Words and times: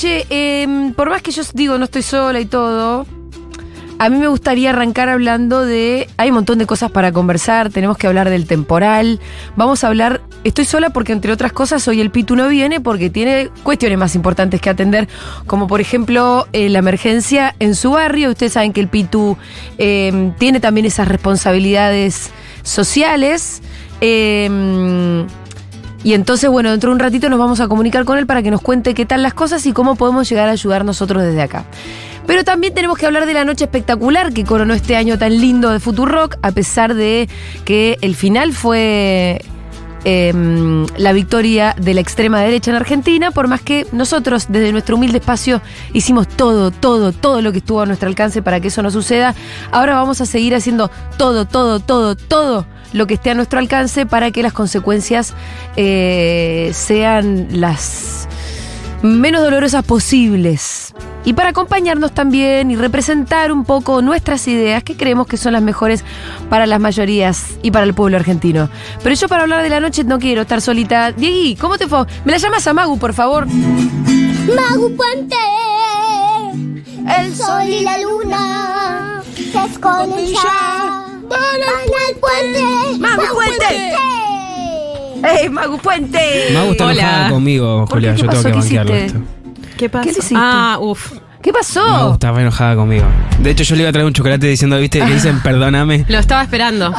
che, 0.00 0.26
em, 0.30 0.94
por 0.94 1.10
más 1.10 1.20
que 1.20 1.30
yo 1.30 1.42
digo 1.52 1.76
no 1.76 1.84
estoy 1.84 2.02
sola 2.02 2.40
y 2.40 2.46
todo, 2.46 3.06
a 3.98 4.08
mí 4.08 4.16
me 4.16 4.28
gustaría 4.28 4.70
arrancar 4.70 5.10
hablando 5.10 5.66
de. 5.66 6.08
Hay 6.16 6.30
un 6.30 6.36
montón 6.36 6.56
de 6.56 6.64
cosas 6.64 6.90
para 6.90 7.12
conversar. 7.12 7.68
Tenemos 7.68 7.98
que 7.98 8.06
hablar 8.06 8.30
del 8.30 8.46
temporal. 8.46 9.20
Vamos 9.56 9.84
a 9.84 9.88
hablar. 9.88 10.22
Estoy 10.42 10.64
sola 10.64 10.88
porque, 10.88 11.12
entre 11.12 11.30
otras 11.32 11.52
cosas, 11.52 11.86
hoy 11.86 12.00
el 12.00 12.10
Pitu 12.10 12.34
no 12.34 12.48
viene 12.48 12.80
porque 12.80 13.10
tiene 13.10 13.50
cuestiones 13.62 13.98
más 13.98 14.14
importantes 14.14 14.58
que 14.62 14.70
atender, 14.70 15.06
como 15.46 15.66
por 15.66 15.82
ejemplo 15.82 16.48
eh, 16.54 16.70
la 16.70 16.78
emergencia 16.78 17.54
en 17.58 17.74
su 17.74 17.90
barrio. 17.90 18.30
Ustedes 18.30 18.54
saben 18.54 18.72
que 18.72 18.80
el 18.80 18.88
Pitu 18.88 19.36
eh, 19.76 20.32
tiene 20.38 20.60
también 20.60 20.86
esas 20.86 21.06
responsabilidades 21.06 22.30
sociales. 22.62 23.60
Eh, 24.00 25.26
y 26.02 26.14
entonces, 26.14 26.48
bueno, 26.48 26.70
dentro 26.70 26.90
de 26.90 26.94
un 26.94 27.00
ratito 27.00 27.28
nos 27.28 27.38
vamos 27.38 27.60
a 27.60 27.68
comunicar 27.68 28.04
con 28.04 28.18
él 28.18 28.26
para 28.26 28.42
que 28.42 28.50
nos 28.50 28.62
cuente 28.62 28.94
qué 28.94 29.04
tal 29.04 29.22
las 29.22 29.34
cosas 29.34 29.66
y 29.66 29.72
cómo 29.72 29.96
podemos 29.96 30.28
llegar 30.28 30.48
a 30.48 30.52
ayudar 30.52 30.84
nosotros 30.84 31.22
desde 31.22 31.42
acá. 31.42 31.64
Pero 32.26 32.44
también 32.44 32.72
tenemos 32.74 32.96
que 32.96 33.06
hablar 33.06 33.26
de 33.26 33.34
la 33.34 33.44
noche 33.44 33.64
espectacular 33.64 34.32
que 34.32 34.44
coronó 34.44 34.72
este 34.72 34.96
año 34.96 35.18
tan 35.18 35.38
lindo 35.38 35.70
de 35.70 35.80
Futurock, 35.80 36.36
a 36.42 36.52
pesar 36.52 36.94
de 36.94 37.28
que 37.64 37.98
el 38.02 38.14
final 38.14 38.52
fue 38.52 39.42
em, 40.04 40.86
la 40.96 41.12
victoria 41.12 41.74
de 41.78 41.94
la 41.94 42.00
extrema 42.00 42.40
derecha 42.40 42.70
en 42.70 42.76
Argentina, 42.76 43.30
por 43.30 43.48
más 43.48 43.60
que 43.60 43.86
nosotros 43.92 44.46
desde 44.48 44.72
nuestro 44.72 44.96
humilde 44.96 45.18
espacio 45.18 45.60
hicimos 45.92 46.28
todo, 46.28 46.70
todo, 46.70 47.12
todo 47.12 47.42
lo 47.42 47.52
que 47.52 47.58
estuvo 47.58 47.80
a 47.80 47.86
nuestro 47.86 48.08
alcance 48.08 48.42
para 48.42 48.60
que 48.60 48.68
eso 48.68 48.82
no 48.82 48.90
suceda. 48.90 49.34
Ahora 49.70 49.94
vamos 49.94 50.20
a 50.20 50.26
seguir 50.26 50.54
haciendo 50.54 50.90
todo, 51.18 51.44
todo, 51.44 51.80
todo, 51.80 52.16
todo 52.16 52.66
lo 52.92 53.06
que 53.06 53.14
esté 53.14 53.30
a 53.30 53.34
nuestro 53.34 53.58
alcance 53.58 54.06
para 54.06 54.30
que 54.30 54.42
las 54.42 54.52
consecuencias 54.52 55.34
eh, 55.76 56.70
sean 56.74 57.48
las 57.60 58.28
menos 59.02 59.42
dolorosas 59.42 59.84
posibles. 59.84 60.94
Y 61.24 61.34
para 61.34 61.50
acompañarnos 61.50 62.12
también 62.12 62.70
y 62.70 62.76
representar 62.76 63.52
un 63.52 63.64
poco 63.64 64.00
nuestras 64.00 64.48
ideas 64.48 64.82
que 64.82 64.96
creemos 64.96 65.26
que 65.26 65.36
son 65.36 65.52
las 65.52 65.62
mejores 65.62 66.02
para 66.48 66.66
las 66.66 66.80
mayorías 66.80 67.58
y 67.62 67.70
para 67.70 67.84
el 67.84 67.92
pueblo 67.92 68.16
argentino. 68.16 68.70
Pero 69.02 69.14
yo 69.14 69.28
para 69.28 69.42
hablar 69.42 69.62
de 69.62 69.68
la 69.68 69.80
noche 69.80 70.02
no 70.04 70.18
quiero 70.18 70.42
estar 70.42 70.60
solita. 70.60 71.12
Diegui, 71.12 71.56
¿cómo 71.56 71.76
te 71.76 71.88
fue? 71.88 72.06
Me 72.24 72.32
la 72.32 72.38
llamas 72.38 72.66
a 72.66 72.72
Magu, 72.72 72.98
por 72.98 73.12
favor. 73.12 73.46
Magu 73.46 74.96
Puente, 74.96 75.36
el 77.18 77.36
sol 77.36 77.68
y 77.68 77.80
la 77.80 77.98
luna 77.98 79.22
se 79.34 79.64
esconden 79.64 80.26
ya. 80.26 81.06
Van 81.28 81.38
al 81.38 82.16
puente. 82.18 82.98
Magu 82.98 83.34
Puente. 83.34 84.19
¡Ey, 85.22 85.48
Magu 85.48 85.78
Puente! 85.78 86.18
Magu 86.54 86.72
está 86.72 86.86
Hola. 86.86 87.02
enojada 87.02 87.30
conmigo, 87.30 87.84
¿Por 87.86 87.88
qué? 87.88 87.94
Julia. 87.94 88.14
¿Qué 88.14 88.20
Yo 88.22 88.28
tengo 88.28 88.42
pasó? 88.42 88.44
que 88.44 88.52
¿Qué 88.52 88.76
bancarlo 88.76 88.96
hiciste? 88.96 89.06
esto. 89.18 89.76
¿Qué 89.76 89.88
pasa? 89.88 90.04
¿Qué 90.04 90.12
le 90.12 90.18
hiciste? 90.18 90.34
Ah, 90.38 90.78
uff. 90.80 91.12
¿Qué 91.42 91.52
pasó? 91.52 91.82
Magu 91.86 92.12
estaba 92.14 92.40
enojada 92.42 92.76
conmigo. 92.76 93.04
De 93.42 93.50
hecho, 93.50 93.64
yo 93.64 93.74
le 93.76 93.82
iba 93.82 93.88
a 93.90 93.92
traer 93.92 94.06
un 94.06 94.12
chocolate 94.12 94.46
diciendo, 94.46 94.78
¿viste? 94.78 95.00
Que 95.00 95.06
dicen 95.14 95.40
perdóname. 95.42 96.04
Lo 96.08 96.18
estaba 96.18 96.42
esperando. 96.42 96.94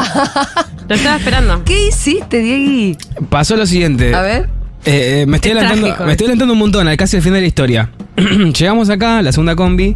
Lo 0.88 0.96
estaba 0.96 1.18
esperando. 1.18 1.64
¿Qué 1.64 1.88
hiciste, 1.88 2.40
Diegui? 2.40 2.98
Pasó 3.30 3.56
lo 3.56 3.66
siguiente. 3.66 4.14
A 4.16 4.22
ver. 4.22 4.50
Eh, 4.84 5.22
eh, 5.22 5.26
me, 5.28 5.36
estoy 5.38 5.52
Es 5.52 5.58
adelantando, 5.58 5.88
trágico 5.88 6.06
me 6.06 6.12
estoy 6.14 6.26
esto. 6.26 6.26
adelantando 6.26 6.54
un 6.54 6.60
montón, 6.60 6.88
al 6.88 6.98
casi 6.98 7.18
al 7.18 7.22
fin 7.24 7.34
de 7.34 7.42
la 7.42 7.46
historia. 7.48 7.92
Llegamos 8.18 8.90
acá, 8.90 9.22
la 9.22 9.32
segunda 9.32 9.56
combi, 9.56 9.96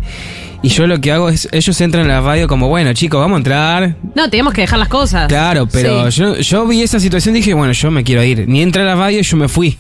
y 0.66 0.70
yo 0.70 0.88
lo 0.88 1.00
que 1.00 1.12
hago 1.12 1.30
es, 1.30 1.48
ellos 1.52 1.80
entran 1.82 2.04
en 2.04 2.08
la 2.10 2.22
radio 2.22 2.48
como, 2.48 2.68
bueno, 2.68 2.94
chicos, 2.94 3.20
vamos 3.20 3.36
a 3.36 3.38
entrar. 3.38 3.96
No, 4.16 4.30
teníamos 4.30 4.54
que 4.54 4.62
dejar 4.62 4.80
las 4.80 4.88
cosas. 4.90 5.28
Claro, 5.28 5.68
pero 5.72 6.10
yo, 6.10 6.38
yo 6.38 6.66
vi 6.68 6.82
esa 6.82 7.00
situación 7.00 7.36
y 7.36 7.40
dije, 7.40 7.54
bueno, 7.54 7.74
yo 7.74 7.92
me 7.92 8.04
quiero 8.04 8.24
ir. 8.24 8.46
Ni 8.48 8.62
entra 8.62 8.82
a 8.84 8.86
la 8.86 8.96
radio 8.96 9.20
y 9.20 9.24
yo 9.24 9.38
me 9.38 9.48
fui. 9.48 9.78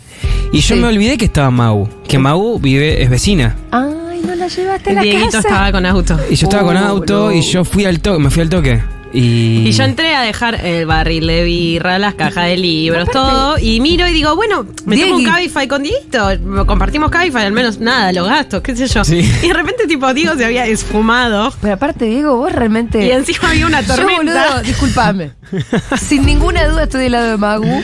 Y 0.53 0.59
yo 0.59 0.75
Sí. 0.75 0.81
me 0.81 0.87
olvidé 0.87 1.17
que 1.17 1.25
estaba 1.25 1.49
Mau, 1.51 1.89
que 2.07 2.17
Mau 2.19 2.59
vive, 2.59 3.01
es 3.01 3.09
vecina. 3.09 3.55
Ay, 3.71 4.21
no 4.25 4.35
la 4.35 4.47
llevaste 4.47 4.89
a 4.91 4.93
la 4.93 5.01
Dieguito 5.01 5.25
casa. 5.25 5.39
estaba 5.39 5.71
con 5.71 5.85
auto. 5.85 6.19
Y 6.29 6.35
yo 6.35 6.45
estaba 6.47 6.63
con 6.63 6.75
Uh, 6.77 6.85
auto 6.85 7.31
y 7.31 7.41
yo 7.41 7.65
fui 7.65 7.85
al 7.85 7.99
toque, 7.99 8.19
me 8.19 8.29
fui 8.29 8.41
al 8.43 8.49
toque. 8.49 8.81
Y, 9.15 9.67
Y 9.67 9.71
yo 9.71 9.83
entré 9.83 10.13
a 10.13 10.21
dejar 10.21 10.65
el 10.65 10.85
barril 10.85 11.25
de 11.27 11.43
birra, 11.43 11.97
las 11.99 12.15
cajas 12.15 12.47
de 12.47 12.57
libros, 12.57 13.09
todo. 13.11 13.57
Y 13.59 13.79
miro 13.79 14.07
y 14.07 14.11
digo, 14.13 14.35
bueno, 14.35 14.65
me 14.85 14.97
tomo 14.97 15.15
un. 15.15 15.23
Cabify 15.23 15.67
con 15.67 15.83
Dieguito. 15.83 16.27
Compartimos 16.65 17.09
Cabify, 17.09 17.45
al 17.45 17.53
menos 17.53 17.79
nada, 17.79 18.11
los 18.11 18.27
gastos, 18.27 18.61
qué 18.61 18.75
sé 18.75 18.87
yo. 18.87 19.03
Sí. 19.03 19.19
Y 19.43 19.47
de 19.47 19.53
repente, 19.53 19.87
tipo, 19.87 20.13
Diego 20.13 20.35
se 20.35 20.43
había 20.45 20.65
esfumado. 20.65 21.53
Pero 21.61 21.73
aparte, 21.75 22.05
Diego, 22.05 22.35
vos 22.37 22.51
realmente. 22.51 23.05
Y 23.05 23.11
encima 23.11 23.49
había 23.49 23.65
una 23.67 23.81
Yo, 23.81 23.95
tormenta. 23.95 24.17
boludo, 24.17 24.61
discúlpame. 24.63 25.31
Sin 25.97 26.25
ninguna 26.25 26.67
duda 26.67 26.83
estoy 26.83 27.03
del 27.03 27.13
lado 27.13 27.31
de 27.31 27.37
Magu. 27.37 27.83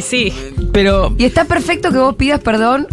Sí. 0.00 0.32
Pero 0.72 1.14
Y 1.18 1.24
está 1.24 1.44
perfecto 1.44 1.92
que 1.92 1.98
vos 1.98 2.16
pidas 2.16 2.40
perdón. 2.40 2.86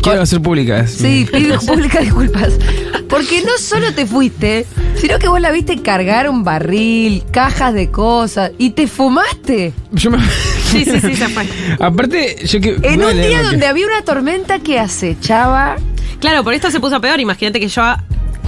Quiero 0.00 0.22
hacer 0.22 0.40
públicas. 0.40 0.90
Sí, 0.90 1.26
pido 1.32 1.58
públicas 1.66 2.02
disculpas. 2.02 2.52
Porque 3.08 3.42
no 3.42 3.58
solo 3.58 3.92
te 3.92 4.06
fuiste, 4.06 4.64
sino 4.96 5.18
que 5.18 5.28
vos 5.28 5.40
la 5.40 5.50
viste 5.50 5.82
cargar 5.82 6.30
un 6.30 6.44
barril, 6.44 7.22
cajas 7.30 7.74
de 7.74 7.90
cosas, 7.90 8.52
y 8.58 8.70
te 8.70 8.86
fumaste. 8.86 9.72
Yo 9.92 10.10
me- 10.10 10.18
Sí, 10.72 10.84
sí, 10.86 10.98
sí, 11.00 11.14
fue. 11.16 11.46
Aparte, 11.80 12.36
yo 12.46 12.60
que. 12.60 12.76
En 12.82 13.04
un 13.04 13.12
día 13.14 13.40
que- 13.40 13.42
donde 13.44 13.66
había 13.66 13.86
una 13.86 14.02
tormenta 14.02 14.58
que 14.60 14.78
acechaba. 14.78 15.76
Claro, 16.20 16.42
por 16.44 16.54
esto 16.54 16.70
se 16.70 16.80
puso 16.80 17.00
peor. 17.00 17.20
Imagínate 17.20 17.60
que 17.60 17.68
yo 17.68 17.82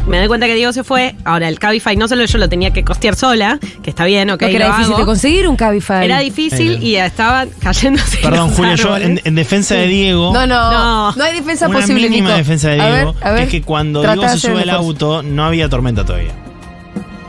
me 0.07 0.19
doy 0.19 0.29
cuenta 0.29 0.47
que 0.47 0.55
Diego 0.55 0.73
se 0.73 0.85
fue. 0.85 1.15
Ahora, 1.25 1.49
el 1.49 1.59
Cabify 1.59 1.97
no 1.97 2.09
solo 2.09 2.25
yo 2.25 2.39
lo 2.39 2.49
tenía 2.49 2.73
que 2.73 2.85
costear 2.85 3.17
sola, 3.17 3.59
que 3.83 3.91
está 3.91 4.05
bien, 4.05 4.31
ok. 4.31 4.43
no, 4.43 4.49
que 4.49 4.57
era 4.57 4.69
lo 4.69 4.73
difícil 4.73 4.93
hago. 4.93 5.01
de 5.01 5.07
conseguir 5.07 5.49
un 5.49 5.57
Cabify. 5.57 6.05
Era 6.05 6.19
difícil 6.21 6.83
y 6.83 6.97
estaban 6.97 7.49
cayéndose. 7.61 8.19
Perdón, 8.19 8.49
los 8.49 8.57
Julio, 8.57 8.75
yo 8.77 8.97
en, 8.97 9.35
defensa 9.35 9.75
de 9.75 9.87
Diego. 9.87 10.33
No, 10.33 10.47
no, 10.47 10.71
no, 10.71 11.13
No. 11.13 11.25
hay 11.25 11.35
defensa 11.35 11.69
una 11.69 11.81
posible, 11.81 12.09
mínima 12.09 12.29
Nico. 12.29 12.39
defensa 12.39 12.69
de 12.71 12.81
A 12.81 12.87
ver, 12.89 12.95
Diego 13.05 13.15
a 13.23 13.33
ver, 13.33 13.43
es 13.45 13.49
que 13.49 13.63
cuando 13.63 14.03
trata 14.03 14.17
Diego 14.17 14.29
se 14.33 14.39
sube 14.39 14.63
al 14.63 14.71
auto 14.71 15.23
no 15.23 15.45
había 15.45 15.69
tormenta 15.69 16.05
todavía. 16.05 16.33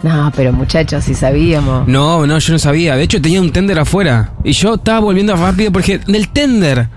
No, 0.03 0.31
pero 0.35 0.53
muchachos, 0.53 1.03
si 1.03 1.15
sabíamos. 1.15 1.87
No, 1.87 2.27
no, 2.27 2.37
yo 2.37 2.53
no 2.53 2.59
sabía. 2.59 2.95
De 2.95 3.01
hecho, 3.03 3.19
tenía 3.19 3.41
un 3.41 3.51
tender 3.51 3.79
afuera. 3.79 4.33
Y 4.43 4.51
yo 4.51 4.75
estaba 4.75 4.99
volviendo 4.99 5.35
rápido 5.35 5.71
porque. 5.71 5.97
¡Del 5.97 6.29
tender! 6.29 6.87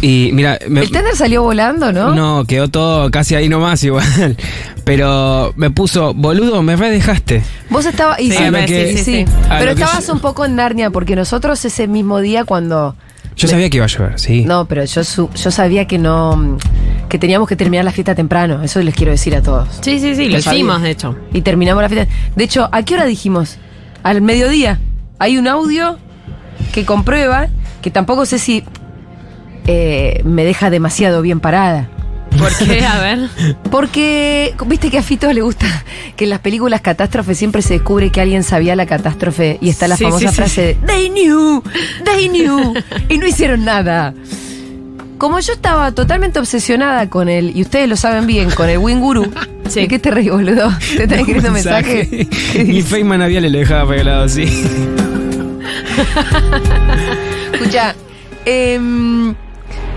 Y 0.00 0.30
mira. 0.32 0.58
me- 0.68 0.82
El 0.82 0.90
tender 0.90 1.16
salió 1.16 1.42
volando, 1.42 1.92
¿no? 1.92 2.14
No, 2.14 2.44
quedó 2.44 2.68
todo 2.68 3.10
casi 3.10 3.34
ahí 3.34 3.48
nomás 3.48 3.82
igual. 3.82 4.36
Pero 4.84 5.52
me 5.56 5.70
puso, 5.70 6.14
boludo, 6.14 6.62
me 6.62 6.76
re 6.76 6.90
dejaste. 6.90 7.42
Vos 7.70 7.84
estabas. 7.84 8.20
Y 8.20 8.30
Sí, 8.30 8.36
sí, 8.38 8.44
sí, 8.44 8.66
que- 8.66 8.96
sí, 8.98 9.24
Pero 9.58 9.72
estabas 9.72 10.06
yo- 10.06 10.12
un 10.14 10.20
poco 10.20 10.44
en 10.44 10.56
Narnia, 10.56 10.90
porque 10.90 11.16
nosotros 11.16 11.64
ese 11.64 11.88
mismo 11.88 12.20
día 12.20 12.44
cuando. 12.44 12.96
Yo 13.36 13.46
sabía 13.46 13.70
que 13.70 13.76
iba 13.76 13.86
a 13.86 13.88
llover, 13.88 14.18
sí. 14.18 14.44
No, 14.44 14.64
pero 14.66 14.84
yo, 14.84 15.04
su- 15.04 15.30
yo 15.34 15.50
sabía 15.50 15.86
que 15.86 15.98
no. 15.98 16.58
que 17.08 17.18
teníamos 17.18 17.48
que 17.48 17.56
terminar 17.56 17.84
la 17.84 17.92
fiesta 17.92 18.14
temprano. 18.14 18.62
Eso 18.62 18.80
les 18.82 18.94
quiero 18.94 19.12
decir 19.12 19.34
a 19.34 19.42
todos. 19.42 19.68
Sí, 19.80 19.98
sí, 19.98 20.14
sí, 20.14 20.28
lo 20.28 20.38
hicimos, 20.38 20.82
de 20.82 20.90
hecho. 20.90 21.16
Y 21.32 21.40
terminamos 21.42 21.82
la 21.82 21.88
fiesta. 21.88 22.12
De 22.36 22.44
hecho, 22.44 22.68
¿a 22.70 22.82
qué 22.82 22.94
hora 22.94 23.04
dijimos? 23.06 23.56
Al 24.02 24.20
mediodía. 24.20 24.78
Hay 25.18 25.38
un 25.38 25.48
audio 25.48 25.98
que 26.72 26.84
comprueba 26.84 27.48
que 27.80 27.90
tampoco 27.90 28.26
sé 28.26 28.38
si 28.38 28.62
eh, 29.68 30.22
me 30.24 30.44
deja 30.44 30.70
demasiado 30.70 31.22
bien 31.22 31.38
parada. 31.40 31.88
¿Por 32.38 32.52
qué? 32.56 32.84
A 32.84 32.98
ver. 33.00 33.28
Porque, 33.70 34.54
viste 34.66 34.90
que 34.90 34.98
a 34.98 35.02
Fito 35.02 35.32
le 35.32 35.42
gusta 35.42 35.66
que 36.16 36.24
en 36.24 36.30
las 36.30 36.40
películas 36.40 36.80
catástrofes 36.80 37.38
siempre 37.38 37.62
se 37.62 37.74
descubre 37.74 38.10
que 38.10 38.20
alguien 38.20 38.42
sabía 38.42 38.74
la 38.76 38.86
catástrofe 38.86 39.58
y 39.60 39.68
está 39.68 39.86
la 39.88 39.96
Sí, 39.96 40.04
famosa 40.04 40.20
sí, 40.20 40.28
sí, 40.28 40.34
frase 40.34 40.62
de 40.62 40.74
They 40.86 41.10
knew, 41.10 41.62
they 42.04 42.28
knew, 42.28 42.74
y 43.08 43.18
no 43.18 43.26
hicieron 43.26 43.64
nada. 43.64 44.14
Como 45.18 45.40
yo 45.40 45.52
estaba 45.52 45.90
totalmente 45.92 46.38
obsesionada 46.38 47.10
con 47.10 47.28
él, 47.28 47.50
y 47.54 47.62
ustedes 47.62 47.88
lo 47.88 47.96
saben 47.96 48.26
bien, 48.26 48.50
con 48.52 48.68
el 48.68 48.78
Winguru, 48.78 49.30
Sí. 49.68 49.80
¿de 49.80 49.88
qué 49.88 49.98
te 49.98 50.10
reís, 50.10 50.30
boludo? 50.30 50.72
¿Te 50.96 51.02
están 51.02 51.18
escribiendo 51.18 51.50
mensaje? 51.50 52.28
¿Qué 52.52 52.64
Ni? 52.64 52.80
Feynman 52.82 53.20
había 53.20 53.40
le 53.40 53.50
dejaba 53.50 53.84
regalado 53.90 54.24
así. 54.24 54.44
Escucha, 57.52 57.94
em, 58.44 59.34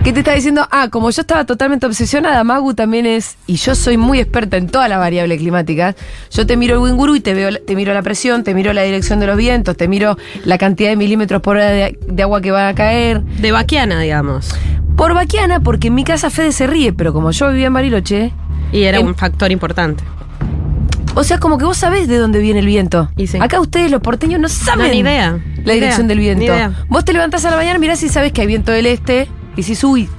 ¿qué 0.03 0.12
te 0.13 0.19
está 0.19 0.33
diciendo? 0.33 0.68
Ah, 0.71 0.88
como 0.89 1.09
yo 1.12 1.21
estaba 1.21 1.45
totalmente 1.45 1.86
obsesionada, 1.86 2.44
Magu 2.44 2.74
también 2.74 3.06
es, 3.06 3.38
y 3.48 3.56
yo 3.56 3.75
soy 3.75 3.98
muy 3.98 4.19
experta 4.19 4.57
en 4.57 4.68
todas 4.68 4.89
las 4.89 5.00
variables 5.00 5.38
climáticas, 5.39 5.95
yo 6.31 6.45
te 6.45 6.57
miro 6.57 6.75
el 6.75 6.81
Winguru 6.81 7.15
y 7.15 7.19
te, 7.21 7.33
veo, 7.33 7.50
te 7.65 7.75
miro 7.75 7.94
la 7.94 8.01
presión, 8.01 8.44
te 8.44 8.53
miro 8.53 8.74
la 8.74 8.81
dirección 8.83 9.19
de 9.19 9.27
los 9.27 9.38
vientos, 9.38 9.77
te 9.77 9.88
miro 9.88 10.18
la 10.44 10.57
cantidad 10.57 10.89
de 10.89 10.95
milímetros 10.95 11.42
por 11.42 11.57
hora 11.57 11.69
de, 11.69 12.00
de 12.07 12.24
agua 12.24 12.42
que 12.42 12.51
va 12.51 12.68
a 12.69 12.74
caer. 12.75 13.21
De 13.21 13.51
Baquiana, 13.51 14.00
digamos. 14.01 14.56
Por 14.95 15.13
vaquiana, 15.13 15.59
porque 15.62 15.88
en 15.88 15.95
mi 15.95 16.03
casa 16.03 16.30
Fede 16.30 16.51
se 16.51 16.68
ríe, 16.68 16.94
pero 16.94 17.13
como 17.13 17.31
yo 17.31 17.48
vivía 17.50 17.68
en 17.68 17.74
Bariloche, 17.74 18.33
Y 18.71 18.83
era 18.83 19.00
un 19.00 19.15
factor 19.15 19.51
importante. 19.51 20.03
o 21.15 21.24
sea, 21.24 21.39
como 21.39 21.57
que 21.57 21.65
vos 21.65 21.77
sabés 21.77 22.07
de 22.07 22.18
dónde 22.18 22.39
viene 22.39 22.59
el 22.59 22.65
viento. 22.65 23.09
Y 23.18 23.27
sí. 23.27 23.38
Acá 23.42 23.59
ustedes, 23.59 23.89
los 23.89 24.01
porteños, 24.01 24.39
no 24.39 24.50
saben 24.50 24.88
No, 24.88 24.92
ni 24.94 25.00
idea. 25.00 25.31
la 25.63 25.74
Ni 25.74 25.80
dirección 25.80 26.06
idea, 26.06 26.07
del 26.07 26.19
viento. 26.19 26.53
Vos 26.89 27.06
te 27.06 27.13
levantás 27.13 27.45
a 27.45 27.51
la 27.51 27.57
mañana, 27.57 27.80
mirás 27.80 28.03
y 28.03 28.09
sabes 28.09 28.31
que 28.33 28.42
hay 28.42 28.48
viento 28.48 28.71
del 28.71 28.86
este, 28.86 29.27
y 29.56 29.63
si 29.63 29.86
uy, 29.86 30.09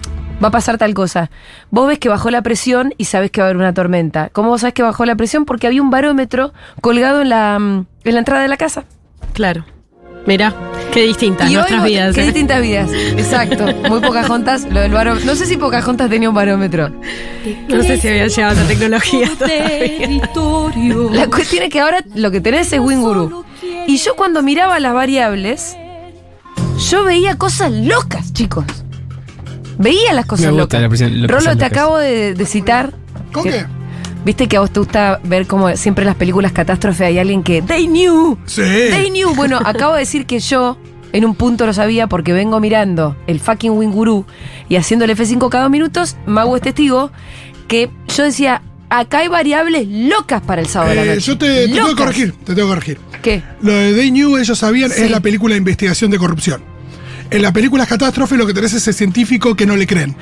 va 0.43 0.49
a 0.49 0.51
pasar 0.51 0.79
tal 0.79 0.95
cosa. 0.95 1.31
Vos 1.71 1.89
ves 1.89 1.99
que 1.99 2.09
bajó 2.09 2.31
la 2.31 2.43
presión 2.43 2.95
y 2.99 3.05
sabes 3.05 3.31
que 3.31 3.41
va 3.41 3.47
a 3.47 3.51
haber 3.51 3.57
una 3.57 3.75
tormenta. 3.75 4.31
¿Cómo 4.31 4.51
vos 4.51 4.61
sabés 4.63 4.75
que 4.75 4.83
bajó 4.83 5.05
la 5.05 5.17
presión? 5.17 5.45
Porque 5.45 5.67
había 5.67 5.83
un 5.83 5.91
barómetro 5.91 6.53
colgado 6.81 7.23
en 7.23 7.29
la, 7.29 7.59
mm, 7.59 7.87
en 8.05 8.13
la 8.13 8.19
entrada 8.19 8.43
de 8.43 8.49
la 8.49 8.57
casa. 8.57 8.85
Claro. 9.33 9.65
Mirá. 10.27 10.55
Qué 10.93 11.03
distintas 11.03 11.51
Y 11.51 11.55
nuestras 11.55 11.85
vidas. 11.85 12.15
Qué 12.15 12.21
¿eh? 12.21 12.25
distintas 12.27 12.63
vidas. 12.63 12.91
Exacto. 12.93 13.65
Muy 13.89 14.01
pocas 14.01 14.27
juntas. 14.29 14.67
Lo 14.71 14.81
del 14.81 14.93
barómetro. 14.93 15.27
No 15.27 15.35
sé 15.35 15.47
si 15.47 15.57
pocas 15.57 15.85
juntas 15.85 16.11
tenía 16.11 16.29
un 16.29 16.35
barómetro. 16.35 16.91
No 17.69 17.83
sé 17.83 17.99
si 17.99 18.09
habían 18.09 18.29
llegado 18.29 18.53
a 18.53 18.55
esa 18.55 18.69
tecnología 18.69 19.31
todavía. 19.39 21.13
La 21.13 21.27
cuestión 21.29 21.65
es 21.65 21.71
que 21.71 21.81
ahora 21.81 22.05
lo 22.15 22.31
que 22.31 22.41
tenés 22.41 22.73
es 22.73 22.79
Winguru. 22.79 23.45
Y 23.87 23.97
yo 23.97 24.15
cuando 24.15 24.43
miraba 24.43 24.79
las 24.79 24.95
variables, 24.95 25.77
yo 26.91 27.05
veía 27.05 27.37
cosas 27.37 27.73
locas, 27.73 28.33
chicos. 28.33 28.65
Veía 29.79 30.13
las 30.13 30.27
cosas 30.27 30.47
Me 30.47 30.53
gusta 30.53 30.81
locas. 30.81 31.01
la 31.01 31.27
Rolo, 31.27 31.57
te 31.57 31.65
acabo 31.65 31.99
de, 31.99 32.35
de 32.35 32.47
citar. 32.47 32.93
¿Con 33.33 33.45
que- 33.45 33.51
qué? 33.51 33.67
Viste 34.25 34.47
que 34.47 34.57
a 34.57 34.61
vos 34.61 34.71
te 34.71 34.79
gusta 34.79 35.21
ver 35.25 35.49
como 35.49 35.75
siempre 35.77 36.03
en 36.03 36.07
las 36.07 36.17
películas 36.17 36.53
catástrofe 36.53 37.05
hay 37.05 37.19
alguien 37.19 37.43
que 37.43 37.61
They 37.61 37.87
knew. 37.89 38.39
Sí. 38.47 38.63
They 38.63 39.11
knew. 39.11 39.35
Bueno, 39.35 39.59
acabo 39.65 39.95
de 39.95 40.01
decir 40.01 40.27
que 40.27 40.39
yo 40.39 40.79
en 41.13 41.25
un 41.25 41.35
punto 41.35 41.67
lo 41.67 41.73
sabía 41.73 42.07
porque 42.07 42.33
vengo 42.33 42.61
mirando 42.61 43.17
el 43.27 43.41
fucking 43.41 43.73
Winguru 43.73 44.25
y 44.69 44.77
haciendo 44.77 45.05
el 45.07 45.11
F5 45.11 45.49
cada 45.49 45.65
dos 45.65 45.73
minutos. 45.73 46.17
Mago 46.27 46.55
es 46.55 46.63
testigo 46.63 47.11
que 47.67 47.91
yo 48.17 48.23
decía, 48.23 48.63
acá 48.91 49.19
hay 49.19 49.29
variables 49.29 49.89
locas 49.89 50.41
para 50.41 50.61
el 50.61 50.69
sábado 50.69 50.91
de 50.91 50.97
la 50.97 51.03
Eh, 51.05 51.15
noche. 51.17 51.21
yo 51.21 51.39
te, 51.39 51.67
te 51.67 51.75
tengo 51.75 51.89
que 51.89 51.95
corregir, 51.97 52.33
te 52.45 52.55
tengo 52.55 52.69
que 52.69 52.75
corregir. 52.75 52.99
¿Qué? 53.23 53.43
Lo 53.61 53.73
de 53.73 53.93
They 53.93 54.11
New, 54.13 54.37
ellos 54.37 54.57
sabían, 54.57 54.91
Sí. 54.91 55.03
es 55.03 55.11
la 55.11 55.19
película 55.21 55.55
de 55.55 55.59
investigación 55.59 56.13
de 56.13 56.19
corrupción. 56.19 56.63
En 57.33 57.43
las 57.43 57.53
películas 57.53 57.89
catástrofe 57.89 58.37
lo 58.37 58.47
que 58.47 58.55
tenés 58.55 58.73
es 58.75 58.87
el 58.89 58.95
científico 58.95 59.55
que 59.55 59.67
no 59.67 59.77
le 59.77 59.87
creen. 59.87 60.15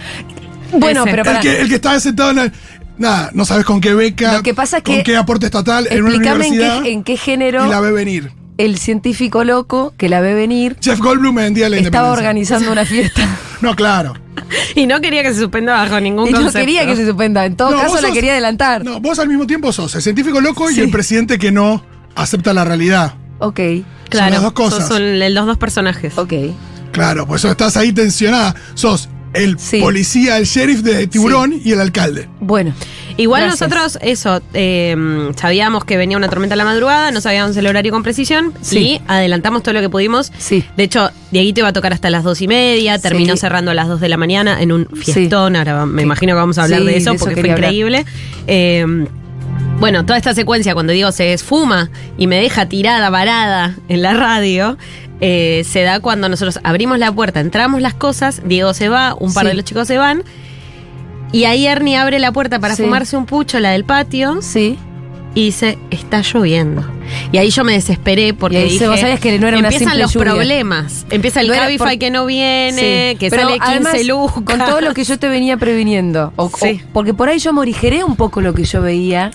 Bueno, 0.72 1.02
Ese. 1.02 1.10
pero 1.10 1.22
El 1.22 1.26
para. 1.26 1.40
que, 1.40 1.60
el 1.60 1.68
que 1.68 1.74
está 1.76 1.98
sentado 2.00 2.30
en 2.30 2.36
la- 2.36 2.52
Nada, 2.98 3.30
no 3.32 3.46
sabes 3.46 3.64
con 3.64 3.80
qué 3.80 3.94
beca, 3.94 4.34
Lo 4.34 4.42
que 4.42 4.52
pasa 4.52 4.78
es 4.78 4.82
con 4.82 4.96
que- 4.96 5.02
qué 5.02 5.16
aporte 5.16 5.46
estatal 5.46 5.86
en 5.90 6.02
una 6.02 6.10
Explícame 6.10 6.44
en 6.46 6.50
universidad 6.52 6.82
qué, 6.82 6.92
en 6.92 7.02
qué 7.02 7.16
género 7.16 7.66
y 7.66 7.70
la 7.70 7.80
ve 7.80 7.92
venir. 7.92 8.30
el 8.58 8.76
científico 8.78 9.42
loco 9.42 9.94
que 9.96 10.10
la 10.10 10.20
ve 10.20 10.34
venir 10.34 10.76
Jeff 10.82 10.98
Goldblum 11.00 11.38
en 11.38 11.54
Día 11.54 11.64
de 11.64 11.70
la 11.70 11.76
estaba 11.78 12.12
organizando 12.12 12.70
una 12.70 12.84
fiesta. 12.84 13.22
No, 13.62 13.74
claro. 13.76 14.14
Y 14.74 14.86
no 14.86 15.02
quería 15.02 15.22
que 15.22 15.34
se 15.34 15.40
suspenda 15.40 15.74
bajo 15.74 16.00
ningún 16.00 16.28
y 16.28 16.32
no 16.32 16.38
concepto. 16.38 16.60
quería 16.60 16.86
que 16.86 16.96
se 16.96 17.04
suspenda. 17.06 17.44
En 17.44 17.56
todo 17.56 17.72
No, 17.72 17.78
caso, 17.82 18.00
la 18.00 18.10
quería 18.10 18.32
adelantar. 18.32 18.82
No, 18.84 18.98
vos 18.98 19.18
al 19.18 19.28
mismo 19.28 19.46
tiempo 19.46 19.70
sos 19.70 19.94
el 19.96 20.00
científico 20.02 20.40
loco 20.40 20.68
Sí. 20.70 20.76
y 20.76 20.80
el 20.80 20.90
presidente 20.90 21.38
que 21.38 21.52
no 21.52 21.84
acepta 22.14 22.54
la 22.54 22.64
realidad. 22.64 23.14
Ok, 23.38 23.60
Claro, 24.08 24.26
Son 24.26 24.32
las 24.32 24.42
dos 24.42 24.52
cosas. 24.54 24.88
Son 24.88 25.02
el- 25.02 25.34
los 25.34 25.44
dos 25.46 25.58
personajes. 25.58 26.16
ok. 26.16 26.32
Claro, 26.92 27.26
por 27.26 27.36
eso 27.36 27.50
estás 27.50 27.76
ahí 27.76 27.92
tensionada. 27.92 28.54
Sos 28.74 29.08
el 29.32 29.58
Sí. 29.58 29.80
policía, 29.80 30.38
el 30.38 30.44
sheriff 30.44 30.80
de 30.80 31.06
Tiburón 31.06 31.54
y 31.64 31.70
el 31.72 31.80
alcalde. 31.80 32.28
Bueno. 32.40 32.74
Igual 33.16 33.42
Gracias. 33.42 33.68
nosotros, 33.68 33.98
eso, 34.02 34.40
eh, 34.54 34.96
sabíamos 35.36 35.84
que 35.84 35.98
venía 35.98 36.16
una 36.16 36.28
tormenta 36.30 36.54
a 36.54 36.56
la 36.56 36.64
madrugada, 36.64 37.10
no 37.10 37.20
sabíamos 37.20 37.54
el 37.56 37.66
horario 37.66 37.92
con 37.92 38.02
precisión 38.02 38.54
Sí. 38.62 38.78
y 38.78 39.00
adelantamos 39.08 39.62
todo 39.62 39.74
lo 39.74 39.80
que 39.82 39.90
pudimos. 39.90 40.32
Sí. 40.38 40.64
De 40.76 40.84
hecho, 40.84 41.10
Dieguito 41.30 41.60
iba 41.60 41.68
a 41.68 41.72
tocar 41.74 41.92
hasta 41.92 42.08
las 42.08 42.24
dos 42.24 42.40
y 42.40 42.48
media, 42.48 42.96
Sí. 42.96 43.02
terminó 43.02 43.36
cerrando 43.36 43.72
a 43.72 43.74
las 43.74 43.88
dos 43.88 44.00
de 44.00 44.08
la 44.08 44.16
mañana 44.16 44.62
en 44.62 44.72
un 44.72 44.86
fiestón. 44.86 45.54
Ahora 45.54 45.84
me 45.84 46.00
Sí. 46.00 46.06
imagino 46.06 46.30
que 46.32 46.36
vamos 46.36 46.56
a 46.58 46.62
hablar 46.64 46.80
Sí, 46.80 46.86
de 46.86 46.96
eso 46.96 47.10
de 47.10 47.16
eso 47.16 47.24
porque 47.26 47.40
fue 47.40 47.50
increíble. 47.50 48.06
Eh, 48.46 48.86
bueno, 49.80 50.06
toda 50.06 50.16
esta 50.16 50.32
secuencia, 50.34 50.72
cuando 50.72 50.92
Diego 50.94 51.12
se 51.12 51.34
esfuma 51.34 51.90
y 52.16 52.26
me 52.26 52.36
deja 52.40 52.66
tirada, 52.70 53.10
varada 53.10 53.76
en 53.88 54.00
la 54.02 54.14
radio, 54.14 54.78
eh, 55.20 55.62
se 55.68 55.82
da 55.82 56.00
cuando 56.00 56.28
nosotros 56.28 56.60
abrimos 56.62 56.98
la 56.98 57.12
puerta, 57.12 57.40
entramos 57.40 57.80
las 57.82 57.94
cosas, 57.94 58.42
Diego 58.44 58.72
se 58.74 58.88
va, 58.88 59.14
un 59.18 59.32
par 59.34 59.44
Sí. 59.44 59.48
de 59.48 59.54
los 59.54 59.64
chicos 59.64 59.86
se 59.88 59.98
van. 59.98 60.22
Y 61.32 61.44
ahí 61.44 61.66
Ernie 61.66 61.96
abre 61.96 62.18
la 62.18 62.32
puerta 62.32 62.58
para 62.58 62.74
Sí. 62.74 62.82
fumarse 62.82 63.16
un 63.16 63.26
pucho, 63.26 63.60
la 63.60 63.70
del 63.70 63.84
patio, 63.84 64.42
Sí. 64.42 64.76
y 65.34 65.44
dice, 65.46 65.78
está 65.90 66.22
lloviendo. 66.22 66.84
Y 67.32 67.38
ahí 67.38 67.50
yo 67.50 67.64
me 67.64 67.72
desesperé 67.72 68.34
porque 68.34 68.56
Y 68.58 68.62
ahí 68.62 68.68
dije, 68.70 68.86
vos 68.88 69.00
que 69.20 69.38
no 69.38 69.48
era 69.48 69.58
empiezan 69.58 69.98
los 69.98 70.12
lluvia". 70.12 70.32
problemas. 70.32 71.06
Empieza 71.10 71.40
el 71.40 71.48
No 71.48 71.54
era 71.54 71.64
Cabify 71.64 71.78
por- 71.86 71.98
que 71.98 72.10
no 72.10 72.26
viene, 72.26 73.12
Sí. 73.12 73.18
que 73.18 73.30
Pero 73.30 73.42
sale 73.42 73.54
15 73.58 73.70
además, 73.70 74.06
lucas. 74.06 74.42
Con 74.44 74.58
todo 74.58 74.80
lo 74.80 74.94
que 74.94 75.04
yo 75.04 75.18
te 75.18 75.28
venía 75.28 75.56
previniendo. 75.56 76.32
O- 76.36 76.44
o- 76.46 76.50
Sí. 76.56 76.80
porque 76.92 77.12
por 77.14 77.28
ahí 77.28 77.38
yo 77.38 77.52
morigeré 77.52 78.04
un 78.04 78.16
poco 78.16 78.40
lo 78.40 78.54
que 78.54 78.64
yo 78.64 78.80
veía. 78.82 79.30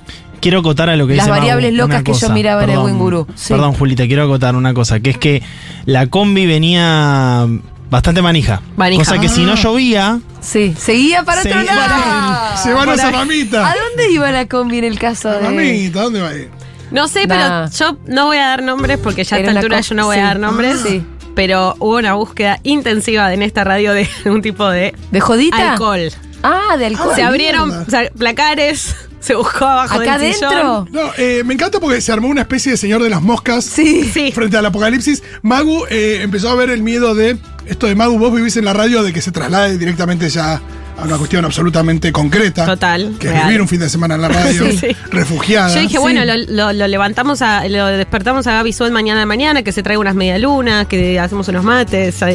Quiero 0.46 0.60
acotar 0.60 0.92
a 0.92 0.96
lo 0.96 1.08
que 1.08 1.16
Las 1.16 1.26
dice 1.26 1.40
variables 1.40 1.74
locas 1.74 2.04
que 2.04 2.14
yo 2.14 2.30
miraba 2.30 2.64
en 2.64 2.70
el 2.70 2.76
Perdón, 2.76 2.92
Winguru. 2.92 3.26
Sí. 3.34 3.52
Perdón, 3.52 3.74
Julita, 3.74 4.06
quiero 4.06 4.26
acotar 4.26 4.56
una 4.56 4.76
cosa, 4.76 5.00
que 5.00 5.10
es 5.10 5.18
que 5.18 5.42
la 5.86 6.06
combi 6.06 6.46
venía 6.46 7.48
bastante 7.90 8.22
manija. 8.22 8.62
Manija. 8.78 9.04
Cosa 9.04 9.20
que 9.20 9.28
si 9.28 9.42
no 9.44 9.54
Ah. 9.54 9.56
llovía, 9.56 10.20
Sí. 10.42 10.76
Seguía 10.78 11.24
para 11.24 11.42
otro 11.42 11.64
lado. 11.64 12.58
Se 12.64 12.72
van 12.74 12.84
a 12.90 12.92
Por 12.92 13.02
ahí. 13.02 13.12
Samamita. 13.12 13.72
¿A 13.72 13.74
dónde 13.76 14.12
iba 14.12 14.30
la 14.32 14.46
combi 14.48 14.78
en 14.78 14.84
el 14.84 15.00
caso 15.00 15.32
de.? 15.32 15.42
Mamita, 15.42 16.02
¿dónde 16.04 16.22
va 16.22 16.30
a 16.30 16.36
ir? 16.36 16.50
No 16.92 17.08
sé, 17.08 17.26
Nah. 17.26 17.66
pero 17.66 17.72
yo 17.72 17.98
no 18.06 18.26
voy 18.28 18.38
a 18.38 18.46
dar 18.50 18.62
nombres 18.62 19.00
porque 19.00 19.24
ya 19.24 19.38
a 19.38 19.40
esta 19.40 19.52
altura 19.52 19.82
yo 19.82 19.96
no 19.96 20.06
voy 20.06 20.18
sí. 20.18 20.22
a 20.22 20.26
dar 20.26 20.40
nombres. 20.40 20.80
Sí. 20.86 21.04
Pero 21.34 21.76
hubo 21.80 21.98
una 21.98 22.14
búsqueda 22.14 22.60
intensiva 22.62 23.34
en 23.34 23.42
esta 23.42 23.64
radio 23.64 23.94
de 23.94 24.08
un 24.26 24.44
tipo 24.44 24.70
de 24.70 24.94
¿De 25.10 25.20
jodita? 25.20 25.72
alcohol. 25.72 26.12
Ah, 26.44 26.78
de 26.78 26.86
alcohol. 26.86 27.14
se 27.16 27.22
Ay, 27.24 27.28
abrieron 27.28 27.70
mierda. 27.70 27.86
o 27.88 27.90
sea, 27.90 28.10
placares, 28.16 28.96
se 29.26 29.36
buscó 29.36 29.66
abajo 29.66 29.96
¿Acá 29.96 30.18
del 30.18 30.32
adentro? 30.44 30.88
No, 30.92 31.12
eh, 31.18 31.44
me 31.46 31.54
encanta 31.54 31.80
porque 31.80 32.00
se 32.02 32.12
armó 32.12 32.28
una 32.28 32.42
especie 32.42 32.72
de 32.74 32.78
señor 32.78 33.02
de 33.02 33.10
las 33.10 33.22
moscas 33.22 33.66
Sí. 33.66 34.10
Sí. 34.14 34.32
frente 34.32 34.58
al 34.58 34.66
apocalipsis. 34.66 35.24
Magu 35.42 35.86
eh, 35.90 36.20
empezó 36.22 36.50
a 36.50 36.56
ver 36.56 36.70
el 36.70 36.82
miedo 36.84 37.16
de 37.16 37.38
esto 37.66 37.88
de 37.88 37.96
Magu, 37.96 38.20
vos 38.20 38.34
vivís 38.34 38.56
en 38.58 38.66
la 38.66 38.74
radio, 38.74 39.02
de 39.04 39.12
que 39.14 39.22
se 39.22 39.32
traslade 39.32 39.78
directamente 39.78 40.30
ya 40.30 40.62
a 40.98 41.04
una 41.04 41.18
cuestión 41.18 41.44
absolutamente 41.44 42.12
concreta. 42.14 42.66
Total, 42.66 43.16
Que 43.20 43.28
es 43.28 43.34
real. 43.34 43.46
vivir 43.48 43.62
un 43.62 43.68
fin 43.68 43.80
de 43.82 43.90
semana 43.90 44.16
en 44.16 44.22
la 44.22 44.28
radio, 44.30 44.70
Sí, 44.72 44.78
sí. 44.78 44.88
refugiada. 45.12 45.74
Yo 45.74 45.82
dije, 45.82 45.94
Sí. 45.94 45.98
bueno, 45.98 46.24
lo, 46.26 46.38
lo- 46.38 46.72
lo 46.74 46.88
levantamos, 46.88 47.42
a, 47.42 47.68
lo 47.68 47.88
despertamos 47.88 48.48
a 48.48 48.54
Gaby 48.54 48.72
Suel 48.72 48.92
mañana 48.94 49.20
de 49.20 49.26
mañana, 49.26 49.62
que 49.64 49.72
se 49.74 49.84
traiga 49.84 50.00
unas 50.00 50.16
medialunas, 50.16 50.88
que 50.88 51.20
hacemos 51.20 51.48
unos 51.50 51.64
mates. 51.66 52.16
No 52.22 52.28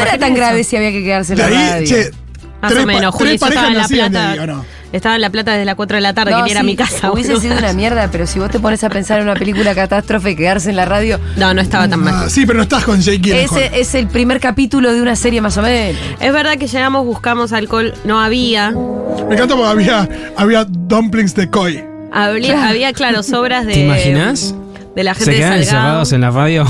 era 0.00 0.18
tan 0.18 0.30
eso. 0.32 0.36
grave 0.36 0.64
si 0.64 0.76
había 0.76 0.90
que 0.90 1.04
quedarse 1.04 1.34
en 1.34 1.38
de 1.38 1.50
la 1.50 1.56
ahí, 1.58 1.70
radio. 1.70 1.86
che, 1.86 2.10
Más 2.60 2.72
tres 2.72 2.84
o 2.84 2.86
menos, 2.86 3.12
pa- 3.12 3.18
Juli, 3.18 3.30
tres 3.30 3.40
yo 3.40 3.46
estaba 3.48 3.68
en 3.68 3.76
La 3.78 3.88
Plata. 3.88 4.64
Estaba 4.90 5.14
en 5.16 5.20
La 5.20 5.28
Plata 5.30 5.52
desde 5.52 5.64
las 5.66 5.74
4 5.74 5.96
de 5.96 6.00
la 6.00 6.14
tarde, 6.14 6.30
No, 6.30 6.38
que 6.38 6.44
ni 6.44 6.50
era 6.52 6.60
sí, 6.60 6.66
mi 6.66 6.74
casa. 6.76 7.12
Hubiese 7.12 7.34
boludo. 7.34 7.42
sido 7.42 7.58
una 7.58 7.72
mierda, 7.74 8.08
pero 8.10 8.26
si 8.26 8.38
vos 8.38 8.50
te 8.50 8.58
pones 8.58 8.82
a 8.84 8.88
pensar 8.88 9.18
en 9.18 9.24
una 9.24 9.34
película 9.34 9.74
catástrofe 9.74 10.30
y 10.30 10.36
quedarse 10.36 10.70
en 10.70 10.76
la 10.76 10.86
radio, 10.86 11.20
No, 11.36 11.52
no 11.52 11.60
estaba 11.60 11.86
tan 11.88 12.00
mal. 12.00 12.14
Ah, 12.24 12.30
sí, 12.30 12.46
pero 12.46 12.56
no 12.56 12.62
estás 12.62 12.84
con 12.84 12.98
Jake 13.00 13.42
ese 13.44 13.70
es 13.78 13.94
el 13.94 14.06
primer 14.08 14.40
capítulo 14.40 14.92
de 14.94 15.02
una 15.02 15.14
serie 15.14 15.40
más 15.42 15.56
o 15.58 15.62
menos. 15.62 16.00
Es 16.20 16.32
verdad 16.32 16.56
que 16.56 16.66
llegamos, 16.66 17.04
buscamos 17.04 17.52
alcohol, 17.52 17.92
no 18.04 18.18
había. 18.20 18.70
Me 18.70 19.34
encanta 19.34 19.54
porque 19.54 19.70
había, 19.70 20.08
había 20.36 20.64
dumplings 20.64 21.34
de 21.34 21.50
koi. 21.50 21.84
Había, 22.10 22.68
había 22.70 22.92
claro, 22.94 23.22
sobras 23.22 23.66
de. 23.66 23.74
¿te 23.74 23.80
imaginas? 23.84 24.54
De 24.96 25.04
la 25.04 25.14
gente 25.14 25.32
Se 25.32 25.38
quedan 25.38 25.58
de 25.58 25.64
Salgado. 25.64 26.02
encerrados 26.02 26.12
en 26.12 26.20
la 26.22 26.30
radio. 26.30 26.66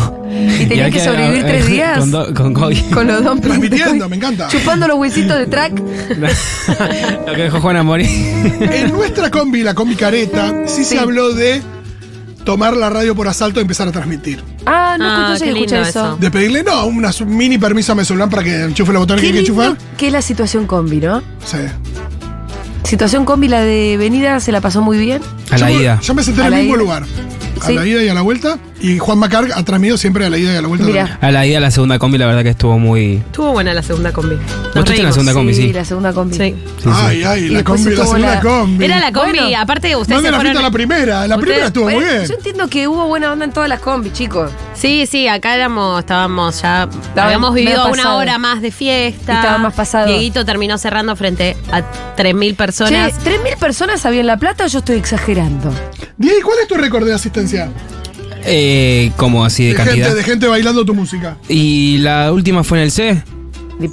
Y 0.60 0.66
tenían 0.66 0.92
que 0.92 1.00
sobrevivir 1.02 1.42
tres 1.44 1.66
días. 1.66 1.98
Con, 1.98 2.10
do- 2.10 2.34
con 2.34 2.52
COVID. 2.54 2.84
Con 2.92 3.06
los 3.06 3.24
de 3.36 3.40
Transmitiendo, 3.40 4.08
me 4.08 4.16
encanta. 4.16 4.48
Chupando 4.48 4.86
los 4.86 4.98
huesitos 4.98 5.38
de 5.38 5.46
track. 5.46 5.72
Lo 7.26 7.34
que 7.34 7.42
dejó 7.42 7.60
Juan 7.60 7.76
a 7.76 7.82
morir. 7.82 8.06
En 8.60 8.92
nuestra 8.92 9.30
combi, 9.30 9.62
la 9.62 9.74
combi 9.74 9.96
careta, 9.96 10.52
sí, 10.66 10.84
Sí. 10.84 10.84
se 10.84 10.98
habló 10.98 11.32
de 11.32 11.62
tomar 12.44 12.76
la 12.76 12.90
radio 12.90 13.14
por 13.14 13.28
asalto 13.28 13.60
y 13.60 13.62
empezar 13.62 13.88
a 13.88 13.92
transmitir. 13.92 14.42
Ah, 14.66 14.96
no 14.98 15.04
Ah, 15.06 15.32
escuché 15.34 15.52
qué 15.52 15.58
escuché 15.60 15.80
eso. 15.80 15.88
eso. 15.88 16.16
De 16.18 16.30
pedirle, 16.30 16.62
no, 16.64 17.12
su- 17.12 17.24
mini 17.26 17.56
permiso 17.56 17.92
a 17.92 17.94
mi 17.94 18.04
celular 18.04 18.28
para 18.28 18.42
que 18.44 18.64
enchufe 18.64 18.92
los 18.92 19.00
botones 19.00 19.22
Qué 19.22 19.30
que 19.32 19.38
hay 19.38 19.44
que 19.44 19.50
enchufar. 19.50 19.76
que 19.96 20.06
es 20.08 20.12
la 20.12 20.22
situación 20.22 20.66
combi, 20.66 20.98
¿no? 20.98 21.22
Sí. 21.46 21.58
Situación 22.84 23.24
combi, 23.24 23.48
la 23.48 23.60
de 23.62 23.96
venida, 23.98 24.40
se 24.40 24.50
la 24.52 24.60
pasó 24.60 24.80
muy 24.80 24.98
bien. 24.98 25.20
A 25.50 25.58
la 25.58 25.70
yo, 25.70 25.80
ida. 25.80 26.00
Yo 26.00 26.14
me 26.14 26.22
senté 26.22 26.40
en 26.42 26.46
el 26.52 26.54
mismo 26.60 26.74
ida. 26.76 26.82
lugar. 26.82 27.02
A 27.68 27.70
Sí. 27.70 27.76
la 27.76 27.86
ida 27.86 28.02
y 28.02 28.08
a 28.08 28.14
la 28.14 28.22
vuelta. 28.22 28.58
Y 28.80 28.98
Juan 28.98 29.18
Macar 29.18 29.46
atrás 29.56 29.80
mío 29.80 29.96
siempre 29.98 30.24
a 30.24 30.30
la 30.30 30.38
ida 30.38 30.52
y 30.52 30.56
a 30.56 30.62
la 30.62 30.68
vuelta. 30.68 30.86
Mira. 30.86 31.06
también. 31.06 31.24
A 31.24 31.30
la 31.32 31.46
ida, 31.46 31.58
la 31.60 31.70
segunda 31.72 31.98
combi, 31.98 32.16
la 32.16 32.26
verdad 32.26 32.42
que 32.44 32.50
estuvo 32.50 32.78
muy. 32.78 33.14
Estuvo 33.16 33.50
buena 33.52 33.74
la 33.74 33.82
segunda 33.82 34.12
combi. 34.12 34.36
Nos 34.36 34.44
Vos 34.46 34.76
estuviste 34.76 35.00
en 35.00 35.04
la 35.06 35.12
segunda 35.12 35.32
combi, 35.32 35.54
sí. 35.54 35.72
la 35.72 35.84
segunda 35.84 36.12
combi. 36.12 36.36
Sí. 36.36 36.54
Sí, 36.78 36.82
sí. 36.84 36.88
Ay, 36.92 37.22
ay, 37.24 37.48
la 37.48 37.64
combi, 37.64 37.90
la 37.96 38.04
segunda 38.04 38.34
la- 38.36 38.40
combi. 38.40 38.84
Era 38.84 39.00
la 39.00 39.12
combi, 39.12 39.38
Bueno. 39.38 39.58
aparte 39.58 39.96
ustedes 39.96 40.08
Manden 40.22 40.28
se 40.28 40.30
la 40.30 40.36
a 40.36 40.40
fueron. 40.40 40.62
la 40.62 40.70
primera. 40.70 41.26
La 41.26 41.38
primera 41.38 41.66
estuvo 41.66 41.90
muy 41.90 42.04
bien. 42.04 42.24
Yo 42.26 42.34
entiendo 42.34 42.68
que 42.68 42.86
hubo 42.86 43.06
buena 43.08 43.32
onda 43.32 43.44
en 43.46 43.52
todas 43.52 43.68
las 43.68 43.80
combis, 43.80 44.12
chicos. 44.12 44.50
Sí, 44.74 45.06
sí, 45.10 45.26
acá 45.26 45.56
éramos, 45.56 45.98
estábamos 45.98 46.62
ya. 46.62 46.84
Estaba 46.84 47.26
habíamos 47.26 47.54
vivido 47.54 47.88
una 47.90 48.14
hora 48.16 48.38
más 48.38 48.62
de 48.62 48.70
fiesta. 48.70 49.32
Y 49.32 49.36
estaba 49.36 49.58
más 49.58 49.74
pasado. 49.74 50.06
Dieguito 50.06 50.44
terminó 50.44 50.78
cerrando 50.78 51.16
frente 51.16 51.56
a 51.72 51.80
3.000 52.16 52.50
Che, 52.50 52.54
personas. 52.54 53.12
¿3.000 53.24 53.56
personas 53.58 54.06
había 54.06 54.20
en 54.20 54.28
La 54.28 54.36
Plata 54.36 54.64
o 54.64 54.66
yo 54.68 54.78
estoy 54.78 54.96
exagerando? 54.96 55.72
Diego, 56.16 56.46
¿cuál 56.46 56.58
es 56.62 56.68
tu 56.68 56.74
récord 56.76 57.04
de 57.04 57.14
asistencia? 57.14 57.70
Eh, 58.44 59.10
como 59.16 59.44
así 59.44 59.64
de, 59.64 59.70
De 59.70 59.76
cantidad. 59.76 60.06
gente, 60.06 60.14
de 60.18 60.24
gente 60.24 60.46
bailando 60.46 60.84
tu 60.84 60.94
música. 60.94 61.36
Y 61.48 61.98
la 61.98 62.32
última 62.32 62.64
fue 62.64 62.78
en 62.78 62.84
el 62.84 62.90
C. 62.90 63.22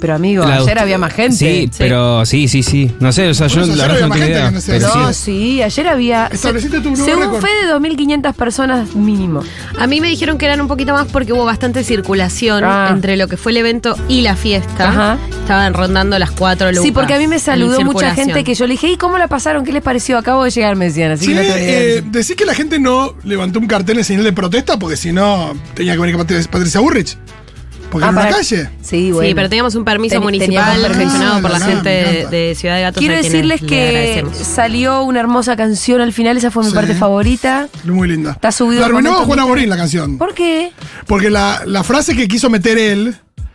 Pero 0.00 0.14
amigo, 0.14 0.44
La- 0.44 0.56
ayer 0.56 0.78
había 0.78 0.98
más 0.98 1.12
gente. 1.12 1.36
Sí, 1.36 1.70
pero 1.78 2.26
sí, 2.26 2.48
sí, 2.48 2.62
sí. 2.62 2.90
No 2.98 3.12
sé, 3.12 3.28
o 3.28 3.34
sea, 3.34 3.46
yo 3.46 3.60
la 3.66 3.86
verdad 3.86 4.08
no 4.08 4.14
tengo 4.14 4.26
idea. 4.26 4.50
no 4.50 4.60
sé. 4.60 4.72
Pero 4.72 4.94
No, 4.94 5.12
sí. 5.12 5.22
sí, 5.22 5.62
ayer 5.62 5.86
había. 5.88 6.26
Estableciste 6.26 6.80
tu 6.80 6.96
Según 6.96 7.22
récord. 7.22 7.40
Fede, 7.42 7.72
2.500 7.72 8.34
personas 8.34 8.94
mínimo. 8.96 9.42
A 9.78 9.86
mí 9.86 10.00
me 10.00 10.08
dijeron 10.08 10.38
que 10.38 10.46
eran 10.46 10.60
un 10.60 10.68
poquito 10.68 10.92
más 10.92 11.06
porque 11.06 11.32
hubo 11.32 11.44
bastante 11.44 11.84
circulación 11.84 12.64
Ah. 12.64 12.88
entre 12.90 13.16
lo 13.16 13.28
que 13.28 13.36
fue 13.36 13.52
el 13.52 13.58
evento 13.58 13.96
y 14.08 14.22
la 14.22 14.34
fiesta. 14.36 14.88
Ajá. 14.88 15.18
Estaban 15.42 15.74
rondando 15.74 16.18
las 16.18 16.30
cuatro 16.32 16.68
lucas. 16.70 16.82
Sí, 16.84 16.90
porque 16.92 17.14
a 17.14 17.18
mí 17.18 17.28
me 17.28 17.38
saludó 17.38 17.80
mucha 17.82 18.14
gente 18.14 18.42
que 18.42 18.54
yo 18.54 18.66
le 18.66 18.72
dije, 18.72 18.88
¿y 18.90 18.96
cómo 18.96 19.18
la 19.18 19.28
pasaron? 19.28 19.64
¿Qué 19.64 19.72
les 19.72 19.82
pareció? 19.82 20.18
Acabo 20.18 20.42
de 20.44 20.50
llegar, 20.50 20.74
me 20.76 20.86
decían. 20.86 21.12
Así 21.12 21.26
Sí, 21.26 21.32
que 21.32 21.36
no 21.36 21.42
eh, 21.54 22.02
decís 22.06 22.34
que 22.36 22.44
la 22.44 22.54
gente 22.54 22.78
no 22.80 23.14
levantó 23.24 23.58
un 23.60 23.66
cartel 23.66 23.98
en 23.98 24.04
señal 24.04 24.24
de 24.24 24.32
protesta 24.32 24.78
porque 24.78 24.96
si 24.96 25.12
no 25.12 25.54
tenía 25.74 25.92
que 25.94 25.98
venir 26.00 26.16
Patri- 26.16 26.46
Patricia 26.48 26.80
Burrich. 26.80 27.16
Porque 27.90 28.04
Ah, 28.06 28.08
en 28.10 28.14
una 28.16 28.24
para- 28.24 28.36
calle. 28.36 28.70
Sí, 28.82 29.12
bueno. 29.12 29.28
Sí, 29.28 29.34
pero 29.34 29.48
teníamos 29.48 29.74
un 29.74 29.84
permiso 29.84 30.20
municipal 30.20 30.80
permiso. 30.80 31.00
gestionado 31.00 31.40
por 31.42 31.50
la 31.50 31.56
Ah, 31.56 31.60
gente 31.60 32.26
de, 32.30 32.54
Ciudad 32.54 32.76
de 32.76 32.82
Gatos. 32.82 32.98
Quiero 33.00 33.14
decirles 33.16 33.62
le 33.62 33.68
que 33.68 34.26
salió 34.32 35.02
una 35.04 35.20
hermosa 35.20 35.56
canción 35.56 36.00
al 36.00 36.12
final, 36.12 36.36
esa 36.36 36.50
fue 36.50 36.62
mi 36.64 36.70
Sí. 36.70 36.74
parte 36.74 36.94
favorita. 36.94 37.68
Muy 37.84 38.08
linda. 38.08 38.32
Está 38.32 38.52
subido 38.52 38.80
La 38.80 38.86
arruinó 38.86 39.20
musical. 39.24 39.46
Morín 39.46 39.68
la 39.70 39.76
canción. 39.76 40.18
¿Por 40.18 40.34
qué? 40.34 40.72
Porque 41.06 41.30
la, 41.30 41.62
la 41.66 41.82
frase 41.84 42.16
que 42.16 42.26
quiso 42.28 42.50
meter 42.50 42.76
él 42.78 43.14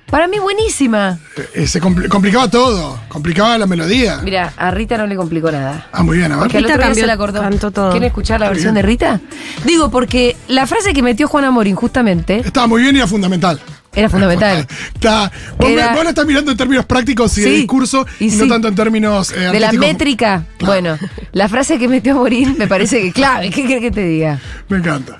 Para 0.09 0.27
mí 0.27 0.39
buenísima. 0.39 1.19
eh, 1.53 1.67
se 1.67 1.81
compli- 1.81 2.07
complicaba 2.09 2.49
todo. 2.49 2.99
Complicaba 3.07 3.57
la 3.57 3.65
melodía. 3.65 4.19
Mira, 4.23 4.53
a 4.57 4.69
Rita 4.71 4.97
no 4.97 5.07
le 5.07 5.15
complicó 5.15 5.51
nada. 5.51 5.87
Ah, 5.91 6.03
muy 6.03 6.17
bien, 6.17 6.31
a 6.31 6.35
ver. 6.35 6.43
Porque 6.43 6.57
Rita 6.59 6.77
cambió- 6.77 7.01
se 7.01 7.07
la 7.07 7.13
acordó. 7.13 7.39
cantó 7.41 7.71
todo. 7.71 7.91
¿Quieren 7.91 8.07
escuchar 8.07 8.39
la 8.41 8.49
versión 8.49 8.73
de 8.75 8.81
Rita? 8.81 9.19
Digo, 9.65 9.89
porque 9.89 10.35
la 10.49 10.67
frase 10.67 10.93
que 10.93 11.01
metió 11.01 11.27
Juana 11.29 11.49
Morín 11.51 11.75
justamente 11.75 12.41
Estaba 12.45 12.67
muy 12.67 12.81
bien 12.81 12.95
y 12.95 12.99
era 12.99 13.07
fundamental. 13.07 13.59
Era 13.93 14.09
fundamental. 14.09 14.65
Está, 14.93 15.31
vos, 15.57 15.69
Era- 15.69 15.93
vos 15.93 16.03
la 16.03 16.09
estás 16.11 16.25
mirando 16.25 16.51
en 16.51 16.57
términos 16.57 16.85
prácticos 16.85 17.37
y 17.37 17.41
de 17.41 17.49
discurso 17.51 18.05
y, 18.19 18.25
y 18.27 18.35
no 18.37 18.43
sí. 18.45 18.49
tanto 18.49 18.67
en 18.67 18.75
términos 18.75 19.31
eh, 19.31 19.39
De 19.51 19.59
la 19.59 19.71
métrica. 19.73 20.45
Bueno, 20.61 20.97
la 21.33 21.49
frase 21.49 21.77
que 21.77 21.87
metió 21.87 22.15
Morín 22.15 22.55
me 22.57 22.67
parece 22.67 23.01
que 23.01 23.11
clave. 23.11 23.49
¿Qué 23.49 23.63
querés 23.67 23.81
que 23.81 23.91
te 23.91 24.05
diga? 24.05 24.39
Me 24.69 24.77
encanta. 24.77 25.17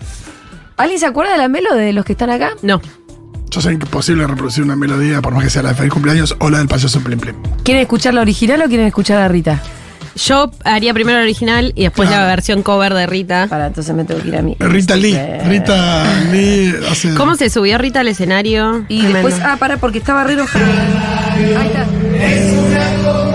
¿Alguien 0.78 1.00
se 1.00 1.06
acuerda 1.06 1.34
de 1.34 1.38
la 1.38 1.48
melo 1.48 1.75
de 1.75 1.94
los 1.94 2.06
que 2.06 2.13
están 2.13 2.30
acá? 2.30 2.51
No. 2.62 2.82
Yo 3.50 3.60
sé 3.60 3.74
imposible 3.74 4.25
reproducir 4.25 4.63
una 4.63 4.78
melodía, 4.78 5.22
por 5.22 5.34
más 5.34 5.44
que 5.44 5.50
sea 5.50 5.62
la 5.62 5.70
de 5.70 5.75
feliz 5.75 5.92
cumpleaños 5.92 6.36
o 6.40 6.50
la 6.50 6.60
del 6.60 6.68
payaso 6.70 7.01
Plim 7.01 7.20
Plim. 7.20 7.36
¿Quieren 7.63 7.82
escuchar 7.82 8.13
la 8.13 8.22
original 8.22 8.62
o 8.62 8.68
quieren 8.68 8.88
escuchar 8.88 9.18
a 9.22 9.28
Rita? 9.28 9.62
Yo 10.15 10.51
haría 10.65 10.94
primero 10.94 11.18
la 11.18 11.24
original 11.24 11.72
y 11.75 11.84
después 11.84 12.10
Claro. 12.10 12.24
la 12.25 12.30
versión 12.36 12.63
cover 12.63 12.94
de 12.94 13.06
Rita. 13.08 13.48
Para, 13.50 13.68
entonces 13.68 13.96
me 13.96 14.03
tengo 14.03 14.22
que 14.22 14.27
ir 14.27 14.36
a 14.36 14.41
mí. 14.41 14.56
Rita 14.60 14.96
Lee. 14.96 15.13
Eh, 15.15 15.41
Rita 15.48 16.03
Lee 16.32 16.74
hace. 16.89 17.13
¿Cómo 17.15 17.36
se 17.36 17.50
subió 17.50 17.77
Rita 17.77 18.01
al 18.01 18.08
escenario? 18.10 18.86
Y 18.89 19.00
Tremendo. 19.01 19.27
después, 19.30 19.46
ah, 19.46 19.56
para, 19.58 19.77
porque 19.77 20.00
estaba 20.00 20.24
re 20.24 20.34
enojada. 20.34 20.65
Ahí 21.36 21.68
está. 21.68 21.86
Nos 23.03 23.30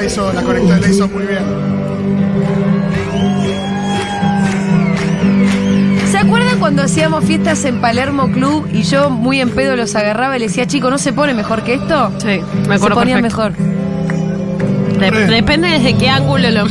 la 0.00 0.06
hizo, 0.06 0.32
la 0.32 0.42
conectó, 0.42 0.76
la 0.76 0.88
hizo 0.88 1.08
muy 1.08 1.24
bien. 1.26 1.44
¿Se 6.10 6.18
acuerdan 6.18 6.58
cuando 6.58 6.82
hacíamos 6.82 7.24
fiestas 7.24 7.64
en 7.64 7.80
Palermo 7.80 8.30
Club 8.32 8.68
y 8.72 8.82
yo 8.82 9.10
muy 9.10 9.40
en 9.40 9.50
pedo 9.50 9.76
los 9.76 9.94
agarraba 9.94 10.36
y 10.36 10.40
les 10.40 10.50
decía, 10.52 10.66
chico, 10.66 10.90
¿no 10.90 10.98
se 10.98 11.12
pone 11.12 11.34
mejor 11.34 11.62
que 11.62 11.74
esto? 11.74 12.12
Sí, 12.18 12.26
me 12.26 12.66
Se 12.66 12.72
acuerdo 12.74 12.96
ponían 12.96 13.22
perfecto. 13.22 13.52
mejor. 13.52 15.00
De- 15.00 15.08
Eh. 15.24 15.26
depende 15.28 15.68
desde 15.68 15.96
qué 15.96 16.08
ángulo 16.10 16.50
lo. 16.50 16.66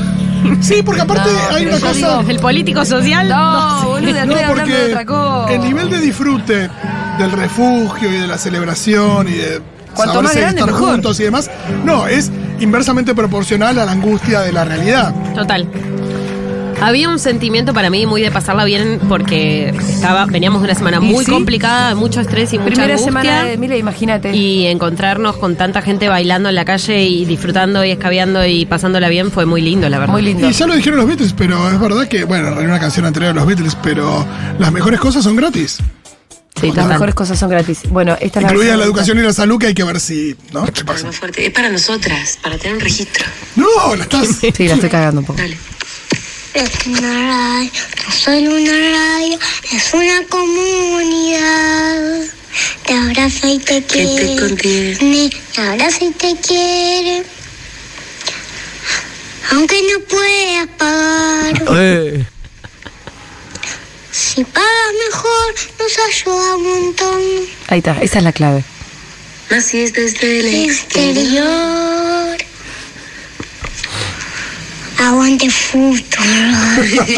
Sí, 0.62 0.82
porque 0.84 1.02
aparte 1.02 1.30
No, 1.32 1.56
hay 1.56 1.66
una 1.66 1.80
cosa. 1.80 1.94
digo, 1.94 2.24
El 2.30 2.40
político 2.40 2.86
social. 2.86 3.28
No, 3.28 3.84
boludo, 3.84 4.10
estoy 4.10 4.14
No, 4.14 4.20
hablando 4.20 4.36
de 4.36 4.44
otra 4.46 4.96
porque 4.98 5.06
cosa. 5.06 5.54
el 5.54 5.62
nivel 5.62 5.90
de 5.90 6.00
disfrute 6.00 6.70
del 7.18 7.32
refugio 7.32 8.10
y 8.10 8.18
de 8.20 8.28
la 8.28 8.38
celebración 8.38 9.28
y 9.28 9.34
de 9.34 9.62
Cuanto 9.96 10.22
más 10.22 10.34
de 10.34 10.42
grande, 10.42 10.62
estar 10.62 10.74
mejor. 10.74 10.92
juntos 10.92 11.20
y 11.20 11.24
demás, 11.24 11.50
no, 11.84 12.08
es 12.08 12.32
inversamente 12.60 13.14
proporcional 13.16 13.78
a 13.80 13.86
la 13.86 13.92
angustia 13.92 14.42
de 14.42 14.52
la 14.52 14.66
realidad. 14.66 15.14
Total. 15.36 15.68
Había 16.82 17.10
un 17.10 17.20
sentimiento 17.20 17.74
para 17.74 17.90
mí 17.90 18.06
muy 18.06 18.22
de 18.22 18.32
pasarla 18.32 18.64
bien 18.64 19.02
porque 19.10 19.68
estaba, 19.70 20.26
veníamos 20.28 20.62
de 20.62 20.68
una 20.68 20.76
semana 20.76 20.98
¿Y 21.02 21.02
muy 21.02 21.26
sí? 21.26 21.32
complicada, 21.32 21.94
mucho 21.94 22.22
estrés 22.22 22.54
y 22.54 22.58
mucha 22.58 22.68
Primera 22.70 22.94
angustia. 22.94 23.12
semana 23.22 23.44
de 23.44 23.58
Mila, 23.58 23.76
imagínate. 23.76 24.34
Y 24.34 24.66
encontrarnos 24.68 25.36
con 25.36 25.58
tanta 25.58 25.82
gente 25.82 26.08
bailando 26.08 26.48
en 26.48 26.56
la 26.56 26.64
calle 26.64 27.04
y 27.04 27.26
disfrutando 27.26 27.84
y 27.84 27.92
escabeando 27.92 28.46
y 28.46 28.66
pasándola 28.66 29.10
bien 29.10 29.30
fue 29.30 29.46
muy 29.46 29.62
lindo, 29.62 29.90
la 29.90 30.00
verdad. 30.00 30.14
Muy 30.14 30.22
lindo. 30.22 30.48
Y 30.50 30.54
ya 30.54 30.68
lo 30.68 30.74
dijeron 30.74 31.00
los 31.00 31.08
Beatles, 31.08 31.34
pero 31.38 31.70
es 31.70 31.78
verdad 31.82 32.08
que, 32.08 32.24
bueno, 32.24 32.48
en 32.62 32.68
una 32.68 32.80
canción 32.80 33.06
anterior 33.06 33.34
de 33.34 33.40
los 33.42 33.46
Beatles, 33.46 33.76
pero 33.84 34.26
las 34.58 34.72
mejores 34.72 35.02
cosas 35.02 35.26
son 35.26 35.36
gratis. 35.36 35.80
Sí, 36.60 36.68
Las 36.68 36.76
total. 36.76 36.90
mejores 36.90 37.16
cosas 37.16 37.40
son 37.40 37.50
gratis. 37.50 37.80
Bueno, 37.90 38.18
esta 38.20 38.40
es 38.40 38.44
la 38.44 38.52
Incluida 38.52 38.72
la 38.74 38.78
de- 38.80 38.84
educación 38.86 39.18
y 39.20 39.22
la 39.22 39.34
salud, 39.34 39.60
que 39.60 39.68
hay 39.68 39.74
que 39.74 39.84
ver 39.84 40.00
si. 40.00 40.36
¿No? 40.52 40.66
¿Qué 40.66 40.84
pasa? 40.84 41.06
Más 41.08 41.16
fuerte. 41.16 41.46
Es 41.46 41.52
para 41.54 41.70
nosotras, 41.70 42.38
para 42.42 42.58
tener 42.58 42.76
un 42.76 42.82
registro. 42.82 43.26
No, 43.56 43.96
la 43.96 44.04
estás. 44.04 44.28
Sí, 44.56 44.68
la 44.68 44.76
estoy 44.76 44.90
cagando 44.90 45.22
un 45.22 45.26
poco. 45.26 45.40
Dale. 45.42 45.58
Es 46.54 46.70
una 46.88 47.00
radio, 47.28 47.72
no 48.08 48.12
solo 48.12 48.56
una 48.56 48.72
radio, 48.72 49.40
es 49.72 49.94
una 49.94 50.24
comunidad. 50.28 52.22
Te 52.86 52.94
abraza 52.96 53.48
y 53.48 53.60
te 53.60 53.84
Que 53.84 54.04
te 54.06 54.16
quiere. 54.16 54.36
contiene. 54.40 55.30
Te 55.54 55.62
abraza 55.62 56.04
y 56.04 56.12
te 56.12 56.36
quiere. 56.46 57.24
Aunque 59.52 59.76
no 59.92 60.00
puedas 60.06 60.68
pagar, 60.78 61.64
Eh, 61.80 62.26
si 64.12 64.44
pagas 64.44 64.92
mejor, 65.10 65.54
nos 65.80 66.00
ayuda 66.08 66.56
un 66.56 66.64
montón. 66.86 67.22
Ahí 67.68 67.80
está, 67.80 67.94
esa 68.02 68.18
es 68.20 68.24
la 68.24 68.32
clave. 68.32 68.64
Más 69.52 69.66
si 69.66 69.82
es 69.82 69.94
desde 69.94 70.40
el 70.40 70.48
exterior. 70.70 72.38
Aguante 75.02 75.50
fútbol. 75.50 76.28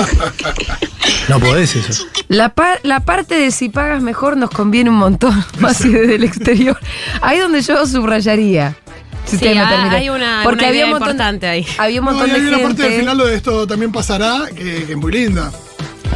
no 1.29 1.39
podés 1.39 1.75
eso. 1.75 2.05
La, 2.27 2.49
par- 2.49 2.79
la 2.83 2.99
parte 2.99 3.35
de 3.35 3.49
si 3.51 3.69
pagas 3.69 4.03
mejor 4.03 4.37
nos 4.37 4.51
conviene 4.51 4.89
un 4.91 4.97
montón, 4.97 5.43
más 5.59 5.77
si 5.77 5.89
desde 5.89 6.15
el 6.15 6.23
exterior. 6.23 6.77
Ahí 7.21 7.39
donde 7.39 7.61
yo 7.61 7.85
subrayaría. 7.87 8.75
Si 9.25 9.37
Sí, 9.37 9.43
permiten. 9.45 9.63
hay 9.89 10.09
una- 10.09 10.41
Porque 10.43 10.59
una 10.65 10.67
había 10.69 10.77
idea 10.81 10.85
un 10.85 10.91
montón, 10.91 11.09
importante 11.09 11.47
ahí. 11.47 11.65
Había 11.77 12.01
un 12.01 12.05
No, 12.05 12.11
montón 12.13 12.31
hay 12.35 12.41
de 12.41 12.47
una 12.47 12.57
gente. 12.57 12.73
parte 12.75 12.83
del 12.91 12.99
final 12.99 13.17
de 13.17 13.35
esto 13.35 13.67
también 13.67 13.91
pasará, 13.91 14.45
que, 14.55 14.83
que 14.85 14.91
es 14.91 14.97
muy 14.97 15.11
linda. 15.11 15.51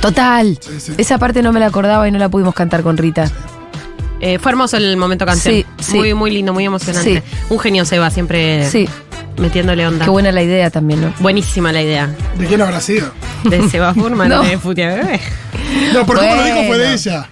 Total. 0.01 0.57
Sí, 0.61 0.79
sí. 0.79 0.93
Esa 0.97 1.17
parte 1.17 1.41
no 1.41 1.51
me 1.51 1.59
la 1.59 1.67
acordaba 1.67 2.07
y 2.07 2.11
no 2.11 2.19
la 2.19 2.29
pudimos 2.29 2.53
cantar 2.53 2.83
con 2.83 2.97
Rita. 2.97 3.29
Eh, 4.21 4.39
fue 4.39 4.51
hermoso 4.51 4.77
el 4.77 4.95
momento 4.97 5.25
canción. 5.25 5.53
Sí, 5.55 5.65
sí. 5.79 5.97
Muy, 5.97 6.13
muy 6.13 6.31
lindo, 6.31 6.53
muy 6.53 6.65
emocionante. 6.65 7.21
Sí. 7.25 7.43
Un 7.49 7.59
genio 7.59 7.85
Seba, 7.85 8.09
siempre 8.09 8.67
Sí, 8.69 8.87
metiéndole 9.37 9.85
onda. 9.85 10.05
qué 10.05 10.11
buena 10.11 10.31
la 10.31 10.41
idea 10.41 10.69
también, 10.69 11.01
¿no? 11.01 11.13
Buenísima 11.19 11.71
la 11.71 11.81
idea. 11.81 12.15
¿De 12.37 12.45
quién 12.45 12.61
habrá 12.61 12.79
sido? 12.81 13.11
De 13.43 13.67
Seba 13.69 13.93
Furman, 13.93 14.29
No. 14.29 14.41
de 14.43 14.57
Futia 14.57 14.87
Bebé. 14.95 15.19
No, 15.93 16.05
por 16.05 16.17
cómo 16.17 16.33
lo 16.35 16.43
dijo 16.43 16.55
fue 16.57 16.67
Bueno. 16.67 16.83
de 16.83 16.93
ella. 16.93 17.29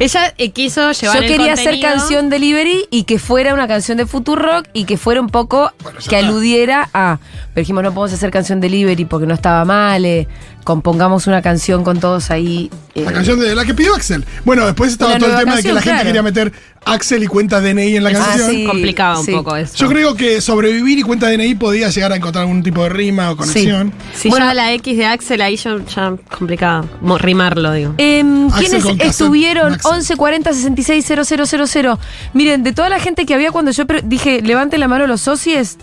Ella 0.00 0.32
eh, 0.38 0.50
quiso 0.50 0.92
llevar 0.92 1.18
Yo 1.18 1.22
el 1.24 1.28
quería 1.30 1.52
hacer 1.52 1.78
canción 1.78 2.30
delivery 2.30 2.86
y 2.90 3.04
que 3.04 3.18
fuera 3.18 3.52
una 3.52 3.68
canción 3.68 3.98
de 3.98 4.06
Futurock 4.06 4.66
y 4.72 4.84
que 4.84 4.96
fuera 4.96 5.20
un 5.20 5.28
poco 5.28 5.72
Bueno, 5.82 5.98
que 5.98 6.16
está. 6.16 6.18
aludiera 6.26 6.88
a. 6.94 7.18
Pero 7.52 7.62
dijimos, 7.62 7.82
no 7.84 7.92
podemos 7.92 8.14
hacer 8.14 8.30
canción 8.30 8.60
delivery 8.60 9.04
porque 9.04 9.26
no 9.26 9.34
estaba 9.34 9.62
mal. 9.66 10.04
eh, 10.06 10.26
compongamos 10.64 11.26
una 11.26 11.42
canción 11.42 11.82
con 11.84 12.00
todos 12.00 12.30
ahí. 12.30 12.70
eh, 12.94 13.02
La 13.04 13.12
canción 13.12 13.38
de 13.40 13.54
la 13.54 13.64
que 13.64 13.74
pidió 13.74 13.94
Axel. 13.94 14.24
Bueno, 14.44 14.66
después 14.66 14.92
estaba 14.92 15.12
Una 15.12 15.18
todo 15.20 15.30
el 15.32 15.38
tema 15.38 15.56
de 15.56 15.62
que 15.62 15.72
la 15.72 15.80
gente 15.80 15.90
claro. 15.94 16.06
quería 16.06 16.22
meter 16.22 16.52
Axel 16.84 17.22
y 17.22 17.26
cuenta 17.26 17.60
DNI 17.60 17.96
en 17.96 18.04
la 18.04 18.10
Ah, 18.10 18.12
canción. 18.12 18.50
sí. 18.50 18.64
complicaba 18.66 19.18
un 19.20 19.26
sí. 19.26 19.32
poco 19.32 19.54
eso. 19.56 19.76
Yo 19.76 19.88
creo 19.88 20.14
que 20.14 20.40
sobrevivir 20.40 20.98
y 20.98 21.02
cuenta 21.02 21.28
DNI 21.28 21.54
podía 21.56 21.88
llegar 21.90 22.12
a 22.12 22.16
encontrar 22.16 22.42
algún 22.42 22.62
tipo 22.62 22.82
de 22.82 22.88
rima 22.88 23.30
o 23.30 23.36
conexión. 23.36 23.92
Si 24.14 24.28
Bueno. 24.30 24.46
ya 24.46 24.54
la 24.54 24.72
X 24.72 24.96
de 24.96 25.06
Axel 25.06 25.40
ahí 25.42 25.56
yo 25.56 25.78
ya 25.86 26.14
complicado. 26.36 26.88
Mo- 27.00 27.18
rimarlo, 27.18 27.72
digo. 27.72 27.92
Axel 27.92 28.82
¿Quiénes 28.82 29.00
estuvieron? 29.06 29.74
Axel. 29.74 29.92
1140 29.92 30.52
66 30.52 31.04
000. 31.06 31.98
Miren, 32.34 32.62
de 32.62 32.72
toda 32.72 32.88
la 32.88 32.98
gente 33.00 33.26
que 33.26 33.34
había 33.34 33.50
cuando 33.52 33.70
yo 33.72 33.84
dije, 34.04 34.40
levanten 34.42 34.80
la 34.80 34.88
mano 34.88 35.06
los 35.06 35.20
socios. 35.20 35.76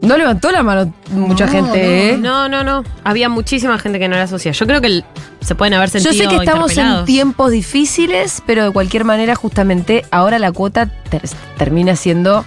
No 0.00 0.16
levantó 0.18 0.50
la 0.50 0.62
mano 0.62 0.92
mucha 1.10 1.46
No, 1.46 1.52
gente, 1.52 2.10
¿eh? 2.10 2.16
No, 2.18 2.48
no, 2.48 2.62
no. 2.62 2.84
Había 3.04 3.28
muchísima 3.30 3.78
gente 3.78 3.98
que 3.98 4.06
no 4.08 4.16
era 4.16 4.26
socia. 4.26 4.52
Yo 4.52 4.66
creo 4.66 4.80
que 4.82 4.88
el- 4.88 5.04
se 5.40 5.54
pueden 5.54 5.74
haber 5.74 5.88
Yo 5.90 6.00
sentido 6.00 6.30
sé 6.30 6.36
que 6.36 6.42
estamos 6.44 6.70
en 6.72 6.78
interpelados. 6.78 7.04
tiempos 7.06 7.50
difíciles, 7.52 8.42
pero 8.46 8.64
de 8.66 8.70
cualquier 8.70 9.04
manera, 9.04 9.34
justamente 9.34 10.04
ahora 10.10 10.38
la 10.38 10.52
cuota 10.52 10.86
ter- 11.08 11.22
termina 11.56 11.96
siendo. 11.96 12.44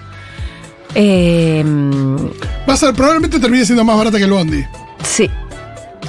eh, 0.96 1.64
Va 2.70 2.74
a 2.74 2.78
ser, 2.78 2.94
probablemente 2.94 3.40
termine 3.40 3.66
siendo 3.66 3.84
más 3.84 3.98
barata 3.98 4.18
que 4.18 4.24
el 4.24 4.32
Bondi 4.32 4.64
sí, 5.04 5.30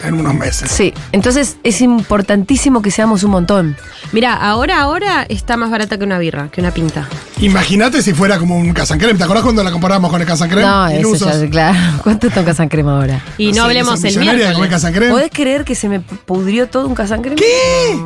en 0.04 0.14
unos 0.14 0.34
meses. 0.34 0.70
sí. 0.70 0.92
Entonces 1.12 1.56
es 1.62 1.80
importantísimo 1.80 2.82
que 2.82 2.90
seamos 2.90 3.22
un 3.22 3.30
montón. 3.30 3.76
Mira, 4.12 4.34
ahora, 4.34 4.80
ahora 4.80 5.26
está 5.28 5.56
más 5.56 5.70
barata 5.70 5.98
que 5.98 6.04
una 6.04 6.18
birra, 6.18 6.48
que 6.50 6.60
una 6.60 6.70
pinta. 6.70 7.08
Imagínate 7.40 8.02
si 8.02 8.14
fuera 8.14 8.38
como 8.38 8.56
un 8.56 8.72
Casancrem. 8.72 9.16
¿Te 9.16 9.24
acordás 9.24 9.44
cuando 9.44 9.62
la 9.62 9.70
comparamos 9.70 10.10
con 10.10 10.20
el 10.20 10.26
Casancrem? 10.26 10.62
No, 10.62 10.88
eso 10.88 10.98
Ilusos. 10.98 11.40
ya, 11.40 11.50
claro. 11.50 11.78
¿Cuánto 12.02 12.30
toca 12.30 12.54
San 12.54 12.68
Crema 12.68 12.96
ahora? 12.96 13.22
Y 13.36 13.48
no, 13.48 13.54
sé, 13.54 13.60
hablemos 13.60 14.04
el 14.04 14.18
miércoles. 14.18 14.70
Casancrem. 14.70 15.10
¿Podés 15.10 15.30
creer 15.32 15.64
que 15.64 15.74
se 15.74 15.88
me 15.88 16.00
pudrió 16.00 16.68
todo 16.68 16.86
un 16.86 16.96
San 16.96 17.22
Crema? 17.22 17.36
¿Qué? 17.36 17.98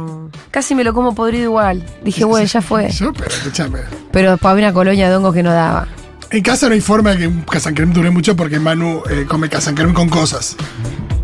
Casi 0.51 0.75
me 0.75 0.85
lo 0.85 0.93
como 0.93 1.15
podrido 1.15 1.45
igual. 1.45 1.85
Dije, 2.05 2.25
bueno, 2.25 2.47
ya 2.47 2.61
fue. 2.61 2.91
Yo, 2.91 3.13
pero 3.13 3.31
escúchame. 3.31 3.81
Pero 4.13 4.33
después 4.33 4.53
había 4.53 4.67
una 4.67 4.75
colonia 4.75 5.09
de 5.09 5.17
hongos 5.17 5.35
que 5.35 5.43
no 5.43 5.53
daba. 5.53 5.89
En 6.31 6.43
casa 6.43 6.69
no 6.69 6.75
hay 6.75 6.81
forma 6.81 7.11
de 7.13 7.19
que 7.19 7.27
un 7.27 7.43
Casancrem 7.43 7.93
dure 7.93 8.11
mucho 8.11 8.37
porque 8.37 8.59
Manu 8.59 9.03
eh, 9.11 9.25
come 9.29 9.49
Casancrem 9.49 9.93
con 9.93 10.09
cosas. 10.09 10.57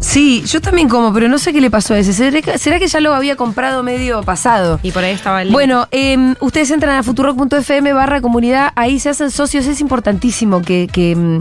Sí, 0.00 0.44
yo 0.46 0.60
también 0.60 0.88
como, 0.88 1.12
pero 1.12 1.28
no 1.28 1.38
sé 1.38 1.52
qué 1.52 1.60
le 1.60 1.70
pasó 1.70 1.94
a 1.94 1.98
ese. 1.98 2.12
¿Será 2.12 2.78
que, 2.78 2.86
ya 2.88 3.00
lo 3.00 3.14
había 3.14 3.34
comprado 3.36 3.82
medio 3.82 4.22
pasado? 4.22 4.78
Y 4.82 4.92
por 4.92 5.02
ahí 5.02 5.12
estaba 5.12 5.42
el. 5.42 5.50
Bueno, 5.50 5.88
eh, 5.90 6.34
ustedes 6.40 6.70
entran 6.70 6.96
a 6.96 7.02
futurock.fm 7.02 7.92
barra 7.92 8.20
comunidad, 8.20 8.70
ahí 8.76 9.00
se 9.00 9.08
hacen 9.10 9.30
socios, 9.32 9.66
es 9.66 9.80
importantísimo 9.80 10.62
que, 10.62 10.88
que, 10.90 11.16
mm, 11.16 11.40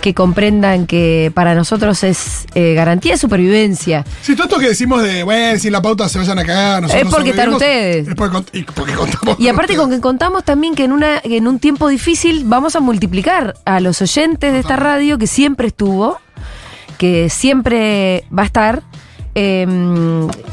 que 0.00 0.14
comprendan 0.14 0.86
que 0.88 1.30
para 1.32 1.54
nosotros 1.54 2.02
es 2.02 2.46
eh, 2.54 2.74
garantía 2.74 3.12
de 3.12 3.18
supervivencia. 3.18 4.04
Sí, 4.20 4.34
todo 4.34 4.44
esto 4.48 4.58
que 4.58 4.68
decimos 4.68 5.00
de, 5.04 5.22
bueno, 5.22 5.56
si 5.60 5.70
la 5.70 5.80
pauta 5.80 6.08
se 6.08 6.18
vayan 6.18 6.40
a 6.40 6.44
cagar, 6.44 6.82
nosotros 6.82 7.06
Es 7.06 7.14
porque 7.14 7.30
están 7.30 7.50
ustedes. 7.54 8.08
Es 8.08 8.14
porque, 8.16 8.36
cont- 8.36 8.48
y 8.52 8.62
porque 8.64 8.94
contamos. 8.94 9.38
Y 9.38 9.46
aparte 9.46 9.76
con 9.76 9.90
que 9.90 10.00
contamos 10.00 10.42
también 10.42 10.74
que 10.74 10.84
en, 10.84 10.92
una, 10.92 11.20
que 11.20 11.36
en 11.36 11.46
un 11.46 11.60
tiempo 11.60 11.86
difícil 11.86 12.42
vamos 12.46 12.74
a 12.74 12.80
multiplicar 12.80 13.54
a 13.64 13.78
los 13.78 14.02
oyentes 14.02 14.52
de 14.52 14.58
esta 14.58 14.74
radio 14.74 15.18
que 15.18 15.28
siempre 15.28 15.68
estuvo, 15.68 16.18
que 17.02 17.28
siempre 17.28 18.22
va 18.36 18.42
a 18.44 18.46
estar, 18.46 18.80
eh, 19.34 19.66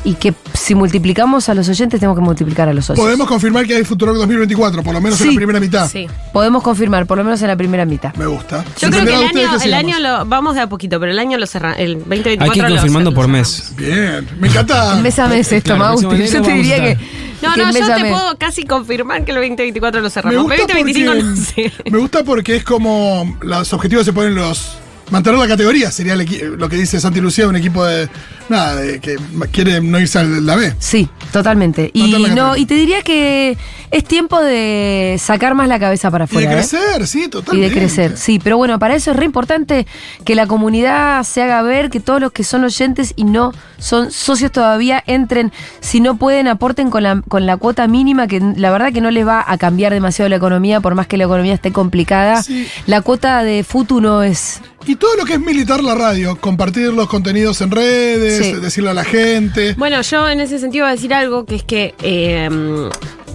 y 0.03 0.13
que 0.15 0.33
si 0.53 0.73
multiplicamos 0.73 1.47
a 1.47 1.53
los 1.53 1.69
oyentes 1.69 1.99
tenemos 1.99 2.17
que 2.17 2.23
multiplicar 2.23 2.67
a 2.67 2.73
los 2.73 2.85
socios. 2.85 3.05
Podemos 3.05 3.27
confirmar 3.27 3.67
que 3.67 3.75
hay 3.75 3.83
Futurock 3.83 4.15
2024, 4.15 4.81
por 4.81 4.93
lo 4.95 4.99
menos 4.99 5.21
en 5.21 5.27
la 5.27 5.33
primera 5.35 5.59
mitad. 5.59 5.87
Sí. 5.87 6.07
Podemos 6.33 6.63
confirmar, 6.63 7.05
por 7.05 7.19
lo 7.19 7.23
menos 7.23 7.39
en 7.43 7.49
la 7.49 7.55
primera 7.55 7.85
mitad. 7.85 8.15
Me 8.15 8.25
gusta. 8.25 8.65
Yo 8.79 8.89
creo 8.89 9.05
que 9.05 9.13
el 9.13 9.23
año, 9.25 9.31
que 9.33 9.43
el 9.43 9.59
sigamos. 9.61 9.73
año 9.73 9.99
lo. 9.99 10.25
Vamos 10.25 10.55
de 10.55 10.61
a 10.61 10.67
poquito, 10.69 10.99
pero 10.99 11.11
el 11.11 11.19
año 11.19 11.37
lo 11.37 11.45
cerramos. 11.45 11.77
El 11.79 11.99
2024 11.99 12.43
Hay 12.45 12.49
que 12.51 12.65
ir 12.65 12.77
confirmando 12.79 13.13
por 13.13 13.27
mes. 13.27 13.73
Bien, 13.77 14.27
me 14.39 14.47
encanta. 14.47 14.95
Mes 15.03 15.19
a 15.19 15.27
mes 15.27 15.51
esto, 15.51 15.75
Claro, 15.75 15.83
Mausti. 15.83 16.05
próximo 16.07 16.31
Yo 16.33 16.41
te 16.41 16.53
diría 16.53 16.77
que. 16.77 16.97
No, 17.43 17.55
no, 17.55 17.71
yo 17.71 17.85
te 17.95 18.01
mes. 18.03 18.11
puedo 18.11 18.37
casi 18.37 18.63
confirmar 18.65 19.23
que 19.23 19.31
el 19.31 19.37
2024 19.37 19.99
lo 20.01 20.05
Me 20.07 20.09
cerramos. 20.09 20.43
gusta, 20.43 20.61
2025 20.73 21.11
porque, 21.11 21.23
no 21.23 21.35
sé. 21.35 21.73
me 21.91 21.97
gusta 21.99 22.23
porque 22.23 22.55
es 22.57 22.63
como 22.63 23.37
los 23.41 23.71
objetivos 23.73 24.03
se 24.05 24.13
ponen 24.13 24.35
los. 24.35 24.77
Mantener 25.11 25.39
la 25.39 25.47
categoría 25.47 25.91
sería 25.91 26.13
el 26.13 26.27
lo 26.57 26.69
que 26.69 26.75
dice 26.75 26.99
Santi 26.99 27.19
Lucía, 27.21 27.47
un 27.47 27.55
equipo 27.55 27.83
de. 27.85 28.09
Nada, 28.49 28.75
de 28.77 28.99
que 28.99 29.15
quiere 29.51 29.79
no 29.79 29.99
irse 29.99 30.17
a 30.19 30.23
la 30.23 30.55
B. 30.55 30.73
Sí, 30.79 31.07
totalmente. 31.31 31.91
Y, 31.93 32.11
no, 32.35 32.57
y 32.57 32.65
te 32.65 32.73
diría 32.73 33.03
que 33.03 33.57
es 33.91 34.03
tiempo 34.03 34.41
de 34.41 35.17
sacar 35.19 35.53
más 35.53 35.67
la 35.67 35.79
cabeza 35.79 36.09
para 36.09 36.25
Y 36.25 36.27
de 36.27 36.31
afuera. 36.33 36.51
¿eh? 36.51 36.55
crecer, 36.55 37.07
sí, 37.07 37.23
Y 37.25 37.27
totalmente. 37.27 37.69
de 37.69 37.79
crecer, 37.79 38.17
sí, 38.17 38.39
pero 38.43 38.57
bueno, 38.57 38.79
para 38.79 38.95
eso 38.95 39.11
es 39.11 39.17
re 39.17 39.25
importante 39.25 39.85
que 40.25 40.33
la 40.33 40.47
comunidad 40.47 41.23
se 41.23 41.43
haga 41.43 41.61
ver, 41.61 41.91
que 41.91 41.99
todos 41.99 42.19
los 42.19 42.31
que 42.31 42.43
son 42.43 42.63
oyentes 42.63 43.13
y 43.15 43.23
no 43.23 43.51
son 43.77 44.11
socios 44.11 44.51
todavía 44.51 45.03
entren, 45.05 45.51
si 45.79 45.99
no 45.99 46.17
pueden, 46.17 46.47
aporten 46.47 46.89
con 46.89 47.03
la, 47.03 47.21
con 47.27 47.45
la 47.45 47.57
cuota 47.57 47.87
mínima, 47.87 48.27
que 48.27 48.41
la 48.55 48.71
verdad 48.71 48.91
que 48.91 49.01
no 49.01 49.11
les 49.11 49.27
va 49.27 49.43
a 49.47 49.57
cambiar 49.59 49.93
demasiado 49.93 50.27
la 50.29 50.35
economía, 50.37 50.81
por 50.81 50.95
más 50.95 51.05
que 51.05 51.17
la 51.17 51.25
economía 51.25 51.53
esté 51.53 51.71
complicada. 51.71 52.41
Sí. 52.41 52.67
La 52.87 53.01
cuota 53.01 53.43
de 53.43 53.63
FUTU 53.63 54.01
no 54.01 54.23
es... 54.23 54.61
Y 54.87 54.95
todo 54.95 55.15
lo 55.17 55.25
que 55.25 55.33
es 55.33 55.39
militar 55.39 55.83
la 55.83 55.93
radio, 55.93 56.35
compartir 56.39 56.91
los 56.93 57.07
contenidos 57.07 57.61
en 57.61 57.69
redes, 57.71 58.45
Sí. 58.45 58.53
decirle 58.53 58.89
a 58.89 58.93
la 58.93 59.03
gente. 59.03 59.73
Bueno, 59.77 60.01
yo 60.01 60.27
en 60.29 60.39
ese 60.39 60.57
sentido 60.59 60.85
voy 60.85 60.91
a 60.91 60.95
decir 60.95 61.13
algo 61.13 61.45
que 61.45 61.55
es 61.55 61.63
que 61.63 61.93
eh, 62.01 62.49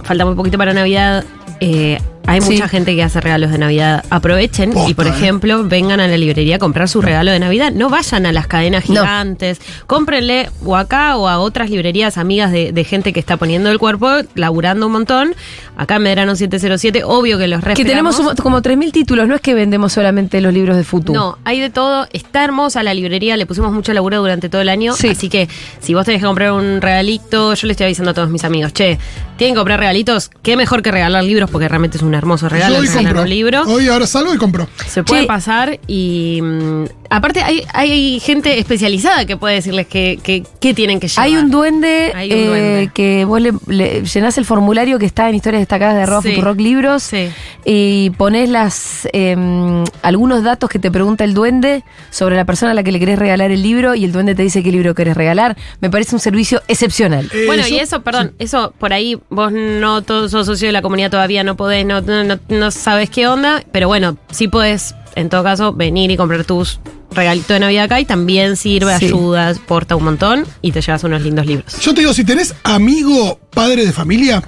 falta 0.03 0.25
muy 0.25 0.35
poquito 0.35 0.57
para 0.57 0.73
Navidad. 0.73 1.23
eh, 1.61 1.99
hay 2.27 2.41
Sí. 2.41 2.51
mucha 2.51 2.67
gente 2.67 2.95
que 2.95 3.03
hace 3.03 3.19
regalos 3.21 3.51
de 3.51 3.57
Navidad. 3.57 4.03
Aprovechen 4.09 4.71
Posta, 4.71 4.89
y, 4.89 4.93
por 4.93 5.07
eh. 5.07 5.09
ejemplo, 5.09 5.63
vengan 5.63 5.99
a 5.99 6.07
la 6.07 6.17
librería 6.17 6.57
a 6.57 6.59
comprar 6.59 6.87
su 6.89 7.01
regalo 7.01 7.31
de 7.31 7.39
Navidad. 7.39 7.71
No 7.71 7.89
vayan 7.89 8.25
a 8.25 8.31
las 8.31 8.47
cadenas 8.47 8.89
No. 8.89 9.01
gigantes. 9.01 9.59
Cómprenle 9.87 10.49
o 10.63 10.75
acá 10.75 11.17
o 11.17 11.27
a 11.27 11.39
otras 11.39 11.69
librerías 11.69 12.17
amigas 12.17 12.51
de, 12.51 12.71
de 12.71 12.83
gente 12.83 13.13
que 13.13 13.19
está 13.19 13.37
poniendo 13.37 13.69
el 13.71 13.79
cuerpo, 13.79 14.09
laburando 14.35 14.87
un 14.87 14.91
montón. 14.93 15.35
Acá 15.77 15.97
en 15.97 16.03
Medrano 16.03 16.35
707, 16.35 17.03
obvio 17.03 17.37
que 17.37 17.47
los 17.47 17.61
Que 17.63 17.83
tenemos 17.83 18.19
como 18.41 18.61
3.000 18.61 18.91
títulos, 18.91 19.27
no 19.27 19.35
es 19.35 19.41
que 19.41 19.53
vendemos 19.53 19.91
solamente 19.93 20.39
los 20.41 20.53
libros 20.53 20.77
de 20.77 20.83
FUTU. 20.83 21.13
No, 21.13 21.37
hay 21.43 21.59
de 21.59 21.69
todo. 21.69 22.07
Está 22.13 22.43
hermosa 22.45 22.81
la 22.83 22.93
librería, 22.93 23.35
le 23.37 23.45
pusimos 23.45 23.73
mucho 23.73 23.93
laburo 23.93 24.17
durante 24.19 24.47
todo 24.49 24.61
el 24.61 24.69
año. 24.69 24.93
Sí. 24.93 25.09
Así 25.09 25.27
que 25.29 25.49
si 25.81 25.93
vos 25.93 26.05
tenés 26.05 26.21
que 26.21 26.27
comprar 26.27 26.53
un 26.53 26.79
regalito, 26.81 27.53
yo 27.53 27.67
le 27.67 27.71
estoy 27.71 27.85
avisando 27.85 28.11
a 28.11 28.13
todos 28.13 28.29
mis 28.29 28.43
amigos, 28.45 28.73
che, 28.73 28.97
tienen 29.37 29.55
que 29.55 29.59
comprar 29.59 29.79
regalitos, 29.79 30.31
qué 30.41 30.55
mejor 30.55 30.81
que 30.81 30.91
regalar 30.91 31.23
libros 31.23 31.49
porque 31.49 31.67
realmente 31.67 31.97
es 31.97 32.03
un 32.03 32.13
hermoso 32.13 32.47
regalo 32.49 32.75
Yo 32.75 32.81
hoy 32.81 32.87
regalar 32.87 33.05
compro. 33.07 33.21
un 33.23 33.29
libro. 33.29 33.63
Hoy 33.63 33.87
ahora 33.87 34.07
salgo 34.07 34.33
y 34.33 34.37
compro. 34.37 34.67
Se 34.87 35.03
puede 35.03 35.25
pasar 35.25 35.79
y 35.87 36.39
mm, 36.41 36.85
aparte 37.09 37.41
hay, 37.41 37.63
hay 37.73 38.19
gente 38.19 38.59
especializada 38.59 39.25
que 39.25 39.37
puede 39.37 39.55
decirles 39.55 39.87
que, 39.87 40.19
que, 40.23 40.43
qué 40.59 40.73
tienen 40.73 40.99
que 40.99 41.07
llevar. 41.07 41.25
Hay 41.25 41.35
un 41.35 41.51
duende, 41.51 42.11
Hay 42.15 42.31
un 42.31 42.37
eh, 42.39 42.45
duende. 42.47 42.91
que 42.93 43.25
vos 43.25 43.41
le, 43.41 43.53
le 43.67 44.03
llenás 44.03 44.37
el 44.37 44.45
formulario 44.45 44.99
que 44.99 45.05
está 45.05 45.29
en 45.29 45.35
historias 45.35 45.61
destacadas 45.61 45.95
de 45.95 46.03
arroba 46.03 46.21
Sí. 46.21 46.29
Futurock 46.33 46.59
Libros 46.59 47.03
Sí. 47.03 47.29
y 47.65 48.09
pones 48.11 48.49
las 48.49 49.07
em, 49.13 49.83
algunos 50.01 50.43
datos 50.43 50.69
que 50.69 50.79
te 50.79 50.91
pregunta 50.91 51.23
el 51.23 51.33
duende 51.33 51.83
sobre 52.09 52.35
la 52.35 52.45
persona 52.45 52.71
a 52.71 52.73
la 52.75 52.83
que 52.83 52.91
le 52.91 52.99
querés 52.99 53.19
regalar 53.19 53.51
el 53.51 53.61
libro 53.63 53.95
y 53.95 54.05
el 54.05 54.11
duende 54.11 54.35
te 54.35 54.43
dice 54.43 54.63
qué 54.63 54.71
libro 54.71 54.95
querés 54.95 55.15
regalar. 55.15 55.55
Me 55.81 55.89
parece 55.89 56.15
un 56.15 56.19
servicio 56.19 56.61
excepcional. 56.67 57.29
Eh, 57.33 57.43
Bueno, 57.47 57.63
yo- 57.67 57.75
y 57.75 57.79
eso, 57.79 58.01
perdón, 58.01 58.33
eso 58.39 58.73
por 58.79 58.93
ahí 58.93 59.17
vos 59.29 59.51
no 59.51 60.01
todos 60.01 60.31
sos 60.31 60.45
socio 60.45 60.67
de 60.67 60.71
la 60.71 60.81
comunidad 60.81 61.11
todavía, 61.11 61.43
no 61.43 61.55
podés, 61.55 61.85
no, 61.85 62.01
no, 62.01 62.23
no- 62.23 62.39
no 62.49 62.71
sabes 62.71 63.09
qué 63.09 63.27
onda, 63.27 63.63
pero 63.71 63.87
bueno, 63.87 64.17
sí 64.31 64.47
podés, 64.47 64.95
en 65.15 65.29
todo 65.29 65.43
caso, 65.43 65.73
venir 65.73 66.11
y 66.11 66.17
comprar 66.17 66.43
tus 66.43 66.79
regalitos 67.11 67.47
de 67.49 67.59
Navidad 67.61 67.85
acá 67.85 67.99
y 68.01 68.05
también 68.05 68.57
sirve, 68.57 68.97
Sí. 68.99 69.05
ayuda, 69.05 69.53
porta 69.67 69.95
un 69.95 70.03
montón 70.03 70.45
y 70.61 70.71
te 70.71 70.81
llevas 70.81 71.03
unos 71.03 71.21
lindos 71.21 71.45
libros. 71.45 71.79
Yo 71.81 71.93
te 71.93 72.01
digo, 72.01 72.13
si 72.13 72.23
tenés 72.25 72.53
amigo 72.63 73.39
padre 73.51 73.85
de 73.85 73.93
familia, 73.93 74.43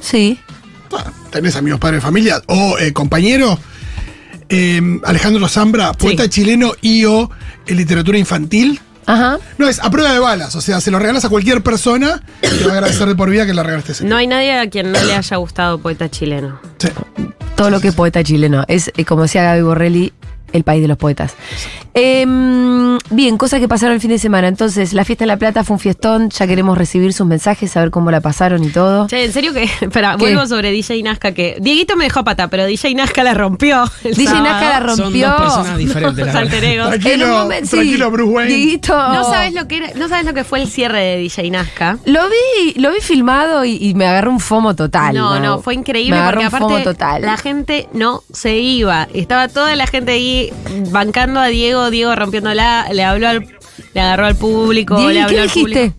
Sí. 0.00 0.38
ah, 0.96 1.10
tenés 1.30 1.56
amigos 1.56 1.80
padre 1.80 1.96
de 1.96 2.02
familia 2.02 2.40
o 2.46 2.78
eh, 2.78 2.92
compañero, 2.92 3.58
eh, 4.48 4.80
Alejandro 5.04 5.48
Zambra, 5.48 5.92
poeta 5.94 6.24
Sí. 6.24 6.28
chileno 6.30 6.72
y 6.80 7.04
o 7.04 7.28
en 7.66 7.76
literatura 7.76 8.16
infantil. 8.18 8.80
Ajá. 9.06 9.38
No, 9.58 9.68
es 9.68 9.78
a 9.80 9.90
prueba 9.90 10.12
de 10.12 10.18
balas. 10.18 10.54
O 10.56 10.60
sea, 10.60 10.80
se 10.80 10.90
lo 10.90 10.98
regalas 10.98 11.24
a 11.24 11.28
cualquier 11.28 11.62
persona 11.62 12.22
y 12.42 12.58
te 12.58 12.64
va 12.66 12.72
a 12.72 12.74
agradecer 12.74 13.06
de 13.06 13.14
por 13.14 13.30
vida 13.30 13.46
que 13.46 13.54
le 13.54 13.62
regalaste 13.62 13.92
ese. 13.92 14.04
No 14.04 14.16
hay 14.16 14.26
nadie 14.26 14.58
a 14.58 14.68
quien 14.68 14.92
no 14.92 15.02
le 15.02 15.14
haya 15.14 15.36
gustado 15.36 15.78
poeta 15.78 16.10
chileno. 16.10 16.60
Sí. 16.78 16.88
Todo 17.54 17.70
lo 17.70 17.80
que 17.80 17.88
es 17.88 17.94
poeta 17.94 18.22
chileno. 18.22 18.64
Es, 18.68 18.92
eh, 18.96 19.04
como 19.04 19.22
decía 19.22 19.42
Gaby 19.42 19.62
Borrelli, 19.62 20.12
el 20.52 20.64
país 20.64 20.82
de 20.82 20.88
los 20.88 20.98
poetas. 20.98 21.34
Em, 21.98 22.98
bien, 23.10 23.38
cosas 23.38 23.58
que 23.58 23.68
pasaron 23.68 23.94
el 23.94 24.00
fin 24.02 24.10
de 24.10 24.18
semana. 24.18 24.48
Entonces, 24.48 24.92
la 24.92 25.04
fiesta 25.06 25.24
en 25.24 25.28
La 25.28 25.38
Plata 25.38 25.64
fue 25.64 25.74
un 25.74 25.80
fiestón. 25.80 26.28
Ya 26.28 26.46
queremos 26.46 26.76
recibir 26.76 27.14
sus 27.14 27.26
mensajes, 27.26 27.70
saber 27.72 27.90
cómo 27.90 28.10
la 28.10 28.20
pasaron 28.20 28.62
y 28.64 28.68
todo. 28.68 29.06
Che, 29.06 29.24
en 29.24 29.32
serio 29.32 29.54
que, 29.54 29.62
espera, 29.80 30.12
¿Qué? 30.18 30.24
vuelvo 30.24 30.46
sobre 30.46 30.70
DJ 30.72 31.02
Nazca 31.02 31.32
que 31.32 31.56
Dieguito 31.58 31.96
me 31.96 32.04
dejó 32.04 32.20
a 32.20 32.24
pata, 32.24 32.48
pero 32.48 32.66
DJ 32.66 32.94
Nazca 32.94 33.24
la 33.24 33.32
rompió. 33.32 33.84
el 34.04 34.14
DJ 34.14 34.26
sábado. 34.26 34.44
Nazca 34.44 34.68
la 34.80 34.88
Son 34.94 35.04
rompió. 35.04 35.28
dos 35.28 35.40
personas 35.40 35.78
diferentes, 35.78 36.26
la 36.34 36.38
alter 36.40 36.64
egos. 36.64 36.88
Tranquilo, 36.90 37.28
momento, 37.28 37.66
sí. 37.70 37.76
tranquilo, 37.76 38.10
Bruce 38.10 38.30
Wayne. 38.32 38.54
Dieguito. 38.54 38.94
No 38.94 39.24
sabes 39.24 39.54
lo 39.54 39.66
que 39.66 39.76
era, 39.78 39.88
no 39.96 40.08
sabes 40.08 40.26
lo 40.26 40.34
que 40.34 40.44
fue 40.44 40.60
el 40.60 40.68
cierre 40.68 41.00
de 41.02 41.16
DJ 41.16 41.50
Nazca. 41.50 41.98
Lo 42.04 42.20
vi, 42.28 42.74
lo 42.78 42.92
vi 42.92 43.00
filmado 43.00 43.64
y, 43.64 43.76
y 43.80 43.94
me 43.94 44.06
agarró 44.06 44.30
un 44.32 44.40
fomo 44.40 44.76
total. 44.76 45.14
No, 45.14 45.40
no, 45.40 45.60
fue 45.60 45.74
increíble 45.74 46.20
Me 46.20 46.26
porque 46.26 46.44
un 46.44 46.50
fomo 46.50 46.66
aparte 46.66 46.84
total. 46.84 47.22
la 47.22 47.38
gente 47.38 47.88
no 47.94 48.22
se 48.32 48.56
iba. 48.58 49.08
Estaba 49.14 49.48
toda 49.48 49.74
la 49.76 49.86
gente 49.86 50.12
ahí 50.12 50.52
bancando 50.90 51.40
a 51.40 51.46
Diego, 51.46 51.85
Diego 51.90 52.14
rompiéndola, 52.14 52.86
le 52.92 53.04
habló 53.04 53.28
al, 53.28 53.46
le 53.94 54.00
agarró 54.00 54.26
al 54.26 54.36
público, 54.36 54.96
Diego, 54.96 55.10
le 55.12 55.20
habló 55.22 55.34
¿qué 55.36 55.40
al 55.42 55.46
dijiste? 55.48 55.90
público. 55.90 55.96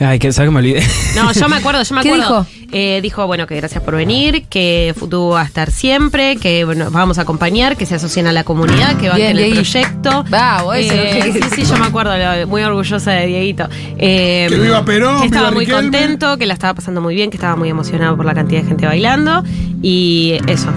Ay, 0.00 0.18
que 0.20 0.32
sabes 0.32 0.48
que 0.48 0.52
me 0.52 0.60
olvidé. 0.60 0.82
No, 1.16 1.32
yo 1.32 1.48
me 1.48 1.56
acuerdo, 1.56 1.82
yo 1.82 1.94
me 1.94 2.00
¿Qué 2.02 2.10
acuerdo. 2.12 2.44
dijo? 2.44 2.68
Eh, 2.70 3.00
dijo, 3.02 3.26
bueno, 3.26 3.46
que 3.46 3.56
gracias 3.56 3.82
por 3.82 3.96
venir, 3.96 4.44
que 4.48 4.94
Futu 4.96 5.30
va 5.30 5.40
a 5.40 5.44
estar 5.44 5.70
siempre, 5.70 6.36
que 6.36 6.64
bueno, 6.64 6.90
vamos 6.90 7.18
a 7.18 7.22
acompañar, 7.22 7.76
que 7.76 7.84
se 7.86 7.96
asocien 7.96 8.26
a 8.28 8.32
la 8.32 8.44
comunidad, 8.44 8.96
que 8.98 9.08
banquen 9.08 9.36
Bien, 9.36 9.46
el 9.48 9.54
proyecto. 9.54 10.24
Bravo, 10.28 10.74
Eh, 10.74 11.32
Sí, 11.32 11.40
sí, 11.56 11.64
yo 11.64 11.76
me 11.78 11.86
acuerdo, 11.86 12.12
lo- 12.16 12.46
muy 12.46 12.62
orgullosa 12.62 13.10
de 13.12 13.26
Dieguito. 13.26 13.68
Eh, 13.98 14.46
Que 14.50 14.56
viva 14.58 14.84
Perón, 14.84 15.20
que 15.20 15.26
estaba 15.26 15.48
viva 15.50 15.54
muy 15.54 15.64
Riquelme. 15.64 15.98
contento, 15.98 16.38
que 16.38 16.46
la 16.46 16.54
estaba 16.54 16.74
pasando 16.74 17.00
muy 17.00 17.14
bien, 17.14 17.30
que 17.30 17.36
estaba 17.36 17.56
muy 17.56 17.68
emocionado 17.68 18.16
por 18.16 18.26
la 18.26 18.34
cantidad 18.34 18.60
de 18.62 18.68
gente 18.68 18.86
bailando. 18.86 19.42
Y 19.82 20.34
eso. 20.46 20.68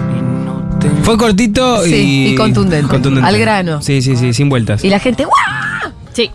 Fue 1.02 1.16
cortito 1.16 1.82
Sí, 1.84 1.94
y, 1.94 2.32
y 2.32 2.34
contundente. 2.34 2.96
Al 3.22 3.38
grano. 3.38 3.82
Sí, 3.82 4.02
sí, 4.02 4.16
sí, 4.16 4.32
sin 4.32 4.48
vueltas. 4.48 4.84
Y 4.84 4.90
la 4.90 4.98
gente, 4.98 5.24
¡guau! 5.24 5.92
Sí, 6.12 6.30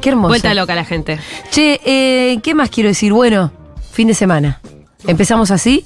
Qué 0.00 0.10
hermoso. 0.10 0.28
vuelta 0.28 0.54
loca 0.54 0.74
la 0.74 0.84
gente. 0.84 1.18
Che, 1.50 1.80
eh, 1.84 2.38
¿qué 2.42 2.54
más 2.54 2.70
quiero 2.70 2.88
decir? 2.88 3.12
Bueno, 3.12 3.52
fin 3.92 4.08
de 4.08 4.14
semana. 4.14 4.60
Empezamos 5.06 5.50
así. 5.50 5.84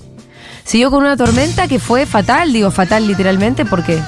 Siguió 0.65 0.91
con 0.91 1.01
una 1.01 1.17
tormenta 1.17 1.69
que 1.69 1.79
fue 1.79 2.07
fatal, 2.07 2.53
digo 2.53 2.71
fatal 2.71 3.07
literalmente 3.07 3.65
porque... 3.65 4.01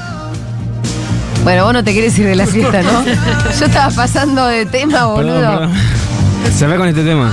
Bueno, 1.44 1.64
vos 1.64 1.72
no 1.74 1.84
te 1.84 1.92
querés 1.94 2.18
ir 2.18 2.26
de 2.26 2.34
la 2.34 2.46
fiesta, 2.46 2.82
¿no? 2.82 3.04
Yo 3.60 3.66
estaba 3.66 3.94
pasando 3.94 4.46
de 4.46 4.66
tema, 4.66 5.06
boludo. 5.06 5.34
Perdón, 5.34 5.58
perdón. 5.58 6.52
Se 6.52 6.66
ve 6.66 6.76
con 6.76 6.88
este 6.88 7.04
tema. 7.04 7.32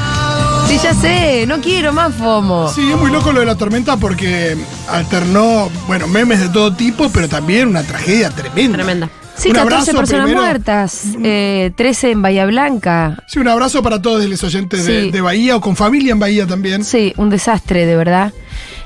Sí, 0.74 0.80
ya 0.84 0.94
sé, 0.96 1.46
no 1.48 1.60
quiero 1.62 1.94
más 1.94 2.16
FOMO. 2.16 2.68
Sí, 2.70 2.90
es 2.92 2.98
muy 2.98 3.12
loco 3.12 3.32
lo 3.32 3.42
de 3.42 3.46
la 3.46 3.56
tormenta 3.56 3.96
porque 3.98 4.58
alternó, 4.90 5.70
bueno, 5.88 6.08
memes 6.08 6.40
de 6.40 6.50
todo 6.50 6.74
tipo, 6.74 7.10
pero 7.14 7.30
también 7.30 7.68
una 7.68 7.84
tragedia 7.84 8.32
tremenda. 8.32 8.78
Tremenda. 8.78 9.10
Sí, 9.36 9.50
Un 9.50 9.56
14 9.56 9.62
abrazo 9.76 9.98
personas 9.98 10.26
primero. 10.26 10.42
muertas, 10.46 11.04
eh, 11.24 11.72
13 11.76 12.12
en 12.12 12.22
Bahía 12.24 12.46
Blanca. 12.48 13.18
Sí, 13.28 13.38
un 13.40 13.48
abrazo 13.50 13.84
para 13.84 14.02
todos 14.02 14.24
los 14.26 14.44
oyentes 14.44 14.86
de, 14.86 15.04
Sí. 15.04 15.12
de 15.12 15.22
Bahía 15.22 15.56
o 15.56 15.62
con 15.62 15.76
familia 15.76 16.12
en 16.14 16.20
Bahía 16.20 16.48
también. 16.48 16.84
Sí, 16.84 17.14
un 17.18 17.30
desastre, 17.30 17.86
de 17.86 17.96
verdad. 17.96 18.34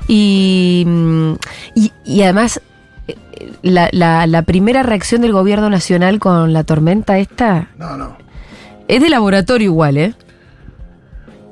Y, 0.08 0.84
mm, 0.86 1.32
y, 1.74 1.92
y 2.04 2.22
además, 2.22 2.60
eh, 3.08 3.16
la, 3.62 3.88
la- 3.92 4.26
la 4.26 4.42
primera 4.42 4.82
reacción 4.82 5.22
del 5.22 5.32
gobierno 5.32 5.70
nacional 5.70 6.18
con 6.18 6.52
la 6.52 6.64
tormenta 6.64 7.18
esta 7.18 7.68
No, 7.78 7.96
no. 7.96 8.16
es 8.88 9.00
de 9.00 9.08
laboratorio 9.08 9.66
igual, 9.66 9.96
¿eh? 9.96 10.14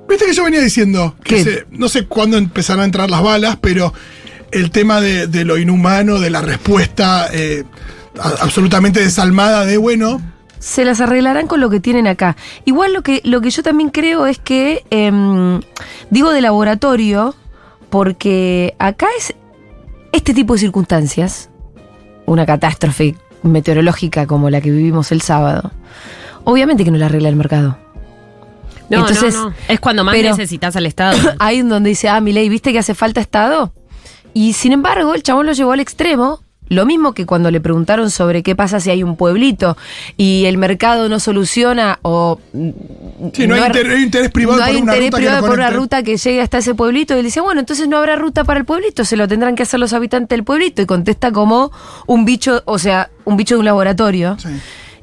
Viste 0.08 0.24
que 0.26 0.32
yo 0.34 0.44
venía 0.44 0.60
diciendo 0.60 1.16
que 1.24 1.64
no 1.70 1.88
sé 1.88 2.06
cuándo 2.06 2.36
empezarán 2.38 2.82
a 2.82 2.84
entrar 2.84 3.10
las 3.10 3.22
balas, 3.22 3.56
pero 3.60 3.92
el 4.52 4.70
tema 4.70 5.00
de, 5.00 5.26
de 5.26 5.44
lo 5.44 5.58
inhumano, 5.58 6.20
de 6.20 6.30
la 6.30 6.40
respuesta 6.42 7.28
eh, 7.32 7.64
a- 8.20 8.42
absolutamente 8.42 9.00
desalmada 9.00 9.64
de, 9.66 9.76
bueno, 9.78 10.20
se 10.58 10.84
las 10.84 11.00
arreglarán 11.00 11.46
con 11.48 11.60
lo 11.60 11.68
que 11.70 11.80
tienen 11.80 12.06
acá. 12.06 12.36
Igual 12.64 12.92
lo 12.92 13.02
que, 13.02 13.20
lo 13.24 13.40
que 13.40 13.50
yo 13.50 13.62
también 13.62 13.90
creo 13.90 14.26
es 14.26 14.38
que, 14.38 14.84
em, 14.90 15.60
digo 16.10 16.30
de 16.32 16.40
laboratorio, 16.40 17.34
porque 17.90 18.74
acá 18.78 19.06
es 19.18 19.34
este 20.12 20.34
tipo 20.34 20.54
de 20.54 20.60
circunstancias, 20.60 21.50
una 22.26 22.46
catástrofe 22.46 23.16
meteorológica 23.42 24.26
como 24.26 24.50
la 24.50 24.60
que 24.60 24.70
vivimos 24.70 25.12
el 25.12 25.20
sábado, 25.20 25.70
obviamente 26.44 26.84
que 26.84 26.90
no 26.90 26.98
la 26.98 27.06
arregla 27.06 27.28
el 27.28 27.36
mercado. 27.36 27.78
No, 28.88 28.98
Entonces, 29.00 29.34
no, 29.34 29.50
no. 29.50 29.54
Es 29.68 29.80
cuando 29.80 30.04
más 30.04 30.14
pero- 30.14 30.30
necesitas 30.30 30.76
al 30.76 30.86
Estado. 30.86 31.18
Ahí 31.38 31.58
en 31.58 31.68
donde 31.68 31.90
dice, 31.90 32.08
ah, 32.08 32.20
mi 32.20 32.32
ley, 32.32 32.48
¿viste 32.48 32.72
que 32.72 32.78
hace 32.78 32.94
falta 32.94 33.20
Estado? 33.20 33.72
Y 34.34 34.52
sin 34.52 34.72
embargo, 34.72 35.14
el 35.14 35.22
chabón 35.22 35.46
lo 35.46 35.52
llevó 35.52 35.72
al 35.72 35.80
extremo. 35.80 36.40
Lo 36.68 36.84
mismo 36.84 37.12
que 37.14 37.26
cuando 37.26 37.52
le 37.52 37.60
preguntaron 37.60 38.10
sobre 38.10 38.42
qué 38.42 38.56
pasa 38.56 38.80
si 38.80 38.90
hay 38.90 39.04
un 39.04 39.14
pueblito 39.16 39.76
y 40.16 40.46
el 40.46 40.58
mercado 40.58 41.08
no 41.08 41.20
soluciona 41.20 42.00
o... 42.02 42.40
Sí, 42.52 43.46
no 43.46 43.54
hay 43.54 43.62
inter- 43.66 43.86
hay 43.88 44.02
interés 44.02 44.30
privado 44.32 44.58
no 44.58 44.64
hay 44.64 44.74
por 44.74 44.82
una 44.82 44.92
interés 44.96 45.10
ruta 45.10 45.16
que 45.16 45.22
privado 45.22 45.46
por 45.46 45.56
una 45.58 45.70
ruta 45.70 46.02
que 46.02 46.16
llegue 46.16 46.40
hasta 46.42 46.58
ese 46.58 46.74
pueblito. 46.74 47.14
Y 47.14 47.18
él 47.20 47.24
dice, 47.24 47.40
bueno, 47.40 47.60
entonces 47.60 47.86
no 47.86 47.96
habrá 47.98 48.16
ruta 48.16 48.42
para 48.42 48.58
el 48.58 48.66
pueblito, 48.66 49.04
se 49.04 49.16
lo 49.16 49.28
tendrán 49.28 49.54
que 49.54 49.62
hacer 49.62 49.78
los 49.78 49.92
habitantes 49.92 50.28
del 50.30 50.42
pueblito. 50.42 50.82
Y 50.82 50.86
contesta 50.86 51.30
como 51.30 51.70
un 52.08 52.24
bicho, 52.24 52.62
o 52.64 52.80
sea, 52.80 53.10
un 53.24 53.36
bicho 53.36 53.54
de 53.54 53.60
un 53.60 53.64
laboratorio. 53.66 54.36
sí. 54.38 54.48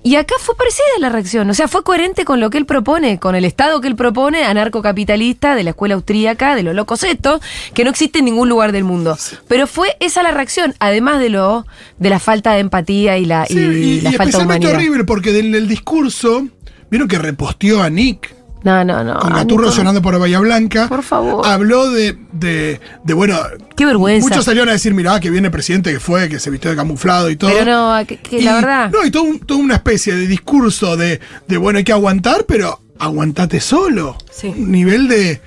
Y 0.05 0.17
acá 0.17 0.35
fue 0.37 0.55
parecida 0.57 0.83
la 0.99 1.07
reacción, 1.09 1.49
o 1.49 1.53
sea, 1.53 1.69
fue 1.69 1.81
coherente 1.83 2.25
con 2.25 2.41
lo 2.41 2.49
que 2.49 2.57
él 2.57 2.65
propone, 2.65 3.19
con 3.19 3.35
el 3.35 3.45
Estado 3.45 3.79
que 3.79 3.87
él 3.87 3.95
propone, 3.95 4.43
anarcocapitalista, 4.43 5.55
de 5.55 5.63
la 5.63 5.69
escuela 5.69 5.95
austríaca, 5.95 6.55
de 6.55 6.63
los 6.63 6.75
locos 6.75 7.03
estos, 7.03 7.41
que 7.73 7.85
no 7.85 7.89
existe 7.89 8.19
en 8.19 8.25
ningún 8.25 8.49
lugar 8.49 8.73
del 8.73 8.83
mundo. 8.83 9.17
Pero 9.47 9.65
fue 9.65 9.95
esa 10.01 10.21
la 10.21 10.31
reacción, 10.31 10.75
además 10.79 11.19
de 11.19 11.29
lo 11.29 11.65
de 11.99 12.09
la 12.09 12.19
falta 12.19 12.51
de 12.53 12.59
empatía 12.59 13.17
y 13.17 13.25
la, 13.25 13.45
Sí, 13.45 13.55
y 13.57 13.59
y, 13.59 14.01
la 14.01 14.09
y 14.09 14.13
falta 14.13 14.23
de 14.23 14.29
especialmente 14.29 14.67
humanidad. 14.67 14.75
horrible 14.75 15.03
porque 15.05 15.31
del, 15.31 15.51
del 15.53 15.67
discurso, 15.69 16.47
vieron 16.89 17.07
que 17.07 17.17
reposteó 17.17 17.81
a 17.81 17.89
Nick 17.89 18.35
No, 18.63 18.83
no, 18.85 19.03
no. 19.03 19.19
con 19.19 19.33
Gaturro 19.33 19.69
llorando 19.71 20.01
por 20.01 20.17
Bahía 20.17 20.39
Blanca. 20.39 20.87
Por 20.87 21.03
favor. 21.03 21.45
Habló 21.45 21.91
de, 21.91 22.17
de, 22.31 22.79
de, 23.03 23.13
bueno. 23.13 23.37
Qué 23.75 23.85
vergüenza. 23.85 24.29
Muchos 24.29 24.45
salieron 24.45 24.69
a 24.69 24.71
decir, 24.73 24.93
mirá, 24.93 25.19
que 25.19 25.29
viene 25.29 25.47
el 25.47 25.51
presidente 25.51 25.91
que 25.91 25.99
fue, 25.99 26.29
que 26.29 26.39
se 26.39 26.49
vistió 26.49 26.69
de 26.71 26.77
camuflado 26.77 27.29
y 27.29 27.35
todo. 27.35 27.51
Pero 27.51 27.65
no, 27.65 28.05
que, 28.07 28.17
que 28.17 28.39
Y- 28.39 28.43
la 28.43 28.55
verdad. 28.55 28.89
No, 28.91 29.05
y 29.05 29.11
todo 29.11 29.23
un- 29.23 29.39
toda 29.39 29.59
una 29.59 29.75
especie 29.75 30.15
de 30.15 30.27
discurso 30.27 30.95
de, 30.95 31.19
de, 31.47 31.57
bueno, 31.57 31.77
hay 31.79 31.83
que 31.83 31.91
aguantar, 31.91 32.45
pero 32.47 32.79
aguantate 32.99 33.59
solo. 33.59 34.17
Sí. 34.31 34.47
Un 34.55 34.71
nivel 34.71 35.07
de. 35.09 35.41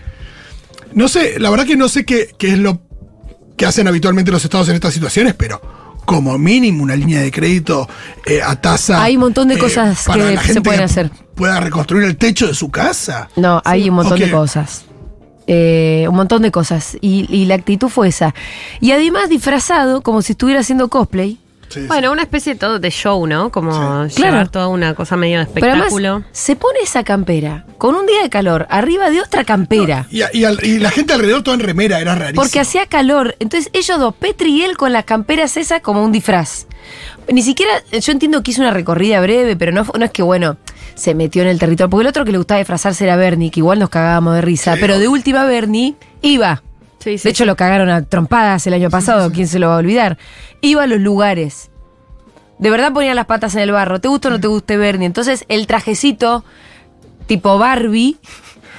No 0.92 1.08
sé, 1.08 1.38
la 1.38 1.50
verdad 1.50 1.64
que 1.66 1.76
no 1.76 1.88
sé 1.88 2.04
qué, 2.04 2.28
qué 2.38 2.52
es 2.52 2.58
lo 2.58 2.80
que 3.56 3.64
hacen 3.66 3.88
habitualmente 3.88 4.30
los 4.30 4.44
estados 4.44 4.68
en 4.68 4.74
estas 4.74 4.92
situaciones, 4.92 5.34
pero 5.34 5.60
como 6.04 6.36
mínimo 6.38 6.82
una 6.82 6.94
línea 6.96 7.20
de 7.20 7.30
crédito 7.32 7.88
eh, 8.26 8.40
a 8.42 8.60
tasa. 8.60 9.02
Hay 9.02 9.16
un 9.16 9.20
montón 9.22 9.48
de 9.48 9.58
cosas 9.58 10.04
para 10.06 10.36
que 10.42 10.52
se 10.52 10.60
pueden 10.60 10.82
hacer. 10.82 11.10
Pueda 11.36 11.60
reconstruir 11.60 12.04
el 12.04 12.16
techo 12.16 12.48
de 12.48 12.54
su 12.54 12.70
casa. 12.70 13.28
No, 13.36 13.62
hay 13.64 13.88
un 13.88 13.94
montón 13.96 14.14
¿O 14.20 14.24
de 14.24 14.30
cosas. 14.30 14.84
Eh, 15.46 16.06
un 16.08 16.16
montón 16.16 16.42
de 16.42 16.50
cosas. 16.50 16.96
Y, 17.00 17.26
y 17.32 17.44
la 17.44 17.54
actitud 17.54 17.88
fue 17.88 18.08
esa. 18.08 18.34
Y 18.80 18.90
además 18.90 19.28
disfrazado, 19.28 20.00
como 20.02 20.22
si 20.22 20.32
estuviera 20.32 20.60
haciendo 20.60 20.88
cosplay. 20.88 21.38
Sí, 21.68 21.80
sí. 21.82 21.86
Bueno, 21.88 22.12
una 22.12 22.22
especie 22.22 22.54
de 22.54 22.60
todo 22.60 22.78
de 22.78 22.90
show, 22.90 23.26
¿no? 23.26 23.50
Como 23.50 23.72
llevar 23.72 24.10
Claro. 24.14 24.50
toda 24.50 24.68
una 24.68 24.94
cosa 24.94 25.16
medio 25.16 25.40
de 25.40 25.46
Pero 25.46 25.66
además, 25.66 25.88
espectáculo. 25.88 26.24
se 26.32 26.54
pone 26.56 26.78
esa 26.82 27.02
campera 27.04 27.66
con 27.76 27.96
un 27.96 28.06
día 28.06 28.22
de 28.22 28.30
calor 28.30 28.66
arriba 28.70 29.10
de 29.10 29.20
otra 29.20 29.42
campera. 29.44 30.06
Y, 30.10 30.22
y 30.32 30.44
al- 30.44 30.64
y 30.64 30.78
la 30.78 30.90
gente 30.90 31.12
alrededor 31.12 31.42
toda 31.42 31.56
en 31.56 31.60
remera, 31.62 32.00
era 32.00 32.14
rarísimo. 32.14 32.42
Porque 32.42 32.60
hacía 32.60 32.86
calor. 32.86 33.34
Entonces 33.40 33.68
ellos 33.72 33.98
dos, 33.98 34.14
Petri 34.14 34.50
y 34.60 34.62
él, 34.62 34.76
con 34.76 34.92
las 34.92 35.04
camperas 35.04 35.56
esas 35.56 35.80
como 35.80 36.04
un 36.04 36.12
disfraz. 36.12 36.66
Ni 37.32 37.42
siquiera, 37.42 37.72
yo 37.92 38.12
entiendo 38.12 38.44
que 38.44 38.52
hizo 38.52 38.60
una 38.62 38.70
recorrida 38.70 39.20
breve, 39.20 39.56
pero 39.56 39.72
no, 39.72 39.84
no 39.98 40.04
es 40.04 40.12
que, 40.12 40.22
bueno, 40.22 40.56
se 40.96 41.14
metió 41.14 41.42
en 41.42 41.48
el 41.48 41.58
territorio. 41.60 41.88
Porque 41.88 42.02
el 42.02 42.08
otro 42.08 42.24
que 42.24 42.32
le 42.32 42.38
gustaba 42.38 42.58
disfrazarse 42.58 43.04
era 43.04 43.14
Bernie, 43.14 43.50
que 43.52 43.60
igual 43.60 43.78
nos 43.78 43.90
cagábamos 43.90 44.34
de 44.34 44.40
risa. 44.40 44.74
Sí, 44.74 44.78
pero 44.80 44.98
de 44.98 45.06
última, 45.06 45.44
Bernie 45.44 45.94
iba. 46.22 46.62
Sí, 46.98 47.18
sí, 47.18 47.24
de 47.24 47.30
hecho, 47.30 47.44
lo 47.44 47.54
cagaron 47.54 47.88
a 47.88 48.02
trompadas 48.02 48.66
el 48.66 48.74
año 48.74 48.90
pasado, 48.90 49.30
¿quién 49.30 49.46
se 49.46 49.60
lo 49.60 49.68
va 49.68 49.76
a 49.76 49.78
olvidar? 49.78 50.18
Iba 50.60 50.82
a 50.82 50.86
los 50.88 50.98
lugares. 50.98 51.70
De 52.58 52.70
verdad 52.70 52.92
ponía 52.92 53.14
las 53.14 53.26
patas 53.26 53.54
en 53.54 53.60
el 53.60 53.70
barro. 53.70 54.00
¿Te 54.00 54.08
gusta 54.08 54.28
o 54.28 54.30
no 54.32 54.40
te 54.40 54.48
guste 54.48 54.76
Bernie? 54.76 55.06
Entonces, 55.06 55.44
el 55.48 55.66
trajecito 55.66 56.42
tipo 57.26 57.58
Barbie 57.58 58.16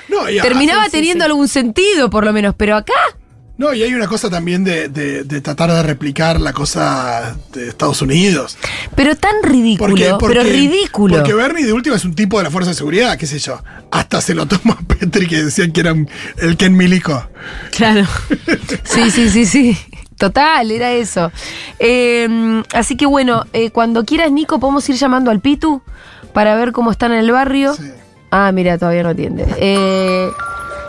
No, 0.10 0.26
terminaba 0.42 0.86
sí, 0.86 0.90
sí, 0.90 0.98
teniendo 0.98 1.24
sí. 1.26 1.32
algún 1.32 1.48
sentido, 1.48 2.10
por 2.10 2.26
lo 2.26 2.34
menos. 2.34 2.56
Pero 2.58 2.76
acá, 2.76 2.94
No, 3.58 3.74
y 3.74 3.82
hay 3.82 3.94
una 3.96 4.08
cosa 4.08 4.30
también 4.30 4.64
de, 4.64 4.88
de- 4.88 5.24
de 5.24 5.42
tratar 5.42 5.72
de 5.72 5.82
replicar 5.82 6.40
la 6.40 6.54
cosa 6.54 7.36
de 7.54 7.70
Estados 7.70 8.02
Unidos. 8.04 8.56
pero 8.96 9.16
tan 9.16 9.34
ridículo. 9.42 9.90
Porque, 9.90 10.10
porque- 10.20 10.40
pero 10.40 10.44
ridículo. 10.44 11.16
Porque 11.18 11.34
Bernie 11.34 11.66
de 11.66 11.74
última 11.74 11.96
es 11.96 12.06
un 12.06 12.14
tipo 12.14 12.38
de 12.38 12.44
la 12.44 12.52
Fuerza 12.52 12.70
de 12.72 12.76
Seguridad, 12.76 13.18
qué 13.18 13.26
sé 13.26 13.40
yo. 13.40 13.62
Hasta 13.92 14.22
se 14.22 14.36
lo 14.36 14.46
toma 14.46 14.78
Petri 14.88 15.26
que 15.28 15.44
decían 15.44 15.72
que 15.72 15.80
era 15.82 15.94
un- 15.94 16.08
el 16.40 16.56
Ken 16.56 16.76
Milico. 16.78 17.28
Claro. 17.76 18.06
Sí, 18.84 19.10
sí, 19.12 19.30
sí, 19.30 19.46
sí. 19.46 19.78
Total, 20.18 20.70
era 20.72 20.92
eso. 20.94 21.32
Eh, 21.80 22.64
así 22.74 22.96
que 22.98 23.06
bueno, 23.06 23.46
eh, 23.54 23.70
cuando 23.72 24.04
quieras, 24.06 24.32
Nico, 24.32 24.60
podemos 24.60 24.88
ir 24.90 24.96
llamando 24.96 25.30
al 25.32 25.40
Pitu 25.42 25.82
para 26.34 26.56
ver 26.56 26.72
cómo 26.72 26.92
están 26.92 27.12
en 27.12 27.20
el 27.20 27.32
barrio. 27.32 27.74
Sí. 27.76 27.84
Ah, 28.32 28.52
mira, 28.52 28.78
todavía 28.78 29.04
no 29.04 29.10
atiende. 29.10 29.46
Eh, 29.58 30.28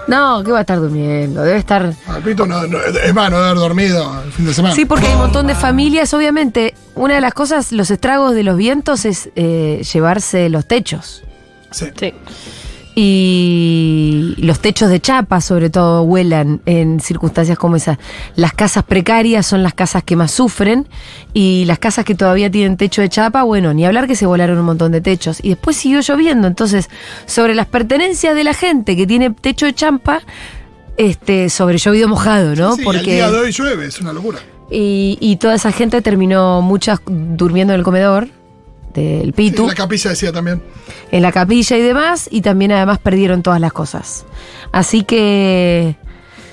no, 0.09 0.43
que 0.43 0.51
va 0.51 0.59
a 0.59 0.61
estar 0.63 0.79
durmiendo. 0.81 1.43
Debe 1.43 1.59
estar. 1.59 1.93
Al 2.09 2.23
Pito 2.23 2.45
no, 2.47 2.67
no- 2.67 2.79
es 2.81 3.15
más, 3.15 3.31
no 3.31 3.37
debe 3.37 3.51
haber 3.51 3.59
dormido 3.61 4.23
el 4.25 4.33
fin 4.33 4.47
de 4.47 4.55
semana. 4.55 4.75
Sí, 4.75 4.85
porque 4.85 5.07
hay 5.07 5.13
un 5.13 5.21
montón 5.21 5.47
de 5.47 5.55
familias. 5.55 6.13
Obviamente, 6.15 6.75
una 6.97 7.15
de 7.15 7.21
las 7.21 7.35
cosas, 7.35 7.71
los 7.73 7.91
estragos 7.91 8.35
de 8.35 8.43
los 8.43 8.57
vientos 8.57 9.05
es 9.05 9.31
eh, 9.37 9.83
llevarse 9.93 10.49
los 10.49 10.67
techos. 10.67 11.23
Sí. 11.71 11.87
Sí. 11.99 12.15
Y 13.01 14.35
los 14.39 14.59
techos 14.59 14.91
de 14.91 14.99
chapa, 14.99 15.41
sobre 15.41 15.71
todo, 15.71 16.05
vuelan 16.05 16.63
en 16.67 16.99
circunstancias 16.99 17.57
como 17.57 17.77
esas. 17.77 17.97
Las 18.35 18.55
casas 18.55 18.83
precarias 18.83 19.47
son 19.47 19.63
las 19.63 19.73
casas 19.73 20.03
que 20.03 20.17
más 20.17 20.33
sufren 20.33 20.89
y 21.33 21.65
las 21.67 21.79
casas 21.79 22.05
que 22.05 22.17
todavía 22.17 22.51
tienen 22.51 22.77
techo 22.77 23.01
de 23.01 23.09
chapa, 23.09 23.45
bueno, 23.45 23.73
ni 23.73 23.87
hablar 23.87 24.09
que 24.09 24.17
se 24.17 24.27
volaron 24.27 24.59
un 24.59 24.65
montón 24.65 24.91
de 24.91 25.01
techos. 25.01 25.39
Y 25.45 25.51
después 25.51 25.77
siguió 25.77 26.01
lloviendo, 26.01 26.49
entonces, 26.49 26.91
sobre 27.25 27.55
las 27.55 27.67
pertenencias 27.67 28.35
de 28.35 28.43
la 28.43 28.53
gente 28.53 28.97
que 28.97 29.07
tiene 29.07 29.31
techo 29.31 29.67
de 29.67 29.75
champa, 29.75 30.23
este, 30.97 31.51
sobre 31.51 31.79
llovido 31.79 32.09
mojado, 32.09 32.57
¿no? 32.57 32.75
Sí, 32.75 32.83
el 32.85 33.05
día 33.05 33.31
de 33.31 33.39
hoy 33.39 33.53
llueve, 33.53 33.87
es 33.87 34.01
una 34.01 34.13
locura. 34.13 34.41
y, 34.73 35.19
y 35.21 35.37
toda 35.37 35.55
esa 35.55 35.71
gente 35.71 36.03
terminó, 36.03 36.63
muchas 36.63 36.99
durmiendo 37.07 37.75
en 37.75 37.79
el 37.79 37.85
comedor 37.85 38.27
Sí, 39.27 39.33
Pitu 39.33 39.67
la 39.67 39.75
capilla 39.75 40.11
decía 40.11 40.33
también. 40.33 40.63
en 41.11 41.23
la 41.23 41.33
capilla 41.33 41.77
y 41.77 41.83
demás, 41.83 42.29
y 42.31 42.41
también 42.41 42.73
además 42.73 42.99
perdieron 42.99 43.43
todas 43.43 43.61
las 43.61 43.73
cosas. 43.73 44.25
Así 44.73 45.05
que, 45.05 45.97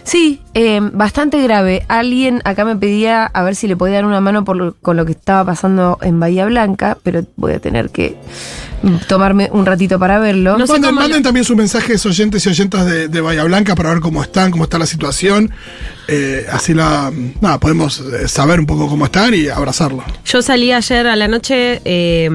sí, 0.03 0.41
eh, 0.55 0.79
bastante 0.81 1.39
grave. 1.43 1.85
Alguien 1.87 2.41
acá 2.45 2.65
me 2.65 2.75
pedía 2.75 3.25
a 3.25 3.43
ver 3.43 3.55
si 3.55 3.67
le 3.67 3.75
podía 3.77 3.95
dar 3.97 4.05
una 4.05 4.21
mano 4.21 4.43
por 4.43 4.55
lo- 4.55 4.75
con 4.81 4.97
lo 4.97 5.05
que 5.05 5.11
estaba 5.11 5.45
pasando 5.45 5.99
en 6.01 6.19
Bahía 6.19 6.45
Blanca, 6.45 6.97
pero 7.03 7.23
voy 7.35 7.53
a 7.53 7.59
tener 7.59 7.89
que 7.91 8.17
tomarme 9.07 9.49
un 9.51 9.65
ratito 9.65 9.97
para 9.99 10.19
verlo. 10.19 10.57
No 10.57 10.65
manden, 10.91 11.23
también 11.23 11.43
sus 11.43 11.57
mensajes 11.57 12.05
oyentes 12.05 12.45
y 12.45 12.49
oyentas 12.49 12.85
de, 12.85 13.07
de 13.07 13.21
Bahía 13.21 13.43
Blanca 13.43 13.75
para 13.75 13.89
ver 13.89 13.99
cómo 13.99 14.21
están, 14.21 14.51
cómo 14.51 14.63
está 14.63 14.77
la 14.77 14.85
situación. 14.85 15.51
Eh, 16.07 16.45
así 16.51 16.73
la 16.75 17.11
nada, 17.41 17.59
podemos 17.59 17.99
eh, 17.99 18.27
saber 18.27 18.59
un 18.59 18.67
poco 18.67 18.87
cómo 18.87 19.05
están 19.05 19.33
y 19.33 19.47
abrazarlo. 19.47 20.03
Yo 20.23 20.41
salí 20.43 20.71
ayer 20.71 21.07
a 21.07 21.15
la 21.15 21.27
noche, 21.27 21.81
eh, 21.83 22.29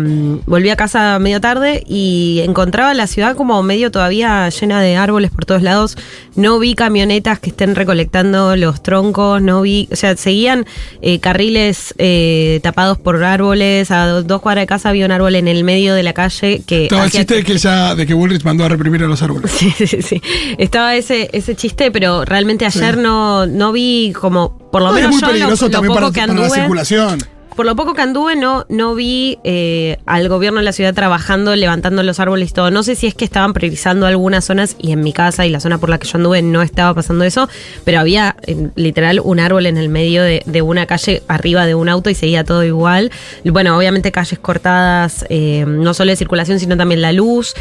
volví 0.46 0.70
a 0.70 0.76
casa 0.76 1.18
medio 1.20 1.40
tarde 1.40 1.84
y 1.86 2.42
encontraba 2.44 2.92
la 2.94 3.06
ciudad 3.06 3.36
como 3.36 3.62
medio 3.62 3.92
todavía 3.92 4.48
llena 4.48 4.80
de 4.82 4.96
árboles 4.96 5.30
por 5.30 5.44
todos 5.44 5.62
lados. 5.62 5.96
No 6.34 6.58
vi 6.58 6.74
camionetas 6.74 7.38
que 7.38 7.50
estén 7.50 7.76
recolectando 7.76 8.09
los 8.12 8.82
troncos, 8.82 9.40
no 9.42 9.62
vi, 9.62 9.88
o 9.92 9.96
sea, 9.96 10.16
seguían 10.16 10.66
eh, 11.02 11.20
carriles 11.20 11.94
eh, 11.98 12.60
tapados 12.62 12.98
por 12.98 13.22
árboles. 13.22 13.90
A 13.90 14.06
do- 14.06 14.22
dos 14.22 14.40
cuadras 14.40 14.62
de 14.62 14.66
casa 14.66 14.88
había 14.90 15.06
un 15.06 15.12
árbol 15.12 15.34
en 15.36 15.48
el 15.48 15.64
medio 15.64 15.94
de 15.94 16.02
la 16.02 16.12
calle 16.12 16.62
que. 16.66 16.84
Estaba 16.84 17.04
el 17.04 17.10
chiste 17.10 17.34
de 17.34 17.44
que 17.44 17.56
ya, 17.58 17.94
de 17.94 18.06
que 18.06 18.14
Bullrich 18.14 18.42
mandó 18.44 18.64
a 18.64 18.68
reprimir 18.68 19.02
a 19.02 19.06
los 19.06 19.22
árboles. 19.22 19.50
Sí, 19.60 19.70
sí, 19.86 20.02
sí. 20.02 20.22
Estaba 20.58 20.94
ese, 20.96 21.28
ese 21.32 21.54
chiste, 21.54 21.90
pero 21.90 22.24
realmente 22.24 22.64
ayer 22.66 22.94
Sí. 22.96 23.00
no, 23.00 23.46
no 23.46 23.72
vi 23.72 24.12
como, 24.18 24.56
por 24.70 24.82
lo 24.82 24.88
No, 24.90 24.96
es 24.96 25.02
menos 25.02 25.10
muy 25.12 25.20
yo 25.20 25.26
peligroso 25.28 25.64
lo, 25.66 25.70
también 25.70 25.94
poco 25.94 26.00
para, 26.00 26.12
que 26.12 26.20
para 26.20 26.32
la 26.34 26.40
anduve. 26.42 26.58
circulación. 26.60 27.18
Por 27.56 27.66
lo 27.66 27.76
poco 27.76 27.94
que 27.94 28.02
anduve, 28.02 28.36
no, 28.36 28.64
no 28.68 28.94
vi 28.94 29.38
eh, 29.44 29.98
al 30.06 30.28
gobierno 30.28 30.60
de 30.60 30.64
la 30.64 30.72
ciudad 30.72 30.94
trabajando, 30.94 31.54
levantando 31.56 32.02
los 32.02 32.18
árboles 32.20 32.50
y 32.50 32.52
todo. 32.54 32.70
No 32.70 32.82
sé 32.82 32.94
si 32.94 33.06
es 33.06 33.14
que 33.14 33.24
estaban 33.24 33.52
priorizando 33.52 34.06
algunas 34.06 34.44
zonas 34.44 34.76
y 34.78 34.92
en 34.92 35.00
mi 35.02 35.12
casa 35.12 35.44
y 35.46 35.50
la 35.50 35.60
zona 35.60 35.78
por 35.78 35.90
la 35.90 35.98
que 35.98 36.06
yo 36.08 36.16
anduve 36.16 36.42
no 36.42 36.62
estaba 36.62 36.94
pasando 36.94 37.24
eso, 37.24 37.48
pero 37.84 38.00
había 38.00 38.36
eh, 38.46 38.68
literal 38.76 39.20
un 39.22 39.40
árbol 39.40 39.66
en 39.66 39.76
el 39.76 39.88
medio 39.88 40.22
de, 40.22 40.42
de 40.46 40.62
una 40.62 40.86
calle 40.86 41.22
arriba 41.28 41.66
de 41.66 41.74
un 41.74 41.88
auto 41.88 42.08
y 42.10 42.14
seguía 42.14 42.44
todo 42.44 42.64
igual. 42.64 43.10
Bueno, 43.44 43.76
obviamente 43.76 44.12
calles 44.12 44.38
cortadas, 44.38 45.24
eh, 45.28 45.64
no 45.66 45.92
solo 45.92 46.10
de 46.10 46.16
circulación, 46.16 46.58
sino 46.60 46.76
también 46.76 47.02
la 47.02 47.12
luz. 47.12 47.54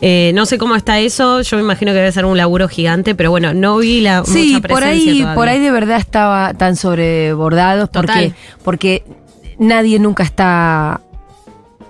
Eh, 0.00 0.32
no 0.34 0.44
sé 0.46 0.58
cómo 0.58 0.76
está 0.76 0.98
eso, 0.98 1.40
yo 1.42 1.56
me 1.56 1.62
imagino 1.62 1.92
que 1.92 1.98
debe 1.98 2.12
ser 2.12 2.24
un 2.24 2.36
laburo 2.36 2.68
gigante, 2.68 3.14
pero 3.14 3.30
bueno, 3.30 3.54
no 3.54 3.78
vi 3.78 4.00
la 4.00 4.24
Sí, 4.24 4.52
mucha 4.54 4.68
por 4.68 4.78
presencia 4.80 5.12
ahí, 5.12 5.18
todavía. 5.20 5.34
por 5.34 5.48
ahí 5.48 5.60
de 5.60 5.70
verdad 5.70 5.98
estaba 5.98 6.52
tan 6.54 6.76
sobrebordados 6.76 7.88
porque, 7.88 8.06
Total. 8.06 8.34
porque 8.64 9.02
nadie 9.58 9.98
nunca 9.98 10.22
está 10.22 11.00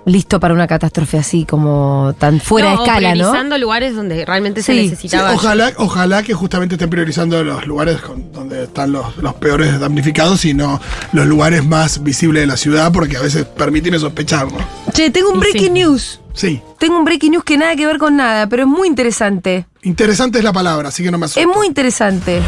listo 0.05 0.39
para 0.39 0.53
una 0.53 0.67
catástrofe 0.67 1.17
así 1.17 1.43
como 1.43 2.15
tan 2.17 2.39
fuera 2.39 2.71
No, 2.71 2.77
de 2.77 2.83
escala, 2.83 3.09
¿no? 3.09 3.13
priorizando 3.15 3.57
lugares 3.57 3.93
donde 3.93 4.23
realmente 4.25 4.61
se 4.63 4.71
Sí. 4.71 4.79
Sí, 4.79 4.89
necesitaba. 4.89 5.33
ojalá, 5.33 5.73
ojalá 5.75 6.23
que 6.23 6.33
justamente 6.33 6.75
estén 6.75 6.89
priorizando 6.89 7.43
los 7.43 7.67
lugares 7.67 7.99
con- 7.99 8.31
donde 8.31 8.63
están 8.63 8.93
los, 8.93 9.17
los 9.17 9.33
peores 9.33 9.77
damnificados 9.81 10.45
y 10.45 10.53
no 10.53 10.79
los 11.11 11.25
lugares 11.27 11.65
más 11.65 12.03
visibles 12.03 12.43
de 12.43 12.47
la 12.47 12.55
ciudad, 12.55 12.89
porque 12.93 13.17
a 13.17 13.21
veces 13.21 13.43
permiten 13.43 13.99
sospechar, 13.99 14.49
¿no? 14.49 14.57
Che, 14.93 15.09
tengo 15.11 15.29
un 15.29 15.41
breaking 15.41 15.61
sí. 15.63 15.69
news. 15.71 16.21
Sí, 16.33 16.61
Tengo 16.77 16.97
un 16.99 17.03
breaking 17.03 17.31
news 17.31 17.43
que 17.43 17.57
nada 17.57 17.75
que 17.75 17.85
ver 17.85 17.97
con 17.97 18.15
nada, 18.15 18.47
pero 18.47 18.61
es 18.63 18.69
muy 18.69 18.87
interesante. 18.87 19.65
interesante 19.83 20.37
es 20.37 20.43
la 20.45 20.53
palabra, 20.53 20.87
así 20.89 21.03
que 21.03 21.11
no 21.11 21.17
me 21.17 21.25
asusto. 21.25 21.41
Es 21.41 21.47
muy 21.47 21.67
interesante. 21.67 22.41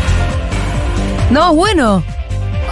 No, 1.32 1.54
bueno, 1.56 2.04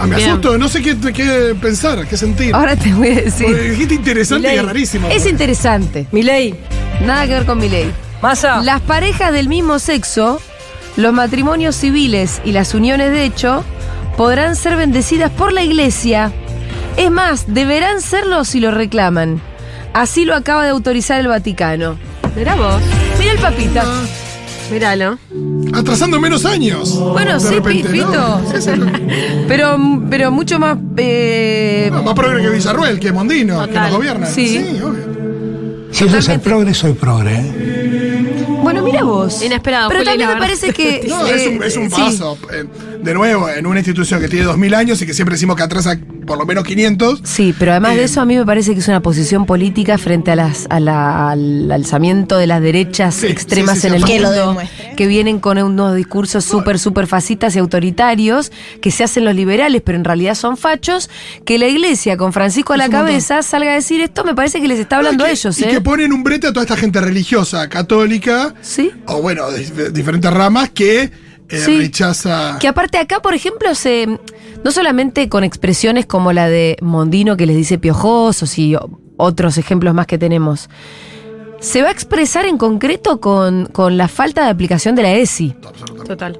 Ah, 0.00 0.06
me 0.06 0.16
Bien. 0.16 0.30
asusto, 0.30 0.56
no 0.58 0.68
sé 0.68 0.80
qué, 0.82 0.96
qué 1.12 1.56
pensar, 1.60 2.06
qué 2.06 2.16
sentir. 2.16 2.54
ahora 2.54 2.76
te 2.76 2.92
voy 2.92 3.08
a 3.08 3.14
decir. 3.22 3.46
Porque 3.46 3.70
dijiste 3.70 3.94
interesante 3.94 4.46
y 4.46 4.50
Milei. 4.50 4.58
es 4.64 4.66
rarísimo. 4.66 5.08
Es 5.08 5.26
interesante. 5.26 6.06
Milei, 6.12 6.54
Nada 7.04 7.26
que 7.26 7.32
ver 7.32 7.44
con 7.46 7.58
mi 7.58 7.68
ley. 7.68 7.92
masa. 8.22 8.60
Las 8.62 8.80
parejas 8.80 9.32
del 9.32 9.48
mismo 9.48 9.78
sexo, 9.78 10.40
los 10.96 11.12
matrimonios 11.12 11.74
civiles 11.76 12.40
y 12.44 12.52
las 12.52 12.74
uniones 12.74 13.10
de 13.10 13.24
hecho 13.24 13.64
podrán 14.16 14.56
ser 14.56 14.76
bendecidas 14.76 15.30
por 15.30 15.52
la 15.52 15.62
iglesia. 15.62 16.32
Es 16.96 17.10
más, 17.10 17.52
deberán 17.54 18.00
serlo 18.00 18.44
si 18.44 18.58
lo 18.60 18.70
reclaman. 18.72 19.40
Así 19.94 20.24
lo 20.24 20.34
acaba 20.34 20.64
de 20.64 20.70
autorizar 20.70 21.18
el 21.20 21.28
Vaticano. 21.28 21.96
Mirá 22.36 22.54
vos, 22.56 22.80
Mira 23.18 23.32
el 23.32 23.38
papita. 23.38 23.84
Míralo. 24.70 25.18
Atrasando 25.72 26.20
menos 26.20 26.44
años. 26.44 26.98
Bueno, 26.98 27.34
De 27.34 27.40
sí, 27.40 27.54
repente, 27.54 27.88
Pito. 27.90 28.06
¿no? 28.12 28.42
Sí, 28.50 28.62
sí. 28.62 28.70
Pero, 29.46 29.78
pero 30.10 30.30
mucho 30.30 30.58
más. 30.58 30.78
eh, 30.96 31.88
No, 31.92 32.02
más 32.02 32.14
progre 32.14 32.42
que 32.42 32.50
Villarruel, 32.50 32.98
que 33.00 33.12
Mondino, 33.12 33.66
que 33.66 33.74
nos 33.74 33.90
gobiernan. 33.90 34.30
Sí. 34.32 34.58
obvio. 34.82 35.18
Si 35.90 35.98
ser 36.04 36.06
Totalmente. 36.10 36.38
progre, 36.50 36.74
soy 36.74 36.92
progre. 36.92 37.34
¿eh? 37.34 38.58
bueno, 38.62 38.82
mira 38.82 39.02
vos. 39.04 39.42
Inesperado, 39.42 39.88
Pero 39.88 40.00
Juli, 40.00 40.10
también 40.10 40.28
me 40.30 40.36
parece 40.36 40.72
que. 40.72 41.04
No, 41.08 41.26
eh, 41.26 41.34
es 41.36 41.46
un, 41.46 41.62
es 41.62 41.76
un 41.76 41.90
sí. 41.90 41.96
paso. 42.00 42.38
eh, 42.52 42.64
de 43.02 43.14
nuevo, 43.14 43.48
en 43.48 43.66
una 43.66 43.78
institución 43.80 44.20
que 44.20 44.28
tiene 44.28 44.44
2000 44.46 44.74
años 44.74 45.00
y 45.02 45.06
que 45.06 45.14
siempre 45.14 45.34
decimos 45.34 45.56
que 45.56 45.62
atrasa 45.62 45.98
por 46.28 46.38
lo 46.38 46.46
menos 46.46 46.62
500. 46.64 47.22
Sí, 47.24 47.52
pero 47.58 47.72
además 47.72 47.94
de 47.96 48.02
Eh, 48.02 48.04
eso 48.04 48.20
a 48.20 48.24
mí 48.24 48.36
me 48.36 48.44
parece 48.46 48.74
que 48.74 48.78
es 48.80 48.86
una 48.88 49.00
posición 49.00 49.46
política 49.46 49.98
frente 49.98 50.30
a 50.30 50.36
las, 50.36 50.66
a 50.70 50.78
la- 50.78 51.30
al 51.30 51.72
alzamiento 51.72 52.36
de 52.38 52.46
las 52.46 52.60
derechas 52.62 53.14
Sí, 53.16 53.26
extremas 53.26 53.76
sí, 53.76 53.80
sí, 53.80 53.86
en 53.88 53.92
sí, 53.94 53.98
el 53.98 54.04
Que 54.04 54.20
mundo, 54.20 54.60
que 54.96 55.06
vienen 55.08 55.40
con 55.40 55.58
unos 55.58 55.96
discursos 55.96 56.44
súper, 56.44 56.78
súper 56.78 57.06
fascistas 57.08 57.56
y 57.56 57.58
autoritarios, 57.58 58.52
que 58.80 58.90
se 58.90 59.02
hacen 59.04 59.24
los 59.24 59.34
liberales, 59.34 59.82
pero 59.84 59.96
en 59.98 60.04
realidad 60.04 60.34
son 60.34 60.56
fachos, 60.56 61.08
que 61.44 61.58
la 61.58 61.66
iglesia 61.66 62.16
con 62.16 62.32
Francisco 62.32 62.74
a 62.74 62.76
Es 62.76 62.78
la 62.80 62.84
montón. 62.86 63.06
cabeza 63.06 63.42
salga 63.42 63.70
a 63.72 63.74
decir 63.74 64.00
esto, 64.00 64.22
me 64.24 64.34
parece 64.34 64.60
que 64.60 64.68
les 64.68 64.78
está 64.78 64.98
hablando 64.98 65.24
a 65.24 65.28
que- 65.28 65.32
ellos, 65.32 65.58
Y 65.58 65.64
¿eh? 65.64 65.68
que 65.68 65.80
ponen 65.80 66.12
un 66.12 66.22
brete 66.22 66.46
a 66.48 66.52
toda 66.52 66.62
esta 66.64 66.76
gente 66.76 67.00
religiosa, 67.00 67.68
católica, 67.68 68.54
Sí. 68.60 68.90
o 69.06 69.22
bueno, 69.22 69.50
de, 69.50 69.64
de 69.64 69.90
diferentes 69.90 70.30
ramas, 70.32 70.70
que 70.70 71.10
eh, 71.48 71.58
Sí. 71.58 71.78
rechaza. 71.78 72.58
Que 72.60 72.68
aparte 72.68 72.98
acá, 72.98 73.20
por 73.20 73.34
ejemplo, 73.34 73.74
se 73.74 74.06
no 74.64 74.70
solamente 74.70 75.28
con 75.28 75.44
expresiones 75.44 76.06
como 76.06 76.32
la 76.32 76.48
de 76.48 76.76
Mondino 76.82 77.36
que 77.36 77.46
les 77.46 77.56
dice 77.56 77.78
piojosos 77.78 78.58
y 78.58 78.76
otros 79.16 79.56
ejemplos 79.58 79.94
más 79.94 80.06
que 80.06 80.18
tenemos, 80.18 80.68
se 81.60 81.82
va 81.82 81.88
a 81.88 81.92
expresar 81.92 82.44
en 82.46 82.56
concreto 82.58 83.20
con, 83.20 83.66
con 83.66 83.96
la 83.96 84.08
falta 84.08 84.44
de 84.44 84.50
aplicación 84.50 84.94
de 84.94 85.02
la 85.02 85.12
ESI, 85.14 85.54
Total. 86.06 86.38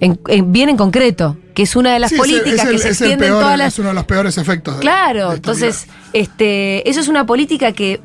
en- 0.00 0.18
en- 0.28 0.52
bien 0.52 0.68
en 0.70 0.76
concreto, 0.76 1.36
que 1.54 1.62
es 1.62 1.76
una 1.76 1.92
de 1.92 1.98
las 2.00 2.10
Sí, 2.10 2.16
es 2.16 2.20
el- 2.24 2.30
políticas 2.40 2.60
es 2.60 2.70
el- 2.70 2.72
que 2.76 2.78
se 2.82 2.88
extienden 2.88 3.18
peor- 3.30 3.40
todas 3.42 3.58
las... 3.58 3.72
Es 3.74 3.78
uno 3.78 3.88
de 3.90 3.94
los 3.94 4.04
peores 4.04 4.38
efectos. 4.38 4.74
de- 4.76 4.80
Claro, 4.80 5.30
de 5.30 5.36
entonces, 5.36 5.86
este, 6.12 6.88
eso 6.88 7.00
es 7.00 7.06
una 7.08 7.26
política 7.26 7.72
que 7.72 8.00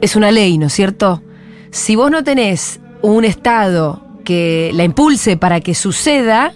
es 0.00 0.16
una 0.16 0.30
ley, 0.30 0.56
¿no 0.56 0.66
es 0.68 0.72
cierto? 0.72 1.22
Si 1.70 1.96
vos 1.96 2.10
no 2.10 2.24
tenés 2.24 2.80
un 3.02 3.24
Estado 3.24 4.02
que 4.30 4.70
la 4.74 4.84
impulse 4.84 5.36
para 5.36 5.60
que 5.60 5.74
suceda, 5.74 6.52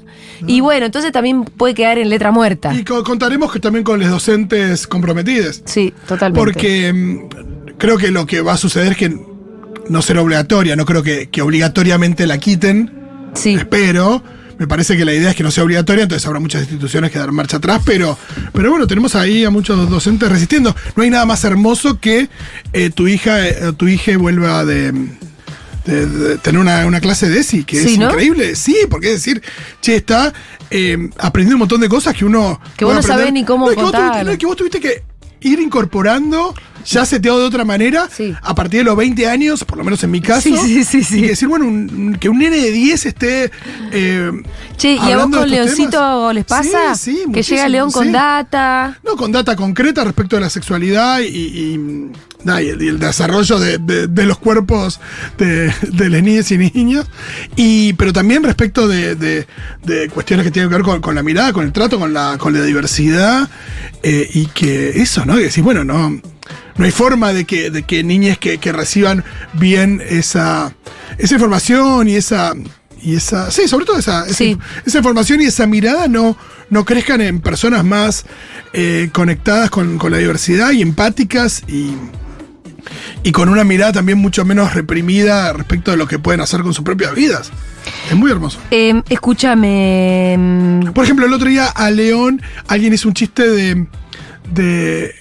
y 0.47 0.61
bueno, 0.61 0.87
entonces 0.87 1.11
también 1.11 1.45
puede 1.45 1.75
quedar 1.75 1.99
en 1.99 2.09
letra 2.09 2.31
muerta. 2.31 2.73
Y 2.73 2.85
co- 2.85 3.03
contaremos 3.03 3.51
que 3.53 3.59
también 3.59 3.83
con 3.83 3.99
los 3.99 4.09
docentes 4.09 4.87
comprometidos. 4.87 5.63
Sí, 5.65 5.93
totalmente. 6.07 6.39
Porque 6.45 6.93
mm, 6.93 7.75
creo 7.79 7.97
que 7.99 8.11
lo 8.13 8.27
que 8.27 8.41
va 8.43 8.53
a 8.53 8.57
suceder 8.57 8.93
es 8.93 8.99
que 8.99 9.17
no 9.89 10.03
será 10.03 10.23
obligatoria, 10.23 10.77
no 10.77 10.85
creo 10.85 11.03
que, 11.03 11.29
que 11.31 11.43
obligatoriamente 11.43 12.27
la 12.29 12.39
quiten. 12.39 12.93
Sí. 13.35 13.55
Espero. 13.55 14.23
Me 14.57 14.69
parece 14.69 14.97
que 14.97 15.05
la 15.05 15.13
idea 15.13 15.31
es 15.31 15.35
que 15.37 15.43
no 15.43 15.51
sea 15.51 15.65
obligatoria, 15.65 16.05
entonces 16.05 16.25
habrá 16.29 16.39
muchas 16.39 16.63
instituciones 16.63 17.11
que 17.11 17.19
dar 17.19 17.33
marcha 17.33 17.57
atrás, 17.57 17.83
pero, 17.85 18.17
pero 18.53 18.71
bueno, 18.71 18.87
tenemos 18.87 19.17
ahí 19.17 19.45
a 19.45 19.51
muchos 19.51 19.91
docentes 19.91 20.29
resistiendo. 20.31 20.77
No 20.95 21.03
hay 21.03 21.11
nada 21.11 21.27
más 21.27 21.43
hermoso 21.43 21.99
que 21.99 22.29
eh, 22.73 22.91
tu 22.95 23.09
hija 23.09 23.49
eh, 23.49 23.73
tu 23.77 23.89
hija 23.89 24.17
vuelva 24.17 24.65
de, 24.65 24.93
de- 25.85 26.07
de 26.07 26.39
tener 26.39 26.61
una, 26.61 26.87
una 26.87 27.01
clase 27.01 27.29
de 27.29 27.41
ESI, 27.41 27.65
que 27.65 27.79
es 27.83 27.91
increíble. 27.93 28.57
Sí, 28.57 28.77
porque 28.91 29.09
es 29.13 29.25
decir, 29.25 29.43
che, 29.81 29.97
está 29.97 30.33
eh, 30.71 31.11
aprendiendo 31.19 31.57
un 31.57 31.61
montón 31.61 31.81
de 31.81 31.89
cosas 31.89 32.15
que 32.15 32.25
uno. 32.25 32.61
Que 32.77 32.85
vos 32.85 32.95
no 32.95 33.03
sabés 33.03 33.33
ni 33.33 33.45
cómo 33.45 33.67
No, 33.67 33.71
es 33.73 33.77
que 33.77 33.83
vos 33.83 33.93
contar. 33.93 34.25
no, 34.27 34.39
que 34.39 34.47
vos 34.47 34.57
tuviste 34.57 34.81
que 34.81 35.03
ir 35.41 35.61
incorporando 35.61 36.55
ya 36.85 37.05
seteado 37.07 37.39
de 37.41 37.45
otra 37.47 37.65
manera 37.65 38.09
Sí. 38.11 38.35
a 38.43 38.55
partir 38.55 38.81
de 38.81 38.85
los 38.85 38.97
20 38.97 39.27
años, 39.29 39.65
por 39.65 39.79
lo 39.79 39.85
menos 39.85 40.03
en 40.05 40.11
mi 40.11 40.21
caso. 40.21 40.43
Sí, 40.43 40.85
sí, 40.85 41.03
sí. 41.05 41.19
Y 41.25 41.29
decir, 41.29 41.49
bueno, 41.49 41.67
un- 41.67 42.17
que 42.21 42.29
un 42.29 42.39
nene 42.39 42.57
de 42.59 42.71
10 42.71 43.07
esté. 43.07 43.51
eh, 43.93 44.31
Che, 44.77 44.95
¿y 44.95 44.99
a 44.99 45.17
vos 45.19 45.37
con 45.37 45.51
Leoncito 45.51 45.91
temas. 45.91 46.35
les 46.35 46.45
pasa? 46.45 46.95
Sí, 46.95 47.19
sí, 47.27 47.33
que 47.33 47.43
llega 47.43 47.69
León 47.69 47.91
con 47.91 48.13
data. 48.13 48.99
No, 49.05 49.17
con 49.17 49.33
data 49.33 49.57
concreta 49.57 50.05
respecto 50.05 50.37
de 50.37 50.43
la 50.43 50.51
sexualidad 50.51 51.21
y, 51.21 51.25
y, 51.27 52.11
nada, 52.45 52.61
y 52.63 52.69
el, 52.69 52.83
y 52.83 52.89
el 52.89 52.99
desarrollo 52.99 53.59
de, 53.59 53.79
de- 53.79 54.07
de 54.07 54.25
los 54.27 54.39
cuerpos 54.39 55.01
de, 55.39 55.73
de 55.93 56.11
las 56.11 56.23
niñas 56.23 56.51
y 56.51 56.59
niños. 56.59 57.07
Y, 57.57 57.93
pero 57.95 58.13
también 58.13 58.43
respecto 58.43 58.87
de, 58.89 59.15
de- 59.15 59.47
de 59.85 60.09
cuestiones 60.11 60.45
que 60.45 60.51
tienen 60.51 60.69
que 60.71 60.77
ver 60.77 60.85
con, 60.85 61.01
con 61.01 61.15
la 61.15 61.23
mirada, 61.23 61.53
con 61.53 61.65
el 61.65 61.73
trato, 61.73 61.99
con 61.99 62.13
la, 62.13 62.37
con 62.39 62.53
la 62.53 62.63
diversidad. 62.63 63.49
eh, 64.03 64.29
y 64.35 64.47
que 64.47 65.01
eso, 65.01 65.25
¿no? 65.25 65.37
Que 65.37 65.45
decís, 65.45 65.63
bueno, 65.65 65.83
no. 65.85 66.21
No 66.77 66.85
hay 66.85 66.91
forma 66.91 67.33
de 67.33 67.45
que, 67.45 67.71
de 67.71 67.83
que 67.85 68.03
niñas 68.03 68.39
que, 68.39 68.59
que 68.59 68.73
reciban 68.73 69.25
bien 69.53 70.03
esa, 70.09 70.75
esa 71.19 71.35
información 71.35 72.09
y 72.09 72.17
esa. 72.17 72.53
Y 73.03 73.17
esa. 73.17 73.51
Sí, 73.51 73.69
sobre 73.69 73.85
todo 73.85 73.99
esa, 73.99 74.25
esa, 74.25 74.35
Sí. 74.35 74.59
esa 74.87 74.99
información 74.99 75.41
y 75.43 75.45
esa 75.45 75.67
mirada 75.67 76.09
no, 76.09 76.37
no 76.71 76.85
crezcan 76.85 77.21
en 77.21 77.41
personas 77.41 77.85
más 77.85 78.25
eh, 78.73 79.11
conectadas 79.13 79.69
con, 79.71 79.99
con 79.99 80.11
la 80.11 80.19
diversidad 80.19 80.73
y 80.73 80.81
empáticas 80.81 81.63
y, 81.69 81.93
y 83.23 83.31
con 83.33 83.51
una 83.51 83.63
mirada 83.63 83.93
también 83.93 84.17
mucho 84.19 84.45
menos 84.47 84.73
reprimida 84.75 85.53
respecto 85.53 85.91
de 85.91 85.99
lo 85.99 86.09
que 86.09 86.19
pueden 86.19 86.41
hacer 86.41 86.63
con 86.63 86.73
sus 86.73 86.83
propias 86.85 87.15
vidas. 87.15 87.51
Es 88.11 88.17
muy 88.17 88.31
hermoso. 88.31 88.59
Eh, 88.71 89.03
escúchame. 89.11 90.37
mm, 90.39 90.93
Por 90.93 91.05
ejemplo, 91.05 91.27
el 91.27 91.33
otro 91.35 91.49
día 91.51 91.67
a 91.67 91.91
León 91.91 92.41
alguien 92.67 92.95
hizo 92.95 93.07
un 93.09 93.15
chiste 93.15 93.47
de. 93.49 93.87
de 94.53 95.15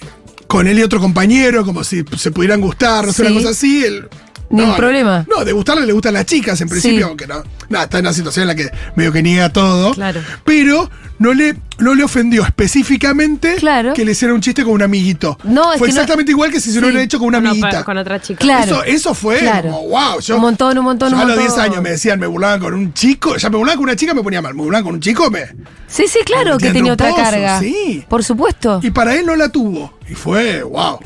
con 0.46 0.66
él 0.66 0.78
y 0.78 0.82
otro 0.82 1.00
compañero, 1.00 1.64
como 1.64 1.84
si 1.84 2.04
se 2.16 2.30
pudieran 2.30 2.60
gustar, 2.60 3.06
no 3.06 3.12
sé, 3.12 3.22
Sí. 3.24 3.32
una 3.32 3.40
cosa 3.40 3.50
así. 3.50 3.84
él- 3.84 4.08
Ningún 4.50 4.70
no, 4.70 4.76
problema. 4.76 5.26
No, 5.28 5.44
de 5.44 5.52
gustarle 5.52 5.86
le 5.86 5.92
gustan 5.92 6.14
las 6.14 6.26
chicas 6.26 6.60
en 6.60 6.68
principio, 6.68 6.98
Sí. 6.98 7.02
aunque 7.02 7.26
no. 7.26 7.42
Nada, 7.68 7.84
está 7.84 7.98
en 7.98 8.04
una 8.04 8.12
situación 8.12 8.42
en 8.42 8.48
la 8.48 8.54
que 8.54 8.70
medio 8.94 9.10
que 9.12 9.22
niega 9.22 9.52
todo. 9.52 9.92
Claro. 9.94 10.20
Pero 10.44 10.90
no 11.18 11.32
le, 11.32 11.56
no 11.78 11.94
le 11.94 12.04
ofendió 12.04 12.42
específicamente 12.44 13.54
Claro. 13.56 13.94
que 13.94 14.04
le 14.04 14.12
hiciera 14.12 14.34
un 14.34 14.40
chiste 14.40 14.62
con 14.64 14.74
un 14.74 14.82
amiguito. 14.82 15.38
No, 15.44 15.72
es 15.72 15.78
Fue 15.78 15.88
que 15.88 15.94
no- 15.94 16.00
exactamente 16.00 16.30
igual 16.32 16.50
que 16.52 16.60
si 16.60 16.70
se 16.70 16.80
lo 16.80 16.86
Sí. 16.86 16.90
hubiera 16.90 17.02
hecho 17.04 17.18
con 17.18 17.28
una 17.28 17.38
amiguita. 17.38 17.68
otra- 17.68 17.84
con 17.84 17.98
otra 17.98 18.20
chica. 18.20 18.38
Claro. 18.40 18.64
Eso, 18.64 18.84
eso 18.84 19.14
fue 19.14 19.38
Claro. 19.38 19.70
como, 19.70 19.88
wow. 19.88 20.20
Yo, 20.20 20.36
Un 20.36 20.42
montón, 20.42 20.78
un 20.78 20.84
montón, 20.84 21.10
yo 21.10 21.16
un 21.16 21.22
a 21.22 21.24
los 21.26 21.36
montón. 21.36 21.54
10 21.56 21.66
años 21.70 21.82
me 21.82 21.90
decían, 21.90 22.20
me 22.20 22.26
burlaban 22.26 22.60
con 22.60 22.74
un 22.74 22.92
chico. 22.92 23.36
Ya 23.36 23.48
me 23.50 23.56
burlaban 23.56 23.78
con 23.78 23.84
una 23.84 23.96
chica, 23.96 24.12
me 24.14 24.22
ponía 24.22 24.42
mal. 24.42 24.54
Me 24.54 24.62
burlaban 24.62 24.84
con 24.84 24.94
un 24.94 25.00
chico, 25.00 25.30
me. 25.30 25.46
Sí, 25.86 26.04
sí, 26.06 26.18
claro 26.24 26.58
que 26.58 26.70
tenía 26.70 26.92
otra 26.92 27.14
carga. 27.14 27.60
sí. 27.60 28.04
Por 28.08 28.22
supuesto. 28.22 28.80
Y 28.82 28.90
para 28.90 29.14
él 29.16 29.24
no 29.26 29.34
la 29.36 29.48
tuvo. 29.48 29.98
Y 30.08 30.14
fue, 30.14 30.62
wow. 30.62 30.98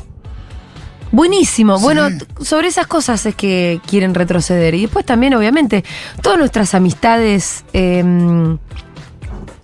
Buenísimo. 1.11 1.77
Sí. 1.77 1.83
Bueno, 1.83 2.09
sobre 2.41 2.67
esas 2.67 2.87
cosas 2.87 3.25
es 3.25 3.35
que 3.35 3.79
quieren 3.87 4.13
retroceder. 4.13 4.75
Y 4.75 4.81
después 4.81 5.05
también, 5.05 5.33
obviamente, 5.33 5.83
todas 6.21 6.37
nuestras 6.37 6.73
amistades 6.75 7.63
eh, 7.73 8.03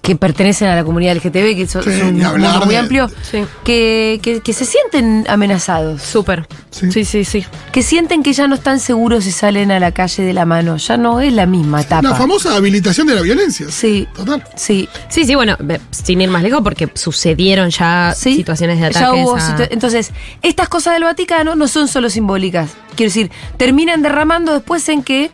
que 0.06 0.16
pertenecen 0.16 0.68
a 0.68 0.76
la 0.76 0.84
comunidad 0.84 1.16
LGTB, 1.16 1.56
que 1.56 1.68
so- 1.68 1.82
Sí, 1.82 1.90
es 1.90 2.04
un 2.04 2.14
mundo 2.20 2.60
muy 2.66 2.76
de- 2.76 2.78
amplio, 2.78 3.10
Sí. 3.30 3.44
que, 3.64 4.20
que- 4.22 4.40
que 4.42 4.54
se 4.54 4.64
sienten 4.64 5.26
amenazados. 5.28 6.04
Súper. 6.04 6.48
Sí. 6.70 6.92
Sí, 6.92 7.06
sí, 7.06 7.26
sí. 7.26 7.44
Que 7.72 7.82
sienten 7.82 8.22
que 8.22 8.32
ya 8.32 8.48
no 8.48 8.54
están 8.54 8.80
seguros 8.80 9.24
si 9.24 9.32
salen 9.32 9.72
a 9.72 9.80
la 9.80 9.92
calle 9.92 10.22
de 10.24 10.34
la 10.34 10.46
mano. 10.46 10.78
Ya 10.78 10.98
no 10.98 11.22
es 11.22 11.34
la 11.34 11.48
misma 11.48 11.82
etapa. 11.82 12.08
La 12.08 12.14
famosa 12.14 12.56
habilitación 12.56 13.08
de 13.08 13.16
la 13.16 13.22
violencia. 13.22 13.66
Sí. 13.72 14.08
Total. 14.16 14.44
Sí. 14.56 14.88
Sí, 15.10 15.26
sí, 15.26 15.34
bueno, 15.34 15.56
ve- 15.60 15.82
sin 15.90 16.22
ir 16.22 16.30
más 16.30 16.44
lejos, 16.44 16.62
porque 16.62 16.88
sucedieron 16.94 17.72
ya 17.72 18.14
Sí. 18.16 18.36
situaciones 18.36 18.78
de 18.80 18.92
Ya 18.92 19.00
ataques. 19.00 19.24
hubo 19.26 19.36
a- 19.36 19.40
situ- 19.58 19.68
Entonces, 19.72 20.12
estas 20.44 20.70
cosas 20.70 20.94
del 20.94 21.04
Vaticano 21.06 21.56
no 21.56 21.68
son 21.68 21.88
solo 21.88 22.12
simbólicas. 22.12 22.70
Quiero 22.96 23.10
decir, 23.10 23.32
terminan 23.58 24.04
derramando 24.04 24.54
después 24.54 24.88
en 24.90 25.02
que, 25.02 25.32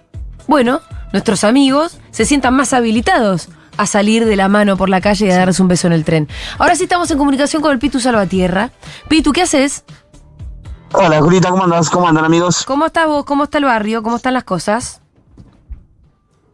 bueno, 0.48 0.80
nuestros 1.12 1.44
amigos 1.44 1.98
se 2.12 2.24
sientan 2.24 2.54
más 2.54 2.72
habilitados 2.72 3.50
a 3.82 3.88
salir 3.88 4.26
de 4.26 4.36
la 4.36 4.48
mano 4.48 4.78
por 4.78 4.90
la 4.90 5.02
calle 5.02 5.26
y 5.26 5.32
a 5.32 5.38
darles 5.38 5.60
un 5.60 5.68
beso 5.68 5.88
en 5.88 5.94
el 5.94 6.06
tren. 6.06 6.28
Ahora 6.60 6.76
sí 6.76 6.84
estamos 6.84 7.10
en 7.10 7.18
comunicación 7.18 7.64
con 7.64 7.72
el 7.72 7.80
Pitu 7.80 8.00
Salvatierra. 8.00 8.70
Pitu, 9.10 9.32
¿qué 9.32 9.42
haces? 9.42 9.84
Hola, 10.94 11.20
Julita, 11.20 11.50
¿cómo 11.50 11.64
andas? 11.64 11.90
¿Cómo 11.90 12.08
andan, 12.08 12.24
amigos? 12.24 12.64
¿Cómo 12.66 12.86
estás 12.86 13.08
vos? 13.08 13.26
¿Cómo 13.26 13.46
está 13.46 13.58
el 13.58 13.66
barrio? 13.66 14.04
¿Cómo 14.04 14.18
están 14.18 14.36
las 14.36 14.44
cosas? 14.44 15.02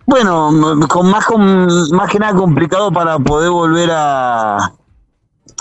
Bueno, 0.06 0.52
con 0.88 1.12
más, 1.12 1.26
con, 1.26 1.92
más 1.92 2.10
que 2.10 2.18
nada 2.18 2.34
complicado 2.34 2.94
para 2.94 3.20
poder 3.20 3.50
volver 3.50 3.90
a, 3.92 4.56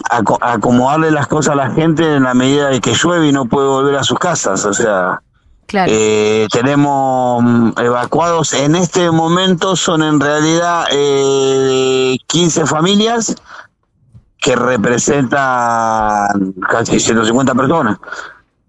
a 0.09 0.23
acomodarle 0.41 1.11
las 1.11 1.27
cosas 1.27 1.55
a 1.55 1.57
la 1.57 1.71
gente 1.71 2.15
en 2.15 2.23
la 2.23 2.35
medida 2.35 2.69
de 2.69 2.81
que 2.81 2.95
llueve 2.95 3.27
y 3.27 3.33
no 3.33 3.47
puede 3.47 3.67
volver 3.67 3.97
a 3.97 4.05
sus 4.05 4.21
casas. 4.21 4.65
O 4.65 4.73
sea, 4.73 5.21
Eh, 5.73 6.47
tenemos 6.51 7.43
mm, 7.43 7.71
evacuados 7.79 8.53
en 8.53 8.77
este 8.77 9.11
momento, 9.11 9.77
son 9.77 10.03
en 10.03 10.21
realidad 10.21 10.85
eh, 10.91 12.17
15 12.27 12.67
familias 12.67 13.35
que 14.39 14.55
representan 14.55 16.55
casi 16.69 17.01
150 17.01 17.55
personas. 17.55 17.99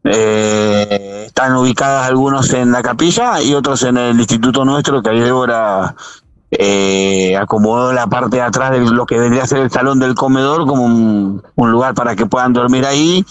Eh, 0.03 1.25
están 1.27 1.55
ubicadas 1.55 2.07
algunos 2.07 2.51
en 2.53 2.71
la 2.71 2.81
capilla 2.81 3.41
y 3.41 3.53
otros 3.53 3.83
en 3.83 3.97
el 3.97 4.17
instituto 4.17 4.65
nuestro, 4.65 5.03
que 5.03 5.09
ahí 5.09 5.19
Débora 5.19 5.93
eh, 6.49 7.35
acomodó 7.37 7.91
la 7.91 8.07
parte 8.07 8.37
de 8.37 8.41
atrás 8.41 8.71
de 8.71 8.79
lo 8.79 9.05
que 9.05 9.19
vendría 9.19 9.43
a 9.43 9.47
ser 9.47 9.59
el 9.59 9.69
salón 9.69 9.99
del 9.99 10.15
comedor 10.15 10.65
como 10.65 10.85
un 10.85 11.71
lugar 11.71 11.93
para 11.93 12.15
que 12.15 12.25
puedan 12.25 12.53
dormir 12.53 12.85
ahí. 12.85 13.25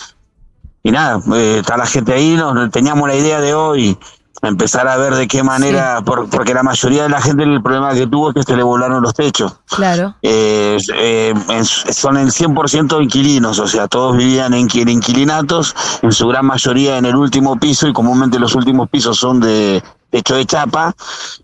Y 0.87 0.93
nada, 0.93 1.21
eh, 1.35 1.57
está 1.63 1.77
la 1.77 1.85
gente 1.87 2.13
ahí, 2.13 2.37
nos, 2.37 2.71
teníamos 2.71 3.09
la 3.09 3.17
idea 3.17 3.41
de 3.41 3.53
hoy 3.55 3.99
empezar 4.41 4.87
a 4.87 4.97
ver 4.97 5.17
de 5.17 5.27
qué 5.27 5.43
manera, 5.43 6.01
por- 6.03 6.29
porque 6.31 6.55
la 6.55 6.63
mayoría 6.63 7.03
de 7.03 7.09
la 7.09 7.21
gente 7.21 7.43
el 7.43 7.61
problema 7.61 7.93
que 7.93 8.07
tuvo 8.07 8.29
es 8.29 8.35
que 8.37 8.43
se 8.45 8.57
le 8.57 8.63
volaron 8.63 9.03
los 9.03 9.13
techos. 9.13 9.57
Claro. 9.69 10.15
Eh, 10.23 10.77
eh, 10.95 11.35
en- 11.49 11.65
son 11.65 12.17
el 12.19 12.31
100% 12.31 13.03
inquilinos, 13.03 13.59
o 13.59 13.67
sea, 13.67 13.89
todos 13.89 14.17
vivían 14.17 14.55
en, 14.55 14.69
en 14.73 14.89
inquilinatos, 14.89 15.75
en 16.03 16.13
su 16.13 16.29
gran 16.29 16.47
mayoría 16.47 16.99
en 16.99 17.07
el 17.07 17.17
último 17.17 17.59
piso 17.59 17.89
y 17.89 17.93
comúnmente 17.93 18.39
los 18.39 18.55
últimos 18.55 18.89
pisos 18.89 19.19
son 19.19 19.41
de 19.41 19.83
techo 20.17 20.35
de 20.37 20.47
chapa 20.47 20.95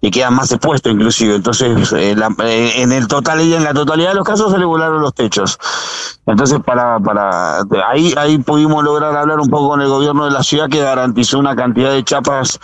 y 0.01 0.11
quedan 0.11 0.35
más 0.35 0.51
expuestos 0.53 0.93
inclusive. 0.93 1.35
Entonces, 1.37 1.93
eh, 1.93 2.15
la- 2.17 2.35
eh, 2.45 2.73
en 2.83 2.93
el 2.93 3.07
total 3.07 3.41
y 3.43 3.55
en 3.55 3.65
la 3.65 3.75
totalidad 3.75 4.11
de 4.11 4.15
los 4.17 4.25
casos 4.27 4.51
se 4.53 4.59
le 4.59 4.65
volaron 4.65 5.01
los 5.01 5.15
techos. 5.15 5.59
Entonces, 6.27 6.59
para, 6.65 6.99
para 7.01 7.61
ahí, 7.89 8.15
ahí 8.17 8.39
pudimos 8.39 8.83
lograr 8.83 9.15
hablar 9.17 9.41
un 9.41 9.49
poco 9.49 9.69
con 9.71 9.81
el 9.83 9.89
gobierno 9.89 10.25
de 10.25 10.31
la 10.31 10.43
ciudad 10.43 10.69
que 10.69 10.81
garantizó 10.81 11.39
una 11.39 11.55
cantidad 11.57 11.91
de 11.93 12.05
chapas 12.05 12.59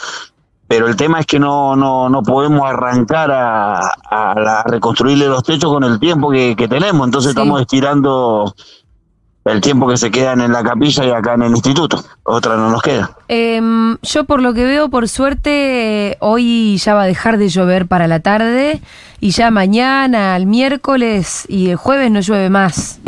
pero 0.71 0.87
el 0.87 0.97
tema 0.97 1.19
es 1.21 1.25
que 1.25 1.39
no, 1.39 1.75
no, 1.77 2.11
no 2.11 2.23
podemos 2.23 2.61
arrancar 2.69 3.31
a, 3.31 3.79
a 4.11 4.35
la- 4.39 4.61
a 4.61 4.65
reconstruirle 4.65 5.27
los 5.27 5.43
techos 5.43 5.73
con 5.73 5.83
el 5.83 5.99
tiempo 5.99 6.31
que, 6.31 6.55
que 6.57 6.69
tenemos, 6.69 7.07
entonces 7.07 7.33
Sí. 7.33 7.39
estamos 7.39 7.59
estirando 7.63 8.55
el 9.51 9.61
tiempo 9.61 9.89
que 9.89 9.97
se 9.97 10.11
quedan 10.11 10.41
en 10.41 10.53
la 10.53 10.63
capilla 10.63 11.05
y 11.05 11.11
acá 11.11 11.35
en 11.35 11.43
el 11.43 11.51
instituto, 11.51 12.05
otra 12.23 12.57
no 12.57 12.71
nos 12.71 12.83
queda. 12.83 13.11
Em, 13.29 13.97
yo 14.03 14.25
por 14.25 14.43
lo 14.43 14.55
que 14.55 14.65
veo, 14.65 14.89
por 14.89 15.09
suerte, 15.09 16.17
hoy 16.21 16.77
ya 16.79 16.95
va 16.95 17.03
a 17.03 17.07
dejar 17.07 17.39
de 17.39 17.49
llover 17.49 17.87
para 17.87 18.07
la 18.07 18.21
tarde 18.21 18.81
y 19.21 19.31
ya 19.31 19.51
mañana, 19.51 20.37
el 20.37 20.47
miércoles 20.47 21.45
y 21.49 21.71
el 21.71 21.77
jueves 21.77 22.11
no 22.11 22.21
llueve 22.21 22.51
más. 22.51 23.01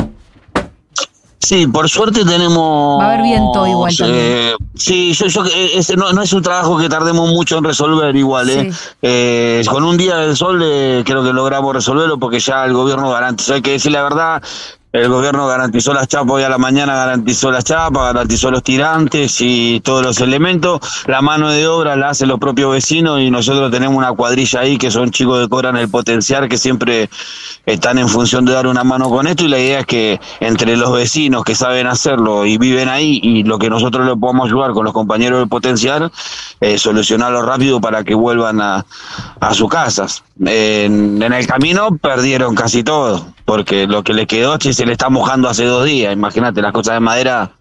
Sí, 1.41 1.65
por 1.65 1.89
suerte 1.89 2.23
tenemos... 2.23 3.01
Va 3.01 3.05
a 3.05 3.13
haber 3.13 3.23
viento 3.23 3.65
igual 3.65 3.93
eh, 4.05 4.53
sí, 4.75 5.11
yo, 5.11 5.25
yo, 5.25 5.43
eh, 5.45 5.71
ese 5.75 5.97
no, 5.97 6.13
no 6.13 6.21
es 6.21 6.31
un 6.33 6.43
trabajo 6.43 6.77
que 6.77 6.87
tardemos 6.87 7.29
mucho 7.31 7.57
en 7.57 7.63
resolver 7.63 8.15
igual, 8.15 8.49
¿eh? 8.49 8.71
Sí. 8.71 8.79
Eh, 9.01 9.63
con 9.67 9.83
un 9.83 9.97
día 9.97 10.17
del 10.17 10.37
sol 10.37 10.61
eh, 10.63 11.03
creo 11.03 11.23
que 11.23 11.33
logramos 11.33 11.73
resolverlo 11.73 12.19
porque 12.19 12.39
ya 12.39 12.63
el 12.63 12.73
gobierno 12.73 13.09
garantizó, 13.09 13.55
hay 13.55 13.61
que 13.61 13.71
decir 13.71 13.91
la 13.91 14.03
verdad, 14.03 14.43
el 14.93 15.07
gobierno 15.07 15.47
garantizó 15.47 15.93
las 15.93 16.07
chapas 16.09 16.31
hoy 16.31 16.43
a 16.43 16.49
la 16.49 16.57
mañana, 16.57 16.93
garantizó 16.93 17.49
las 17.49 17.63
chapas, 17.63 18.13
garantizó 18.13 18.51
los 18.51 18.61
tirantes 18.61 19.37
y 19.39 19.79
todos 19.79 20.03
los 20.03 20.19
elementos. 20.19 20.81
La 21.07 21.21
mano 21.21 21.49
de 21.49 21.65
obra 21.65 21.95
la 21.95 22.09
hacen 22.09 22.27
los 22.27 22.39
propios 22.39 22.73
vecinos 22.73 23.21
y 23.21 23.31
nosotros 23.31 23.71
tenemos 23.71 23.97
una 23.97 24.11
cuadrilla 24.11 24.59
ahí 24.59 24.77
que 24.77 24.91
son 24.91 25.11
chicos 25.11 25.41
que 25.41 25.49
cobran 25.49 25.77
el 25.77 25.87
potencial 25.87 26.49
que 26.49 26.57
siempre 26.57 27.09
están 27.65 27.99
en 27.99 28.09
función 28.09 28.43
de 28.43 28.51
dar 28.51 28.67
una 28.67 28.83
mano 28.83 29.09
con 29.09 29.27
esto 29.27 29.45
y 29.45 29.47
la 29.47 29.59
idea 29.59 29.79
es 29.79 29.85
que 29.85 30.19
entre 30.41 30.75
los 30.75 30.91
vecinos 30.91 31.45
que 31.45 31.55
saben 31.55 31.87
hacerlo 31.87 32.45
y 32.45 32.57
viven 32.57 32.89
ahí 32.89 33.19
y 33.23 33.43
lo 33.43 33.59
que 33.59 33.69
nosotros 33.69 34.05
le 34.05 34.15
podamos 34.17 34.47
ayudar 34.47 34.71
con 34.71 34.83
los 34.83 34.93
compañeros 34.93 35.39
del 35.39 35.47
potencial, 35.47 36.11
eh, 36.59 36.77
solucionarlo 36.77 37.43
rápido 37.43 37.79
para 37.79 38.03
que 38.03 38.13
vuelvan 38.13 38.59
a, 38.59 38.85
a 39.39 39.53
sus 39.53 39.69
casas. 39.69 40.23
En, 40.43 41.21
en 41.21 41.33
el 41.33 41.47
camino 41.47 41.95
perdieron 41.97 42.55
casi 42.55 42.83
todo, 42.83 43.25
porque 43.51 43.85
lo 43.85 44.01
que 44.01 44.13
les 44.13 44.27
quedó 44.27 44.57
che, 44.57 44.71
se 44.71 44.85
le 44.85 44.93
está 44.93 45.09
mojando 45.09 45.49
hace 45.49 45.65
dos 45.65 45.83
días, 45.83 46.13
imagínate, 46.13 46.61
las 46.61 46.71
cosas 46.71 46.93
de 46.93 46.99
madera 47.01 47.51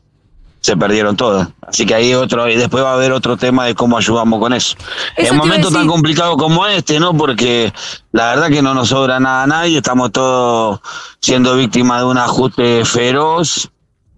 se 0.61 0.77
perdieron 0.77 1.17
todas. 1.17 1.49
Así 1.67 1.85
que 1.85 1.95
ahí 1.97 2.15
otro, 2.15 2.49
y 2.49 2.55
después 2.55 2.85
va 2.85 2.91
a 2.91 2.95
haber 2.95 3.11
otro 3.11 3.37
tema 3.37 3.65
de 3.65 3.75
cómo 3.75 3.99
ayudamos 3.99 4.39
con 4.39 4.53
eso. 4.53 4.77
Eso 5.17 5.33
en 5.33 5.39
momentos 5.39 5.73
tan 5.73 5.89
complicados 5.89 6.37
como 6.37 6.65
este, 6.67 7.01
¿no? 7.01 7.13
Porque 7.17 7.73
la 8.13 8.27
verdad 8.27 8.51
que 8.51 8.63
no 8.63 8.73
nos 8.73 8.91
sobra 8.91 9.19
nada 9.19 9.43
a 9.43 9.47
nadie, 9.49 9.79
estamos 9.79 10.13
todos 10.13 10.79
siendo 11.21 11.57
víctimas 11.57 12.03
de 12.03 12.05
un 12.05 12.19
ajuste 12.19 12.85
feroz. 12.85 13.69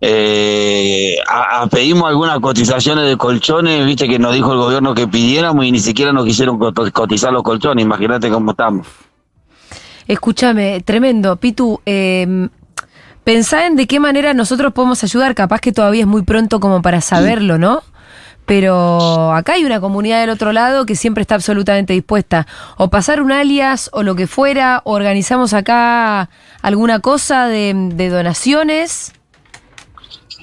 Eh, 0.05 1.17
a- 1.27 1.63
a- 1.63 1.67
pedimos 1.69 2.07
algunas 2.07 2.39
cotizaciones 2.41 3.07
de 3.09 3.17
colchones, 3.17 3.87
viste 3.87 4.07
que 4.09 4.19
nos 4.19 4.35
dijo 4.35 4.53
el 4.53 4.59
gobierno 4.59 4.95
que 4.95 5.09
pidiéramos 5.09 5.65
y 5.65 5.73
ni 5.73 5.79
siquiera 5.81 6.13
nos 6.13 6.27
quisieron 6.27 6.59
cot- 6.59 6.93
cotizar 6.93 7.33
los 7.33 7.43
colchones, 7.43 7.83
imagínate 7.83 8.29
cómo 8.29 8.51
estamos. 8.51 8.87
Escúchame, 10.13 10.83
tremendo. 10.83 11.37
Pitu, 11.37 11.81
eh, 11.87 12.49
pensá 13.25 13.67
en 13.67 13.77
de 13.77 13.87
qué 13.87 13.99
manera 13.99 14.35
nosotros 14.35 14.73
podemos 14.75 15.03
ayudar. 15.03 15.35
Capaz 15.35 15.61
que 15.61 15.73
todavía 15.73 16.03
es 16.03 16.07
muy 16.07 16.21
pronto 16.23 16.61
como 16.61 16.83
para 16.83 17.01
saberlo, 17.01 17.57
¿no? 17.57 17.83
Pero 18.45 19.33
acá 19.33 19.55
hay 19.55 19.65
una 19.65 19.81
comunidad 19.81 20.21
del 20.21 20.29
otro 20.29 20.53
lado 20.53 20.85
que 20.85 20.97
siempre 20.97 21.23
está 21.23 21.37
absolutamente 21.37 21.95
dispuesta. 21.95 22.47
O 22.77 22.89
pasar 22.91 23.23
un 23.23 23.33
alias 23.33 23.89
o 23.95 24.03
lo 24.03 24.15
que 24.15 24.27
fuera, 24.27 24.83
o 24.85 24.93
organizamos 24.93 25.55
acá 25.55 26.29
alguna 26.61 26.99
cosa 27.01 27.47
de, 27.47 27.73
de 27.95 28.09
donaciones. 28.11 29.13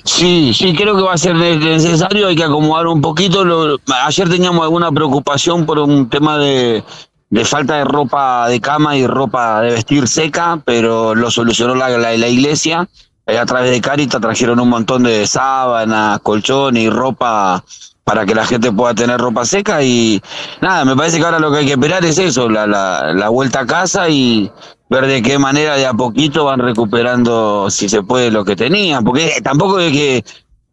Sí, 0.05 0.51
sí, 0.55 0.73
creo 0.73 0.95
que 0.95 1.03
va 1.03 1.13
a 1.13 1.17
ser 1.17 1.35
ne- 1.35 1.57
necesario, 1.57 2.27
hay 2.27 2.35
que 2.35 2.43
acomodar 2.43 2.87
un 2.87 3.01
poquito. 3.01 3.45
Lo- 3.45 3.77
ayer 4.05 4.29
teníamos 4.29 4.63
alguna 4.63 4.91
preocupación 4.91 5.65
por 5.67 5.77
un 5.77 6.09
tema 6.09 6.37
de, 6.39 6.83
de 7.29 7.45
falta 7.45 7.77
de 7.77 7.83
ropa 7.83 8.47
de 8.47 8.59
cama 8.59 8.97
y 8.97 9.05
ropa 9.05 9.61
de 9.61 9.71
vestir 9.71 10.07
seca, 10.07 10.61
pero 10.65 11.13
lo 11.15 11.29
solucionó 11.29 11.75
la, 11.75 11.89
la, 11.89 12.17
la 12.17 12.27
iglesia. 12.27 12.87
Ahí 13.25 13.37
a 13.37 13.45
través 13.45 13.71
de 13.71 13.81
Carita 13.81 14.19
trajeron 14.19 14.59
un 14.59 14.69
montón 14.69 15.03
de 15.03 15.27
sábanas, 15.27 16.19
colchones 16.21 16.83
y 16.83 16.89
ropa 16.89 17.63
para 18.03 18.25
que 18.25 18.33
la 18.33 18.43
gente 18.43 18.71
pueda 18.71 18.95
tener 18.95 19.19
ropa 19.19 19.45
seca 19.45 19.83
y 19.83 20.19
nada, 20.61 20.83
me 20.83 20.95
parece 20.95 21.19
que 21.19 21.25
ahora 21.25 21.37
lo 21.37 21.51
que 21.51 21.59
hay 21.59 21.65
que 21.67 21.73
esperar 21.73 22.03
es 22.03 22.17
eso, 22.17 22.49
la, 22.49 22.65
la, 22.65 23.13
la 23.13 23.29
vuelta 23.29 23.59
a 23.59 23.65
casa 23.67 24.09
y 24.09 24.51
ver 24.89 25.05
de 25.05 25.21
qué 25.21 25.37
manera 25.37 25.75
de 25.75 25.85
a 25.85 25.93
poquito 25.93 26.45
van 26.45 26.59
recuperando, 26.59 27.69
si 27.69 27.87
se 27.87 28.01
puede, 28.01 28.31
lo 28.31 28.43
que 28.43 28.55
tenían, 28.55 29.03
porque 29.03 29.39
tampoco 29.43 29.77
es 29.77 29.91
que 29.91 30.23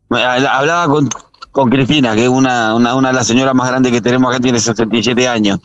hablaba 0.08 0.86
con, 0.86 1.10
con 1.56 1.70
Cristina, 1.70 2.14
que 2.14 2.24
es 2.24 2.28
una, 2.28 2.74
una, 2.74 2.94
una 2.94 3.08
de 3.08 3.14
las 3.14 3.26
señoras 3.26 3.54
más 3.54 3.66
grandes 3.70 3.90
que 3.90 4.02
tenemos 4.02 4.30
acá, 4.30 4.38
tiene 4.42 4.60
67 4.60 5.26
años, 5.26 5.58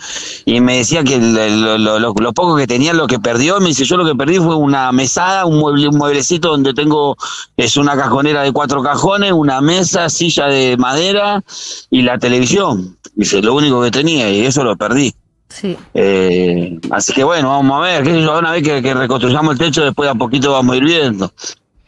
y 0.46 0.62
me 0.62 0.78
decía 0.78 1.04
que 1.04 1.18
lo, 1.20 1.78
lo- 1.78 2.00
lo- 2.00 2.14
lo 2.14 2.32
poco 2.34 2.56
que 2.56 2.66
tenía, 2.66 2.94
lo 2.94 3.08
que 3.08 3.20
perdió, 3.20 3.60
me 3.60 3.68
dice, 3.68 3.84
yo 3.84 3.98
lo 3.98 4.06
que 4.06 4.16
perdí 4.16 4.38
fue 4.38 4.56
una 4.56 4.90
mesada, 4.94 5.46
un, 5.46 5.60
mueble, 5.60 5.90
un 5.90 5.98
mueblecito 5.98 6.48
donde 6.48 6.74
tengo, 6.74 7.18
es 7.58 7.76
una 7.76 7.98
cajonera 7.98 8.42
de 8.42 8.54
cuatro 8.54 8.82
cajones, 8.82 9.34
una 9.34 9.60
mesa, 9.60 10.08
silla 10.10 10.48
de 10.48 10.78
madera 10.78 11.44
y 11.90 12.04
la 12.04 12.18
televisión. 12.18 12.98
Dice, 13.14 13.42
lo 13.42 13.54
único 13.54 13.82
que 13.82 13.92
tenía, 13.92 14.30
y 14.32 14.46
eso 14.46 14.64
lo 14.64 14.78
perdí. 14.78 15.14
Sí. 15.50 15.76
Eh, 15.94 16.80
así 16.92 17.12
que 17.12 17.26
bueno, 17.26 17.50
vamos 17.50 17.78
a 17.78 17.82
ver, 17.82 18.04
qué 18.06 18.12
sé 18.12 18.22
yo, 18.22 18.40
una 18.40 18.52
vez 18.54 18.64
que, 18.64 18.82
que 18.82 18.94
reconstruyamos 18.94 19.52
el 19.52 19.60
techo, 19.60 19.84
después 19.84 20.10
a 20.10 20.16
poquito 20.16 20.54
vamos 20.54 20.74
a 20.74 20.78
ir 20.78 20.86
viendo 20.86 21.34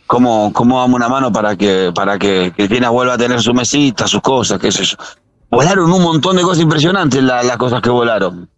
cómo, 0.08 0.52
cómo 0.54 0.80
damos 0.80 0.96
una 0.96 1.10
mano 1.10 1.32
para 1.32 1.56
que, 1.56 1.92
para 1.94 2.18
que 2.20 2.52
Cristina 2.56 2.90
vuelva 2.90 3.14
a 3.14 3.18
tener 3.18 3.42
su 3.42 3.54
mesita, 3.54 4.08
sus 4.08 4.22
cosas, 4.22 4.60
qué 4.60 4.72
sé 4.72 4.84
yo. 4.86 4.98
Volaron 5.50 5.92
un 5.92 6.02
montón 6.02 6.36
de 6.36 6.42
cosas 6.44 6.64
impresionantes 6.64 7.22
la- 7.24 7.44
las 7.44 7.58
cosas 7.58 7.82
que 7.82 7.90
volaron. 7.90 8.50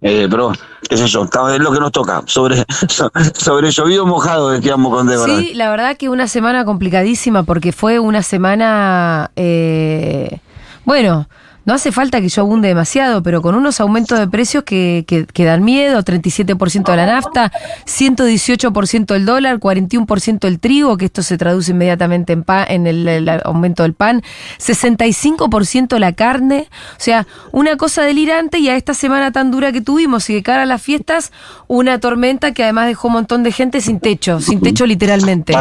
Eh, 0.00 0.28
pero, 0.30 0.52
qué 0.88 0.96
sé 0.96 1.06
yo, 1.08 1.24
es 1.24 1.58
lo 1.60 1.72
que 1.72 1.80
nos 1.80 1.90
toca. 1.92 2.22
Sobre, 2.26 2.64
so- 2.88 3.10
sobre 3.34 3.70
llovido 3.70 4.06
mojado, 4.06 4.50
decíamos 4.50 4.92
con 4.94 5.06
Débora. 5.08 5.36
Sí, 5.36 5.54
la 5.54 5.70
verdad 5.70 5.96
que 5.96 6.08
una 6.08 6.28
semana 6.28 6.64
complicadísima 6.64 7.42
porque 7.42 7.72
fue 7.72 7.98
una 7.98 8.22
semana, 8.22 9.30
eh, 9.36 10.38
bueno, 10.84 11.28
no 11.68 11.74
hace 11.74 11.92
falta 11.92 12.22
que 12.22 12.30
yo 12.30 12.40
abunde 12.40 12.66
demasiado, 12.68 13.22
pero 13.22 13.42
con 13.42 13.54
unos 13.54 13.78
aumentos 13.78 14.18
de 14.18 14.26
precios 14.26 14.64
que, 14.64 15.04
que, 15.06 15.26
que 15.26 15.44
dan 15.44 15.62
miedo, 15.62 16.02
37% 16.02 16.90
de 16.90 16.96
la 16.96 17.04
nafta, 17.04 17.52
118% 17.84 19.14
el 19.14 19.26
dólar, 19.26 19.58
41% 19.60 20.48
el 20.48 20.60
trigo, 20.60 20.96
que 20.96 21.04
esto 21.04 21.22
se 21.22 21.36
traduce 21.36 21.72
inmediatamente 21.72 22.32
en, 22.32 22.42
pa- 22.42 22.64
en 22.64 22.86
el, 22.86 23.28
aumento 23.44 23.82
del 23.82 23.92
pan, 23.92 24.22
65% 24.58 25.98
la 25.98 26.12
carne, 26.14 26.68
o 26.92 27.00
sea, 27.00 27.26
una 27.52 27.76
cosa 27.76 28.02
delirante 28.02 28.58
y 28.60 28.70
a 28.70 28.76
esta 28.76 28.94
semana 28.94 29.30
tan 29.30 29.50
dura 29.50 29.70
que 29.70 29.82
tuvimos 29.82 30.30
y 30.30 30.34
de 30.36 30.42
cara 30.42 30.62
a 30.62 30.66
las 30.66 30.80
fiestas, 30.80 31.32
una 31.66 32.00
tormenta 32.00 32.52
que 32.52 32.62
además 32.64 32.86
dejó 32.86 33.08
un 33.08 33.12
montón 33.12 33.42
de 33.42 33.52
gente 33.52 33.82
sin 33.82 34.00
techo, 34.00 34.40
sin 34.40 34.60
techo 34.60 34.86
literalmente. 34.86 35.52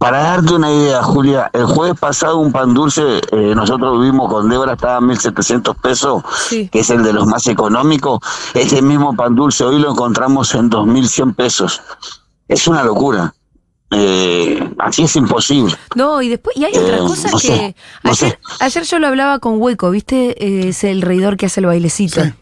Para 0.00 0.22
darte 0.22 0.54
una 0.54 0.72
idea, 0.72 1.02
Julia, 1.02 1.50
el 1.52 1.66
jueves 1.66 2.00
pasado 2.00 2.38
un 2.38 2.50
pan 2.52 2.72
dulce, 2.72 3.02
eh, 3.32 3.52
nosotros 3.54 4.00
vimos 4.00 4.30
con 4.32 4.48
Débora, 4.48 4.72
estaba 4.72 4.96
a 4.96 5.00
1.700 5.02 5.76
pesos, 5.76 6.22
Sí. 6.48 6.70
que 6.72 6.80
es 6.80 6.88
el 6.88 7.02
de 7.02 7.12
los 7.12 7.26
más 7.26 7.46
económicos. 7.48 8.18
Ese 8.54 8.80
mismo 8.80 9.14
pan 9.14 9.34
dulce 9.34 9.62
hoy 9.62 9.78
lo 9.78 9.90
encontramos 9.90 10.54
en 10.54 10.70
2.100 10.70 11.34
pesos. 11.34 11.82
Es 12.48 12.66
una 12.66 12.82
locura. 12.82 13.34
Eh, 13.90 14.72
así 14.78 15.02
es 15.02 15.16
imposible. 15.16 15.76
No, 15.94 16.22
y 16.22 16.30
después, 16.30 16.56
y 16.56 16.64
hay 16.64 16.72
otra 16.78 16.96
Eh, 16.96 17.00
cosa 17.00 17.28
no 17.30 17.38
que 17.38 17.46
sé, 17.48 17.76
no 18.02 18.10
ayer, 18.12 18.30
sé. 18.30 18.38
ayer 18.60 18.84
yo 18.84 18.98
lo 19.00 19.06
hablaba 19.08 19.38
con 19.38 19.60
Hueco, 19.60 19.90
¿viste? 19.90 20.30
Eh, 20.42 20.68
es 20.70 20.82
el 20.84 21.02
reidor 21.02 21.36
que 21.36 21.44
hace 21.46 21.60
el 21.60 21.66
bailecito. 21.66 22.22
Sí. 22.22 22.32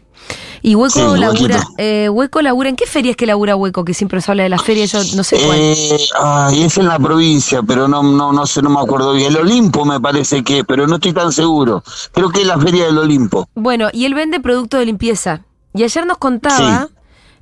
Y 0.61 0.75
Hueco 0.75 1.15
Sí, 1.15 1.19
labura, 1.19 1.63
eh, 1.77 2.09
Hueco 2.09 2.41
labura, 2.41 2.69
¿en 2.69 2.75
qué 2.75 2.85
ferias 2.85 3.15
que 3.15 3.25
labura 3.25 3.55
Hueco? 3.55 3.85
Que 3.85 3.93
siempre 3.93 4.21
se 4.21 4.31
habla 4.31 4.43
de 4.43 4.49
las 4.49 4.61
ferias, 4.61 4.91
yo 4.91 5.15
no 5.15 5.23
sé 5.23 5.39
cuál. 5.45 5.57
Eh, 5.59 5.97
ay, 6.19 6.63
es 6.63 6.77
en 6.77 6.87
la 6.87 6.99
provincia, 6.99 7.61
pero 7.63 7.87
no, 7.87 8.03
no, 8.03 8.33
no 8.33 8.45
sé, 8.45 8.61
no 8.61 8.69
me 8.69 8.79
acuerdo 8.79 9.13
bien. 9.13 9.31
El 9.31 9.37
Olimpo 9.37 9.85
me 9.85 9.99
parece 9.99 10.43
que, 10.43 10.63
pero 10.63 10.87
no 10.87 10.95
estoy 10.95 11.13
tan 11.13 11.31
seguro. 11.31 11.83
Creo 12.11 12.29
que 12.29 12.41
es 12.41 12.47
la 12.47 12.57
feria 12.59 12.85
del 12.85 12.97
Olimpo. 12.97 13.47
Bueno, 13.55 13.89
y 13.93 14.05
él 14.05 14.13
vende 14.13 14.39
producto 14.39 14.77
de 14.77 14.85
limpieza. 14.85 15.41
Y 15.73 15.83
ayer 15.83 16.05
nos 16.05 16.17
contaba, 16.17 16.89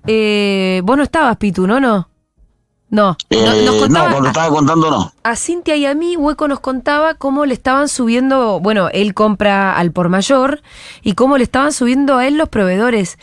eh, 0.06 0.82
vos 0.84 0.98
no 0.98 1.04
estabas, 1.04 1.38
Pitu, 1.38 1.66
¿no? 1.66 1.80
No. 1.80 2.10
No, 2.90 3.18
Eh, 3.30 3.44
no, 3.46 3.54
nos 3.54 3.76
no, 3.76 3.82
contaba, 3.82 4.12
cuando 4.12 4.28
estaba 4.30 4.50
contando 4.56 4.90
no. 4.90 5.12
a 5.24 5.36
Cintia 5.36 5.76
y 5.76 5.86
a 5.86 5.94
mí, 5.94 6.16
Hueco 6.16 6.48
nos 6.48 6.62
contaba 6.62 7.16
cómo 7.16 7.46
le 7.46 7.54
estaban 7.54 7.90
subiendo, 7.90 8.62
bueno, 8.62 8.88
él 8.94 9.14
compra 9.14 9.76
al 9.78 9.92
por 9.92 10.08
mayor 10.08 10.62
y 11.02 11.14
cómo 11.14 11.38
le 11.38 11.44
estaban 11.44 11.74
subiendo 11.74 12.16
a 12.18 12.26
él 12.28 12.38
los 12.38 12.48
proveedores. 12.48 13.18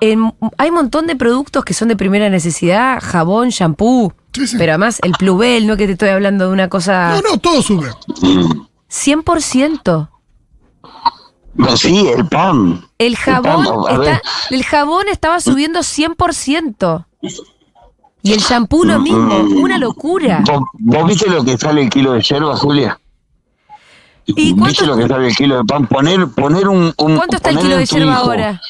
En- 0.00 0.32
hay 0.56 0.68
un 0.68 0.76
montón 0.76 1.08
de 1.08 1.16
productos 1.16 1.64
que 1.64 1.74
son 1.74 1.88
de 1.88 1.96
primera 1.96 2.30
necesidad, 2.30 3.00
jabón, 3.02 3.48
shampoo, 3.48 4.12
Sí, 4.34 4.46
sí. 4.46 4.56
pero 4.56 4.72
además 4.72 5.00
el 5.02 5.10
Plubel, 5.12 5.66
no 5.66 5.76
que 5.76 5.86
te 5.86 5.92
estoy 5.94 6.10
hablando 6.10 6.46
de 6.46 6.52
una 6.52 6.68
cosa 6.68 7.14
No, 7.20 7.30
no, 7.32 7.38
todo 7.38 7.60
sube. 7.60 7.90
100%. 8.88 10.08
No, 11.54 11.76
sí, 11.76 12.06
el 12.16 12.24
pan. 12.28 12.86
El 12.98 13.16
jabón, 13.16 13.64
pan, 13.84 14.02
está, 14.02 14.22
el 14.50 14.64
jabón 14.64 15.08
estaba 15.08 15.40
subiendo 15.40 15.80
100%. 15.80 17.06
Y 18.22 18.32
el 18.32 18.40
shampoo 18.40 18.84
lo 18.84 18.98
mismo, 18.98 19.36
una 19.62 19.78
locura. 19.78 20.42
¿Vos, 20.46 20.62
vos 20.74 21.06
viste 21.08 21.28
lo 21.30 21.44
que 21.44 21.56
sale 21.56 21.82
el 21.82 21.90
kilo 21.90 22.12
de 22.12 22.22
yerba, 22.22 22.56
Julia? 22.56 22.98
¿Y 24.26 24.50
cuánto- 24.54 24.66
¿Viste 24.66 24.86
lo 24.86 24.96
que 24.96 25.06
sale 25.08 25.28
el 25.28 25.36
kilo 25.36 25.56
de 25.58 25.64
pan? 25.64 25.86
Poner, 25.86 26.28
poner 26.28 26.68
un, 26.68 26.92
un- 26.98 27.16
¿Cuánto 27.16 27.36
está 27.36 27.50
el 27.50 27.58
kilo 27.58 27.76
de 27.76 27.86
yerba 27.86 28.12
hijo. 28.12 28.20
ahora? 28.22 28.60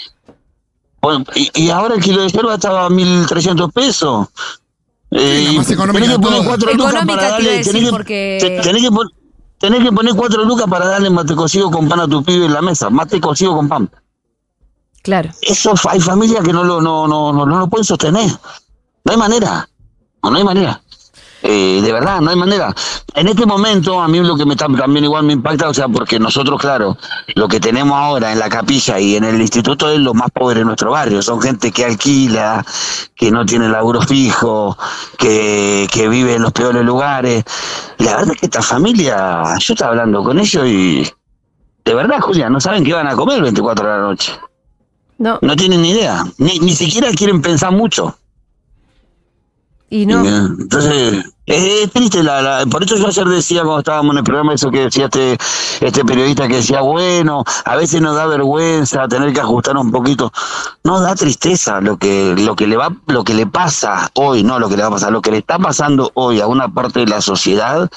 Bueno, 1.01 1.25
y, 1.35 1.51
y 1.55 1.71
ahora 1.71 1.95
el 1.95 2.03
kilo 2.03 2.23
de 2.23 2.29
yerba 2.29 2.55
estaba 2.55 2.87
a 2.87 2.89
1.300 2.91 3.73
pesos. 3.73 4.29
Eh, 5.11 5.45
la 5.47 5.53
más 5.55 5.71
económica 5.71 6.05
tenés 6.05 6.17
que 6.19 6.23
poner 6.23 6.45
cuatro 6.47 6.75
lucas 6.75 7.07
para 7.07 7.31
darle. 7.31 7.51
decir, 7.51 7.73
tenés 7.73 7.85
que- 7.87 7.91
porque- 7.91 8.39
te- 8.41 8.61
tenés 8.61 8.83
que 8.83 8.91
pon- 8.91 9.11
tenés 9.59 9.83
que 9.83 9.93
poner 9.93 10.15
cuatro 10.15 10.45
lucas 10.45 10.67
para 10.69 10.87
darle 10.87 11.09
mate 11.11 11.35
cocido 11.35 11.71
con 11.71 11.89
pan 11.89 12.01
a 12.01 12.09
tu 12.09 12.23
pibe 12.23 12.45
en 12.47 12.53
la 12.53 12.61
mesa. 12.63 12.91
Mate 12.91 13.19
cocido 13.21 13.57
con 13.57 13.69
pan. 13.69 13.91
Claro. 15.03 15.31
Eso 15.41 15.73
hay 15.89 16.01
familias 16.01 16.45
que 16.45 16.53
no 16.53 16.63
lo, 16.63 16.81
no, 16.83 17.09
no, 17.09 17.33
no, 17.33 17.47
no 17.47 17.59
lo 17.59 17.69
pueden 17.69 17.85
sostener. 17.85 18.31
No 19.05 19.13
hay 19.13 19.19
manera. 19.19 19.69
No, 20.23 20.31
no 20.31 20.37
hay 20.37 20.45
manera. 20.45 20.81
Eh, 21.43 21.81
de 21.83 21.93
verdad, 21.93 22.21
no 22.21 22.31
hay 22.31 22.37
manera. 22.37 22.75
En 23.15 23.29
este 23.29 23.47
momento, 23.47 24.01
a 24.01 24.09
mí 24.09 24.19
lo 24.21 24.37
que 24.37 24.45
me 24.45 24.55
está, 24.55 24.67
también 24.67 25.05
igual 25.05 25.25
me 25.25 25.33
impacta, 25.33 25.69
o 25.69 25.75
sea, 25.75 25.89
porque 25.89 26.19
nosotros, 26.19 26.61
claro, 26.61 26.97
lo 27.37 27.47
que 27.47 27.61
tenemos 27.61 27.97
ahora 27.97 28.33
en 28.33 28.41
la 28.41 28.49
capilla 28.49 28.99
y 28.99 29.15
en 29.15 29.25
el 29.25 29.41
instituto 29.41 29.89
es 29.89 30.01
lo 30.01 30.15
más 30.15 30.31
pobre 30.31 30.59
de 30.59 30.65
nuestro 30.65 30.91
barrio. 30.91 31.23
Son 31.23 31.41
gente 31.41 31.71
que 31.71 31.85
alquila, 31.85 32.65
que 33.15 33.31
no 33.31 33.47
tiene 33.47 33.69
laburo 33.69 34.01
fijo, 34.03 34.77
que, 35.17 35.87
que 35.93 36.09
vive 36.09 36.35
en 36.35 36.43
los 36.43 36.53
peores 36.53 36.85
lugares. 36.85 37.45
La 37.99 38.17
verdad 38.17 38.35
es 38.35 38.41
que 38.41 38.47
esta 38.47 38.63
familia, 38.63 39.43
yo 39.59 39.75
estaba 39.75 39.93
hablando 39.93 40.25
con 40.25 40.39
ellos 40.41 40.67
y 40.67 41.09
de 41.85 41.95
verdad, 41.95 42.21
Julia, 42.21 42.51
no 42.51 42.61
saben 42.61 42.85
qué 42.85 42.93
van 42.93 43.07
a 43.07 43.15
comer 43.15 43.37
el 43.37 43.43
24 43.45 43.87
de 43.87 43.97
la 43.97 44.03
noche. 44.03 44.33
No, 45.19 45.39
No 45.41 45.57
tienen 45.57 45.83
ni 45.83 45.91
idea. 45.91 46.25
Ni, 46.37 46.59
ni 46.59 46.75
siquiera 46.75 47.11
quieren 47.13 47.41
pensar 47.41 47.73
mucho. 47.73 48.19
Y 49.91 50.07
no. 50.07 50.27
Entonces, 50.27 51.25
es, 51.47 51.91
triste. 51.93 52.23
La, 52.23 52.43
la- 52.43 52.67
por 52.67 52.83
eso 52.83 52.97
yo 52.97 53.07
ayer 53.07 53.27
decía, 53.27 53.63
cuando 53.63 53.79
estábamos 53.79 54.13
en 54.13 54.19
el 54.19 54.25
programa, 54.25 54.53
eso 54.55 54.71
que 54.71 54.81
decía 54.81 55.07
este, 55.07 55.39
este 55.81 56.05
periodista 56.05 56.47
que 56.47 56.57
decía, 56.57 56.81
bueno, 56.83 57.43
a 57.65 57.77
veces 57.77 58.01
nos 58.03 58.15
da 58.17 58.27
vergüenza 58.27 59.09
tener 59.09 59.33
que 59.33 59.41
ajustar 59.41 59.77
un 59.77 59.91
poquito. 59.91 60.31
No 60.85 61.01
da 61.01 61.15
tristeza 61.15 61.81
lo 61.81 61.97
que, 61.97 62.35
lo 62.39 62.55
que 62.55 62.67
le 62.67 62.77
va, 62.77 62.95
lo 63.07 63.25
que 63.25 63.35
le 63.35 63.47
pasa 63.47 64.11
hoy, 64.15 64.43
no 64.43 64.59
lo 64.59 64.69
que 64.69 64.77
le 64.77 64.83
va 64.83 64.89
a 64.89 64.93
pasar, 64.93 65.13
lo 65.13 65.23
que 65.23 65.31
le 65.31 65.39
está 65.39 65.59
pasando 65.59 66.11
hoy 66.15 66.41
a 66.41 66.47
una 66.47 66.69
parte 66.69 67.01
de 67.01 67.07
la 67.07 67.21
sociedad, 67.23 67.89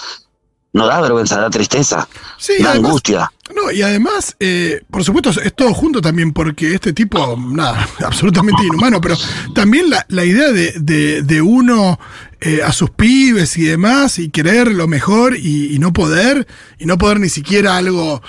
no 0.73 0.87
da 0.87 1.01
vergüenza, 1.01 1.39
da 1.41 1.49
tristeza, 1.49 2.07
Sí, 2.37 2.53
da 2.61 2.71
además- 2.71 2.89
angustia. 2.89 3.31
No, 3.53 3.69
y 3.69 3.81
además, 3.81 4.37
eh, 4.39 4.81
por 4.89 5.03
supuesto, 5.03 5.29
es 5.41 5.53
todo 5.53 5.73
junto 5.73 5.99
también, 5.99 6.31
porque 6.31 6.73
este 6.73 6.93
tipo, 6.93 7.37
nada, 7.37 7.85
absolutamente 8.05 8.63
inhumano, 8.65 9.01
pero 9.01 9.15
también 9.53 9.89
la, 9.89 10.05
la 10.07 10.23
idea 10.23 10.51
de, 10.53 10.71
de, 10.79 11.21
de 11.21 11.41
uno 11.41 11.99
eh, 12.39 12.61
a 12.65 12.71
sus 12.71 12.89
pibes 12.91 13.57
y 13.57 13.63
demás, 13.63 14.19
y 14.19 14.29
querer 14.29 14.69
lo 14.71 14.87
mejor 14.87 15.35
y, 15.35 15.75
y 15.75 15.79
no 15.79 15.91
poder, 15.91 16.47
y 16.79 16.85
no 16.85 16.97
poder 16.97 17.19
ni 17.19 17.27
siquiera 17.27 17.75
algo 17.75 18.21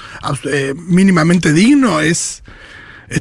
eh, 0.51 0.75
mínimamente 0.77 1.53
digno, 1.53 2.01
es, 2.01 2.43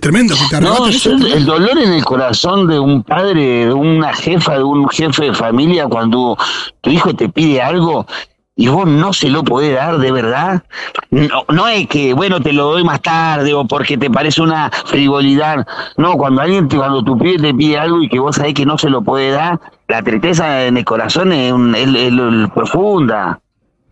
tremendo. 0.02 0.34
No, 0.60 0.88
yo- 0.88 0.88
es 0.90 1.04
tremendo. 1.04 1.28
el 1.36 1.46
dolor 1.46 1.78
en 1.78 1.94
el 1.94 2.04
corazón 2.04 2.68
de 2.68 2.80
un 2.80 3.04
padre, 3.04 3.68
de 3.68 3.74
una 3.74 4.12
jefa, 4.14 4.58
de 4.58 4.64
un 4.64 4.90
jefe 4.90 5.26
de 5.26 5.34
familia, 5.36 5.86
cuando 5.88 6.36
tu 6.82 6.90
hijo 6.90 7.14
te 7.16 7.30
pide 7.30 7.62
algo 7.62 8.08
y 8.62 8.68
vos 8.68 8.86
no 8.86 9.12
se 9.12 9.28
lo 9.30 9.44
podés 9.44 9.74
dar 9.76 9.98
de 9.98 10.12
verdad. 10.12 10.62
No, 11.10 11.46
no 11.50 11.68
es 11.68 11.88
que, 11.88 12.14
bueno, 12.14 12.40
te 12.42 12.54
lo 12.54 12.66
doy 12.66 12.84
más 12.84 13.02
tarde 13.02 13.56
o 13.56 13.66
porque 13.66 13.98
te 13.98 14.08
parece 14.12 14.40
una 14.44 14.70
frivolidad. 14.86 15.66
No, 15.98 16.14
cuando 16.14 16.42
alguien, 16.44 16.68
te- 16.68 16.78
cuando 16.78 17.04
tu 17.04 17.18
pibe 17.18 17.40
te 17.40 17.54
pide 17.56 17.80
algo 17.80 18.04
y 18.04 18.08
que 18.08 18.20
vos 18.20 18.36
sabés 18.36 18.54
que 18.54 18.64
no 18.68 18.78
se 18.78 18.92
lo 18.92 19.02
puede 19.02 19.32
dar, 19.32 19.60
la 19.88 20.04
tristeza 20.04 20.66
en 20.68 20.78
el 20.78 20.86
corazón 20.86 21.32
es, 21.32 21.52
un- 21.52 21.74
es- 21.74 21.88
es- 21.88 22.14
es 22.14 22.50
profunda. 22.54 23.40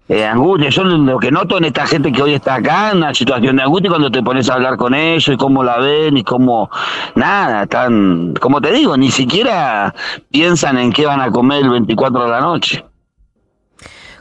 Eh, 0.07 0.23
angustia, 0.25 0.69
yo 0.69 0.83
lo 0.83 1.17
que 1.17 1.31
noto 1.31 1.57
en 1.57 1.65
esta 1.65 1.87
gente 1.87 2.11
que 2.11 2.21
hoy 2.21 2.33
está 2.35 2.55
acá, 2.55 2.91
una 2.93 3.11
situación 3.15 3.55
de 3.55 3.63
angustia 3.63 3.89
cuando 3.89 4.11
te 4.11 4.21
pones 4.21 4.49
a 4.51 4.53
hablar 4.55 4.77
con 4.77 4.93
ellos 4.93 5.27
y 5.29 5.37
cómo 5.37 5.63
la 5.63 5.77
ven 5.79 6.15
y 6.17 6.23
cómo, 6.23 6.69
nada, 7.15 7.63
están, 7.63 8.33
como 8.39 8.61
te 8.61 8.71
digo, 8.71 8.95
ni 8.97 9.09
siquiera 9.09 9.93
piensan 10.31 10.77
en 10.77 10.91
qué 10.91 11.07
van 11.07 11.21
a 11.21 11.31
comer 11.31 11.63
el 11.63 11.69
24 11.71 12.23
de 12.23 12.29
la 12.29 12.41
noche. 12.41 12.83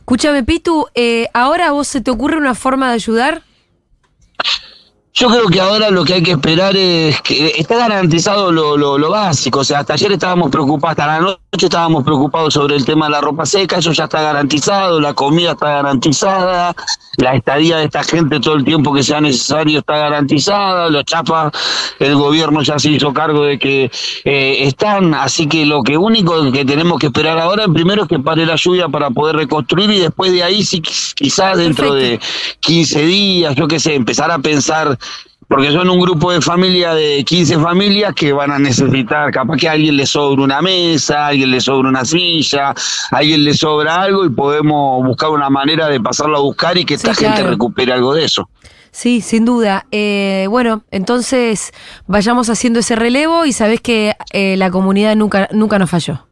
Escúchame, 0.08 0.42
Pitu, 0.42 0.86
eh, 0.94 1.28
¿ahora 1.34 1.66
a 1.66 1.72
vos 1.72 1.86
se 1.86 2.00
te 2.00 2.10
ocurre 2.10 2.38
una 2.38 2.54
forma 2.54 2.88
de 2.88 2.94
ayudar? 2.94 3.42
Yo 5.12 5.28
creo 5.28 5.48
que 5.48 5.60
ahora 5.60 5.90
lo 5.90 6.02
que 6.02 6.14
hay 6.14 6.22
que 6.22 6.30
esperar 6.30 6.74
es 6.78 7.20
que 7.20 7.48
está 7.58 7.76
garantizado 7.76 8.50
lo, 8.50 8.78
lo, 8.78 8.96
lo 8.96 9.10
básico. 9.10 9.58
O 9.58 9.64
sea, 9.64 9.80
hasta 9.80 9.92
ayer 9.92 10.12
estábamos 10.12 10.50
preocupados, 10.50 10.98
hasta 10.98 11.06
la 11.06 11.20
noche 11.20 11.38
estábamos 11.50 12.04
preocupados 12.04 12.54
sobre 12.54 12.76
el 12.76 12.84
tema 12.84 13.06
de 13.06 13.12
la 13.12 13.20
ropa 13.22 13.46
seca, 13.46 13.78
eso 13.78 13.92
ya 13.92 14.04
está 14.04 14.20
garantizado, 14.20 15.00
la 15.00 15.14
comida 15.14 15.52
está 15.52 15.68
garantizada, 15.76 16.76
la 17.16 17.34
estadía 17.34 17.78
de 17.78 17.84
esta 17.84 18.04
gente 18.04 18.38
todo 18.38 18.54
el 18.54 18.64
tiempo 18.64 18.92
que 18.92 19.02
sea 19.02 19.20
necesario 19.20 19.78
está 19.78 19.96
garantizada, 19.96 20.90
los 20.90 21.04
chapas, 21.04 21.52
el 21.98 22.14
gobierno 22.16 22.62
ya 22.62 22.78
se 22.78 22.90
hizo 22.90 23.14
cargo 23.14 23.44
de 23.44 23.58
que 23.58 23.90
eh, 24.24 24.56
están, 24.60 25.14
así 25.14 25.48
que 25.48 25.64
lo 25.64 25.82
que 25.82 25.96
único 25.96 26.52
que 26.52 26.66
tenemos 26.66 26.98
que 26.98 27.06
esperar 27.06 27.38
ahora, 27.38 27.66
primero 27.66 28.02
es 28.02 28.08
que 28.08 28.18
pare 28.18 28.44
la 28.44 28.56
lluvia 28.56 28.88
para 28.88 29.10
poder 29.10 29.36
reconstruir 29.36 29.90
y 29.90 30.00
después 30.00 30.30
de 30.32 30.42
ahí 30.42 30.62
sí, 30.62 30.82
quizás 30.82 31.56
dentro 31.56 31.94
de 31.94 32.20
15 32.60 33.06
días, 33.06 33.54
yo 33.56 33.66
qué 33.66 33.80
sé, 33.80 33.94
empezar 33.94 34.30
a 34.30 34.38
pensar 34.38 34.98
porque 35.48 35.72
son 35.72 35.88
un 35.88 35.98
grupo 35.98 36.30
de 36.30 36.40
familia 36.42 36.92
de 36.94 37.24
15 37.24 37.58
familias 37.58 38.14
que 38.14 38.32
van 38.32 38.50
a 38.52 38.58
necesitar, 38.58 39.30
capaz 39.32 39.56
que 39.56 39.68
a 39.68 39.72
alguien 39.72 39.96
le 39.96 40.04
sobra 40.06 40.42
una 40.44 40.60
mesa, 40.60 41.24
a 41.24 41.26
alguien 41.28 41.50
le 41.50 41.60
sobra 41.60 41.88
una 41.88 42.04
silla, 42.04 42.68
a 42.70 42.74
alguien 43.16 43.44
le 43.44 43.54
sobra 43.54 44.02
algo 44.02 44.24
y 44.26 44.30
podemos 44.30 45.04
buscar 45.06 45.30
una 45.30 45.48
manera 45.48 45.88
de 45.88 46.00
pasarlo 46.00 46.36
a 46.36 46.40
buscar 46.40 46.76
y 46.76 46.84
que 46.84 46.94
esta 46.94 47.14
Sí, 47.14 47.20
gente 47.24 47.36
claro. 47.38 47.50
recupere 47.50 47.92
algo 47.92 48.12
de 48.14 48.24
eso. 48.26 48.48
Sí, 48.90 49.20
sin 49.20 49.44
duda. 49.44 49.86
Eh, 49.90 50.46
bueno, 50.50 50.82
entonces 50.90 51.72
vayamos 52.06 52.50
haciendo 52.50 52.80
ese 52.80 52.96
relevo 52.96 53.44
y 53.46 53.52
sabés 53.52 53.80
que 53.80 54.14
eh, 54.32 54.56
la 54.56 54.70
comunidad 54.70 55.16
nunca, 55.16 55.48
nunca 55.52 55.78
nos 55.78 55.88
falló. 55.90 56.27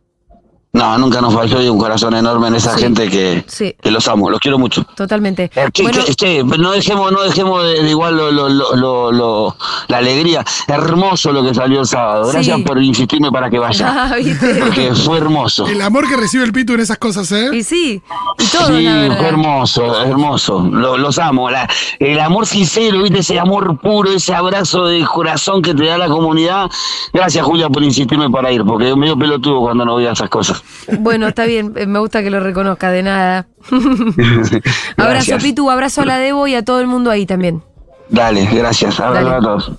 No, 0.72 0.98
nunca 0.98 1.22
nos 1.22 1.32
falló 1.32 1.62
y 1.62 1.68
un 1.70 1.78
corazón 1.78 2.12
enorme 2.14 2.48
en 2.48 2.56
esa 2.56 2.74
Sí. 2.74 2.80
gente 2.82 3.08
que, 3.08 3.44
Sí. 3.48 3.74
que 3.80 3.90
los 3.90 4.06
amo, 4.08 4.28
los 4.28 4.38
quiero 4.40 4.58
mucho. 4.58 4.84
Totalmente. 4.94 5.50
Eh, 5.54 5.70
che, 5.72 5.82
Bueno, 5.84 6.02
che, 6.04 6.14
che, 6.14 6.44
no 6.44 6.72
dejemos, 6.72 7.10
no 7.12 7.22
dejemos 7.22 7.62
de, 7.64 7.82
de 7.82 7.88
igual 7.88 8.14
lo, 8.14 8.30
lo, 8.30 8.48
lo, 8.50 8.76
lo- 8.76 9.10
lo- 9.10 9.56
la 9.88 9.96
alegría. 9.98 10.44
Hermoso 10.68 11.32
lo 11.32 11.42
que 11.42 11.54
salió 11.54 11.80
el 11.80 11.86
sábado. 11.86 12.28
Gracias 12.30 12.56
Sí. 12.58 12.62
por 12.62 12.82
insistirme 12.82 13.30
para 13.32 13.48
que 13.48 13.58
vaya. 13.58 13.86
Ah. 13.96 14.16
Porque 14.60 14.94
fue 14.94 15.16
hermoso. 15.16 15.66
El 15.66 15.80
amor 15.80 16.06
que 16.08 16.16
recibe 16.16 16.44
el 16.44 16.52
Pitu 16.52 16.74
en 16.74 16.80
esas 16.80 16.98
cosas, 16.98 17.32
¿eh? 17.32 17.48
y 17.54 17.62
sí, 17.62 18.02
y 18.38 18.44
todo, 18.44 18.66
sí, 18.76 18.82
la 18.82 19.14
fue 19.16 19.28
hermoso, 19.28 20.02
hermoso. 20.02 20.60
Lo- 20.70 20.98
los 20.98 21.18
amo. 21.18 21.48
La- 21.48 21.66
el 21.98 22.20
amor 22.20 22.44
sincero, 22.46 23.02
¿viste? 23.02 23.20
ese 23.20 23.38
amor 23.40 23.78
puro, 23.80 24.10
ese 24.10 24.34
abrazo 24.34 24.84
de 24.86 25.02
corazón 25.06 25.62
que 25.62 25.72
te 25.74 25.86
da 25.86 25.96
la 25.96 26.08
comunidad. 26.08 26.68
Gracias, 27.14 27.42
Julia, 27.46 27.70
por 27.70 27.82
insistirme 27.82 28.28
para 28.28 28.52
ir, 28.52 28.62
porque 28.64 28.94
medio 28.94 29.16
pelotudo 29.18 29.60
cuando 29.60 29.86
no 29.86 29.96
veía 29.96 30.12
esas 30.12 30.28
cosas. 30.28 30.55
Bueno, 30.98 31.28
está 31.28 31.44
bien, 31.44 31.72
eh, 31.76 31.86
me 31.86 31.98
gusta 31.98 32.22
que 32.22 32.30
lo 32.30 32.40
reconozca, 32.40 32.90
de 32.90 33.02
nada. 33.02 33.46
abrazo. 34.96 35.38
Pitu, 35.38 35.70
abrazo 35.70 36.02
a 36.02 36.06
la 36.06 36.18
Debo 36.18 36.46
y 36.46 36.54
a 36.54 36.64
todo 36.64 36.80
el 36.80 36.86
mundo 36.86 37.10
ahí 37.10 37.26
también. 37.26 37.62
Dale, 38.08 38.48
gracias. 38.52 39.00
Abrazo 39.00 39.30
a 39.30 39.40
todos. 39.40 39.72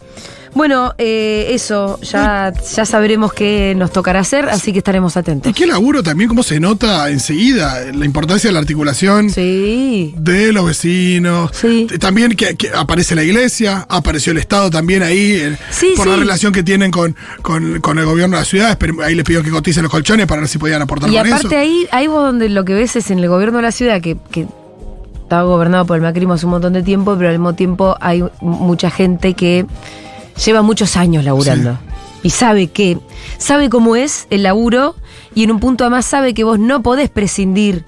Bueno, 0.58 0.95
eh, 0.97 1.49
eso, 1.51 1.99
ya, 2.01 2.51
ya 2.76 2.84
sabremos 2.86 3.32
qué 3.32 3.76
nos 3.78 3.91
tocará 3.91 4.22
hacer, 4.22 4.49
así 4.49 4.72
que 4.74 4.80
estaremos 4.80 5.16
atentos. 5.16 5.49
Y 5.49 5.53
qué 5.53 5.68
laburo 5.68 6.01
también, 6.01 6.28
cómo 6.28 6.41
se 6.41 6.60
nota 6.60 7.10
enseguida 7.12 7.80
la 7.93 8.05
importancia 8.05 8.49
de 8.49 8.53
la 8.53 8.60
articulación 8.60 9.30
Sí, 9.30 10.16
de 10.18 10.51
los 10.51 10.66
vecinos. 10.66 11.51
Sí. 11.53 11.86
También 11.99 12.32
que, 12.36 12.55
que 12.55 12.70
aparece 12.76 13.14
la 13.14 13.24
iglesia, 13.24 13.86
apareció 13.88 14.32
el 14.32 14.39
Estado 14.39 14.72
también 14.72 15.03
ahí, 15.03 15.34
eh, 15.34 15.58
Sí, 15.70 15.93
por 15.95 16.08
la 16.08 16.16
relación 16.16 16.51
que 16.51 16.64
tienen 16.64 16.89
con, 16.89 17.16
con, 17.43 17.80
con 17.80 17.99
el 17.99 18.05
gobierno 18.05 18.36
de 18.38 18.41
la 18.41 18.45
ciudad. 18.45 18.72
Esperemos- 18.72 19.05
Ahí 19.05 19.14
les 19.14 19.24
pidió 19.26 19.43
que 19.43 19.51
coticen 19.51 19.84
los 19.84 19.91
colchones 19.91 20.26
para 20.26 20.41
ver 20.41 20.49
si 20.49 20.58
podían 20.58 20.82
aportar 20.82 21.10
y 21.12 21.16
con 21.18 21.28
aparte 21.28 21.47
eso. 21.47 21.55
ahí, 21.55 21.88
ahí 21.91 22.08
vos 22.08 22.24
donde 22.24 22.49
lo 22.49 22.66
que 22.66 22.74
ves 22.74 22.95
es 22.95 23.12
en 23.12 23.20
el 23.20 23.28
gobierno 23.30 23.58
de 23.58 23.62
la 23.64 23.72
ciudad, 23.72 24.01
que, 24.01 24.18
que 24.32 24.47
estaba 25.22 25.43
gobernado 25.43 25.86
por 25.86 25.97
el 25.97 26.01
macrismo 26.01 26.34
hace 26.34 26.45
un 26.47 26.51
montón 26.53 26.74
de 26.74 26.82
tiempo, 26.82 27.16
pero 27.16 27.30
al 27.30 27.36
mismo 27.36 27.53
tiempo 27.53 27.95
hay 28.01 28.24
mucha 28.41 28.89
gente 28.89 29.34
que 29.36 29.66
lleva 30.44 30.62
muchos 30.62 30.98
años 30.98 31.24
laburando. 31.24 31.78
Y 32.24 32.32
sabe 32.32 32.68
que, 32.68 32.98
sabe 33.38 33.70
cómo 33.70 33.96
es 33.96 34.28
el 34.30 34.44
laburo, 34.44 34.96
y 35.34 35.44
en 35.44 35.52
un 35.52 35.60
punto 35.60 35.84
además 35.84 36.06
sabe 36.06 36.34
que 36.34 36.44
vos 36.44 36.60
no 36.60 36.82
podés 36.82 37.10
prescindir 37.10 37.86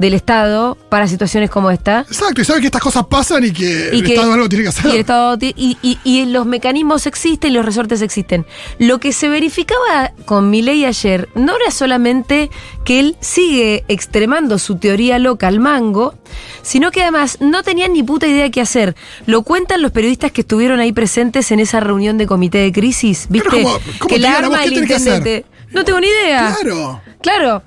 del 0.00 0.14
Estado 0.14 0.78
para 0.88 1.06
situaciones 1.06 1.50
como 1.50 1.70
esta. 1.70 2.00
Exacto, 2.08 2.40
y 2.40 2.44
sabe 2.46 2.60
que 2.60 2.66
estas 2.68 2.80
cosas 2.80 3.04
pasan 3.06 3.44
y 3.44 3.52
que 3.52 3.90
Y 3.92 3.98
el 3.98 4.02
que- 4.04 4.14
Estado 4.14 4.32
algo 4.32 4.48
tiene 4.48 4.62
que 4.64 4.70
hacer. 4.70 4.86
Y, 4.86 4.90
el 4.94 5.00
Estado 5.00 5.36
y, 5.40 5.76
y- 5.82 5.98
y 6.04 6.24
los 6.24 6.46
mecanismos 6.46 7.06
existen 7.06 7.50
y 7.50 7.54
los 7.54 7.66
resortes 7.66 8.00
existen. 8.00 8.46
Lo 8.78 8.98
que 8.98 9.12
se 9.12 9.28
verificaba 9.28 10.12
con 10.24 10.48
Milei 10.48 10.86
ayer 10.86 11.28
no 11.34 11.54
era 11.54 11.70
solamente 11.70 12.48
que 12.86 12.98
él 12.98 13.16
sigue 13.20 13.84
extremando 13.88 14.58
su 14.58 14.76
teoría 14.78 15.18
loca 15.18 15.48
al 15.48 15.60
mango, 15.60 16.14
sino 16.62 16.90
que 16.90 17.02
además 17.02 17.36
no 17.40 17.62
tenían 17.62 17.92
ni 17.92 18.02
puta 18.02 18.26
idea 18.26 18.50
qué 18.50 18.62
hacer. 18.62 18.96
Lo 19.26 19.42
cuentan 19.42 19.82
los 19.82 19.92
periodistas 19.92 20.32
que 20.32 20.40
estuvieron 20.40 20.80
ahí 20.80 20.92
presentes 20.92 21.50
en 21.52 21.60
esa 21.60 21.78
reunión 21.80 22.16
de 22.16 22.26
comité 22.26 22.56
de 22.58 22.72
crisis. 22.72 23.26
¿Viste? 23.28 23.50
Pero 23.50 23.62
¿cómo- 23.64 23.78
cómo 23.98 24.08
que 24.08 24.18
la 24.18 24.38
arma 24.38 24.60
qué 24.60 24.64
el 24.68 24.74
tenés 24.74 24.88
que 24.88 24.94
hacer? 24.94 25.16
intendente. 25.18 25.46
No 25.72 25.84
tengo 25.84 26.00
ni 26.00 26.06
idea. 26.06 26.56
Claro. 26.58 27.00
Claro. 27.20 27.62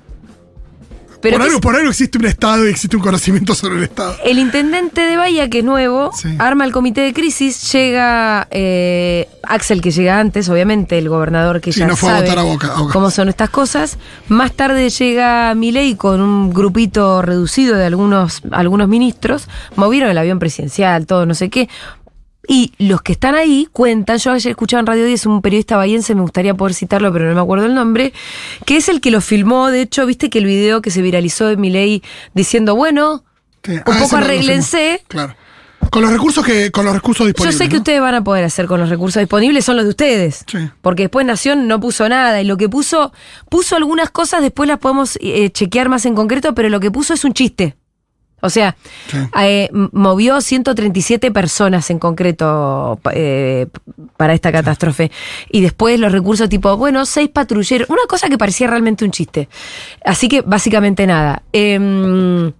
Pero 1.24 1.36
por, 1.38 1.42
algo, 1.46 1.56
es- 1.56 1.60
por 1.62 1.76
algo 1.76 1.90
existe 1.90 2.18
un 2.18 2.26
Estado 2.26 2.66
y 2.66 2.70
existe 2.70 2.96
un 2.96 3.02
conocimiento 3.02 3.54
sobre 3.54 3.78
el 3.78 3.82
Estado. 3.84 4.16
el 4.24 4.38
intendente 4.38 5.00
de 5.00 5.16
Bahía, 5.16 5.50
que 5.50 5.58
es 5.58 5.64
nuevo, 5.64 6.10
Sí. 6.14 6.28
arma 6.38 6.64
el 6.64 6.70
comité 6.72 7.00
de 7.00 7.12
crisis, 7.12 7.72
llega 7.72 8.46
eh, 8.52 9.28
Axel, 9.42 9.80
que 9.80 9.90
llega 9.90 10.18
antes, 10.20 10.48
obviamente, 10.48 10.96
el 10.98 11.08
gobernador 11.08 11.60
que 11.60 11.72
Sí, 11.72 11.80
ya 11.80 11.86
no 11.86 11.96
fue 11.96 12.10
a 12.10 12.14
sabe 12.16 12.28
votar 12.28 12.38
a 12.38 12.42
Boca- 12.44 12.72
a 12.74 12.80
Boca. 12.80 12.92
cómo 12.92 13.10
son 13.10 13.28
estas 13.28 13.50
cosas. 13.50 13.98
Más 14.28 14.52
tarde 14.52 14.88
llega 14.90 15.54
Milei 15.54 15.96
con 15.96 16.20
un 16.20 16.52
grupito 16.52 17.20
reducido 17.22 17.76
de 17.76 17.84
algunos, 17.86 18.42
algunos 18.52 18.88
ministros, 18.88 19.48
movieron 19.76 20.10
el 20.10 20.18
avión 20.18 20.38
presidencial, 20.38 21.06
todo, 21.06 21.26
no 21.26 21.34
sé 21.34 21.50
qué. 21.50 21.68
Y 22.48 22.72
los 22.78 23.02
que 23.02 23.12
están 23.12 23.34
ahí 23.34 23.68
cuentan, 23.72 24.18
yo 24.18 24.32
ayer 24.32 24.50
escuchaba 24.50 24.80
en 24.80 24.86
Radio 24.86 25.04
10 25.06 25.26
un 25.26 25.42
periodista 25.42 25.76
bahiense, 25.76 26.14
me 26.14 26.20
gustaría 26.22 26.54
poder 26.54 26.74
citarlo, 26.74 27.12
pero 27.12 27.26
no 27.28 27.34
me 27.34 27.40
acuerdo 27.40 27.66
el 27.66 27.74
nombre, 27.74 28.12
que 28.66 28.76
es 28.76 28.88
el 28.88 29.00
que 29.00 29.10
lo 29.10 29.20
filmó, 29.20 29.70
de 29.70 29.82
hecho, 29.82 30.04
viste 30.06 30.30
que 30.30 30.38
el 30.38 30.44
video 30.46 30.82
que 30.82 30.90
se 30.90 31.02
viralizó 31.02 31.46
de 31.46 31.56
Milei 31.56 32.02
diciendo, 32.34 32.74
bueno, 32.76 33.24
Sí. 33.62 33.72
un 33.72 33.78
Ah, 33.78 33.82
poco 33.84 34.16
hacemos. 34.16 35.00
Claro. 35.08 35.34
Con 35.90 36.02
los 36.02 36.10
recursos 36.12 36.44
que, 36.44 36.70
con 36.70 36.84
los 36.84 36.94
recursos 36.94 37.24
Yo 37.24 37.28
disponibles. 37.28 37.56
sé 37.58 37.68
que 37.68 37.74
¿no? 37.74 37.78
ustedes 37.80 38.00
van 38.00 38.14
a 38.14 38.24
poder 38.24 38.44
hacer 38.44 38.66
con 38.66 38.80
los 38.80 38.88
recursos 38.88 39.20
disponibles, 39.20 39.64
son 39.64 39.76
los 39.76 39.84
de 39.84 39.90
ustedes. 39.90 40.44
Sí. 40.50 40.58
Porque 40.82 41.04
después 41.04 41.24
Nación 41.24 41.68
no 41.68 41.78
puso 41.80 42.08
nada 42.08 42.40
y 42.42 42.44
lo 42.44 42.56
que 42.56 42.68
puso, 42.68 43.12
puso 43.48 43.76
algunas 43.76 44.10
cosas, 44.10 44.42
después 44.42 44.66
las 44.68 44.78
podemos 44.80 45.16
eh, 45.20 45.50
chequear 45.50 45.88
más 45.88 46.04
en 46.06 46.14
concreto, 46.14 46.54
pero 46.54 46.68
lo 46.68 46.80
que 46.80 46.90
puso 46.90 47.14
es 47.14 47.24
un 47.24 47.32
chiste. 47.32 47.76
O 48.44 48.50
sea, 48.50 48.76
Sí. 49.08 49.16
eh, 49.40 49.70
movió 49.92 50.40
137 50.40 51.30
personas 51.30 51.88
en 51.90 51.98
concreto 51.98 53.00
eh, 53.12 53.66
para 54.18 54.34
esta 54.34 54.52
catástrofe. 54.52 55.10
Y 55.50 55.62
después 55.62 55.98
los 55.98 56.12
recursos 56.12 56.48
tipo, 56.48 56.76
bueno, 56.76 57.06
seis 57.06 57.30
patrulleros, 57.30 57.88
una 57.88 58.02
cosa 58.06 58.28
que 58.28 58.36
parecía 58.36 58.66
realmente 58.66 59.04
un 59.04 59.10
chiste. 59.12 59.48
Así 60.04 60.28
que 60.28 60.42
básicamente 60.42 61.06
nada. 61.06 61.42
Em, 61.52 62.52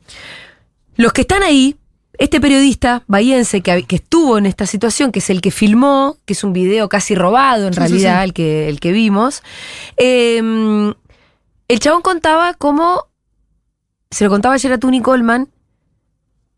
los 0.96 1.12
que 1.12 1.20
están 1.20 1.42
ahí, 1.42 1.76
este 2.16 2.40
periodista 2.40 3.02
bahiense 3.08 3.60
que, 3.60 3.82
que 3.82 3.96
estuvo 3.96 4.38
en 4.38 4.46
esta 4.46 4.66
situación, 4.66 5.12
que 5.12 5.18
es 5.18 5.28
el 5.30 5.40
que 5.40 5.50
filmó, 5.50 6.16
que 6.24 6.32
es 6.32 6.44
un 6.44 6.52
video 6.52 6.88
casi 6.88 7.14
robado 7.14 7.66
en 7.66 7.74
Sí, 7.74 7.80
realidad. 7.80 8.24
El, 8.24 8.32
que, 8.32 8.68
el 8.68 8.80
que 8.80 8.92
vimos, 8.92 9.42
em, 9.96 10.94
el 11.68 11.80
chabón 11.80 12.02
contaba 12.02 12.54
cómo, 12.54 13.06
se 14.10 14.24
lo 14.24 14.30
contaba 14.30 14.54
ayer 14.54 14.72
a 14.72 14.78
Tuni 14.78 15.00
Coleman, 15.02 15.48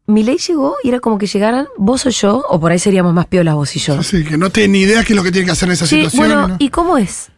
Milei 0.07 0.39
llegó 0.39 0.77
y 0.85 0.89
era 0.89 1.01
como 1.01 1.19
que 1.19 1.27
llegaran 1.27 1.67
vos 1.77 2.07
o 2.07 2.11
yo, 2.11 2.45
o 2.49 2.61
por 2.61 2.71
ahí 2.71 2.79
seríamos 2.79 3.13
más 3.13 3.27
piolas 3.27 3.55
vos 3.57 3.75
y 3.75 3.81
yo. 3.81 3.99
Así 3.99 4.25
que 4.25 4.37
no 4.39 4.51
tiene 4.51 4.69
ni 4.69 4.79
idea 4.81 5.03
qué 5.05 5.13
es 5.13 5.17
lo 5.17 5.23
que 5.25 5.33
tiene 5.33 5.47
que 5.47 5.53
hacer 5.53 5.69
en 5.69 5.73
esa 5.73 5.87
Sí, 5.87 5.97
situación. 5.97 6.19
bueno, 6.29 6.49
¿no? 6.49 6.57
¿y 6.59 6.69
cómo 6.71 6.97
es? 6.99 7.31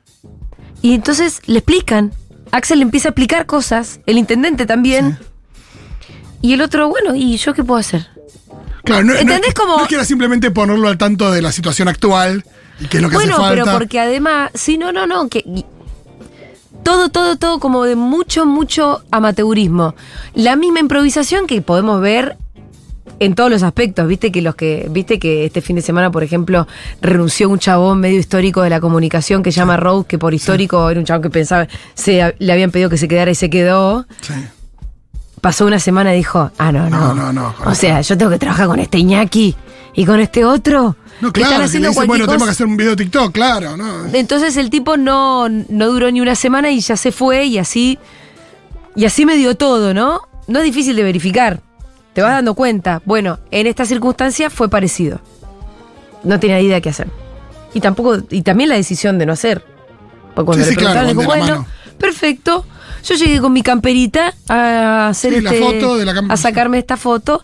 Y 0.83 0.95
entonces 0.95 1.41
le 1.47 1.59
explican. 1.59 2.13
Axel 2.51 2.79
le 2.79 2.83
empieza 2.85 3.09
a 3.09 3.11
explicar 3.11 3.47
cosas, 3.47 4.01
el 4.07 4.17
intendente 4.19 4.65
también. 4.67 5.19
Y 6.41 6.53
el 6.53 6.63
otro, 6.63 6.89
bueno, 6.89 7.15
¿y 7.15 7.37
yo 7.37 7.53
qué 7.55 7.65
puedo 7.65 7.79
hacer? 7.81 8.07
Claro, 8.85 9.05
no, 9.05 9.13
¿Entendés 9.13 9.55
no 9.67 9.83
es 9.83 9.89
que 9.89 9.95
era 9.97 10.05
simplemente 10.05 10.51
ponerlo 10.51 10.89
al 10.89 10.97
tanto 10.97 11.31
de 11.31 11.43
la 11.43 11.53
situación 11.53 11.89
actual 11.89 12.45
y 12.81 12.87
qué 12.87 12.99
es 12.99 13.03
lo 13.03 13.11
que 13.11 13.17
Bueno, 13.17 13.35
hace 13.35 13.43
falta. 13.43 13.65
pero 13.65 13.79
porque 13.79 13.99
además, 14.01 14.51
sí, 14.55 14.79
no, 14.79 14.93
no, 14.93 15.07
no, 15.07 15.29
que 15.29 15.45
todo, 16.85 17.11
todo, 17.11 17.37
todo 17.37 17.59
como 17.61 17.85
de 17.85 17.97
mucho, 17.97 18.47
mucho 18.47 19.03
amateurismo. 19.11 19.95
La 20.35 20.57
misma 20.57 20.81
improvisación 20.81 21.47
que 21.47 21.61
podemos 21.61 22.01
ver 22.01 22.37
en 23.21 23.35
todos 23.35 23.51
los 23.51 23.63
aspectos, 23.63 24.07
viste 24.07 24.31
que 24.31 24.43
los 24.43 24.55
que, 24.55 24.87
viste 24.91 25.19
que 25.19 25.45
este 25.47 25.61
fin 25.61 25.77
de 25.77 25.83
semana, 25.83 26.11
por 26.11 26.23
ejemplo, 26.23 26.67
renunció 27.01 27.49
un 27.49 27.59
chabón 27.59 28.01
medio 28.01 28.19
histórico 28.19 28.63
de 28.63 28.71
la 28.71 28.81
comunicación 28.81 29.43
que 29.43 29.53
se 29.53 29.57
llama 29.57 29.77
Rose, 29.77 30.07
que 30.07 30.19
por 30.19 30.35
histórico 30.35 30.89
era 30.89 31.01
un 31.01 31.07
chabón 31.07 31.23
que 31.23 31.31
pensaba, 31.31 31.67
se 31.95 32.35
le 32.39 32.53
habían 32.53 32.71
pedido 32.71 32.91
que 32.91 32.97
se 32.97 33.09
quedara 33.09 33.31
y 33.31 33.35
se 33.35 33.51
quedó. 33.51 34.07
Sí. 34.21 34.35
Pasó 35.41 35.67
una 35.67 35.79
semana 35.79 36.15
y 36.15 36.19
dijo, 36.19 36.51
ah, 36.59 36.73
no, 36.73 36.91
no. 36.91 37.15
No, 37.15 37.15
no, 37.15 37.33
no, 37.33 37.55
O 37.65 37.75
sea, 37.75 38.01
yo 38.01 38.19
tengo 38.19 38.31
que 38.31 38.39
trabajar 38.39 38.67
con 38.67 38.81
este 38.81 38.99
Iñaki 38.99 39.55
y 39.95 40.05
con 40.05 40.21
este 40.21 40.45
otro. 40.45 40.97
No, 41.21 41.33
claro, 41.33 41.51
están 41.51 41.61
que 41.61 41.67
haciendo 41.67 41.89
dicen, 41.89 42.07
bueno, 42.07 42.25
tenemos 42.25 42.43
cosa. 42.43 42.47
que 42.47 42.53
hacer 42.53 42.67
un 42.67 42.77
video 42.77 42.95
de 42.95 43.05
TikTok, 43.05 43.33
claro, 43.33 43.77
¿no? 43.77 44.07
Entonces 44.13 44.57
el 44.57 44.71
tipo 44.71 44.97
no, 44.97 45.49
no 45.49 45.89
duró 45.89 46.11
ni 46.11 46.21
una 46.21 46.35
semana 46.35 46.71
y 46.71 46.81
ya 46.81 46.97
se 46.97 47.13
fue 47.13 47.45
y 47.47 47.59
así. 47.59 47.99
Y 48.95 49.05
así 49.05 49.27
me 49.27 49.37
dio 49.37 49.57
todo, 49.57 49.95
¿no? 49.95 50.23
No 50.47 50.59
es 50.61 50.65
difícil 50.65 50.97
de 50.97 51.03
verificar. 51.03 51.61
Te 52.19 52.23
vas 52.23 52.33
dando 52.33 52.55
cuenta. 52.55 53.01
Bueno, 53.05 53.39
en 53.53 53.69
esta 53.69 53.85
circunstancia 53.85 54.51
fue 54.51 54.69
parecido. 54.69 55.21
No 56.25 56.41
tenía 56.41 56.61
idea 56.61 56.81
qué 56.81 56.89
hacer. 56.89 57.07
Y 57.75 57.81
tampoco, 57.81 58.19
y 58.31 58.43
también 58.43 58.71
la 58.71 58.75
decisión 58.75 59.21
de 59.21 59.27
no 59.27 59.35
hacer. 59.35 59.65
Porque 60.35 60.47
cuando 60.47 60.65
Sí, 60.65 60.71
le 60.71 60.75
sí, 60.75 60.77
claro, 60.81 61.07
preguntaron, 61.07 61.17
dijo, 61.39 61.47
bueno, 61.47 61.67
perfecto. 61.97 62.67
Yo 63.05 63.15
llegué 63.15 63.41
con 63.41 63.53
mi 63.53 63.63
camperita 63.63 64.35
a 64.49 65.07
hacer 65.11 65.33
Sí, 65.33 65.41
la 65.43 65.53
este, 65.53 65.63
foto 65.65 65.97
de 65.97 66.07
la 66.07 66.25
a 66.29 66.37
sacarme 66.37 66.79
esta 66.79 66.97
foto. 66.97 67.41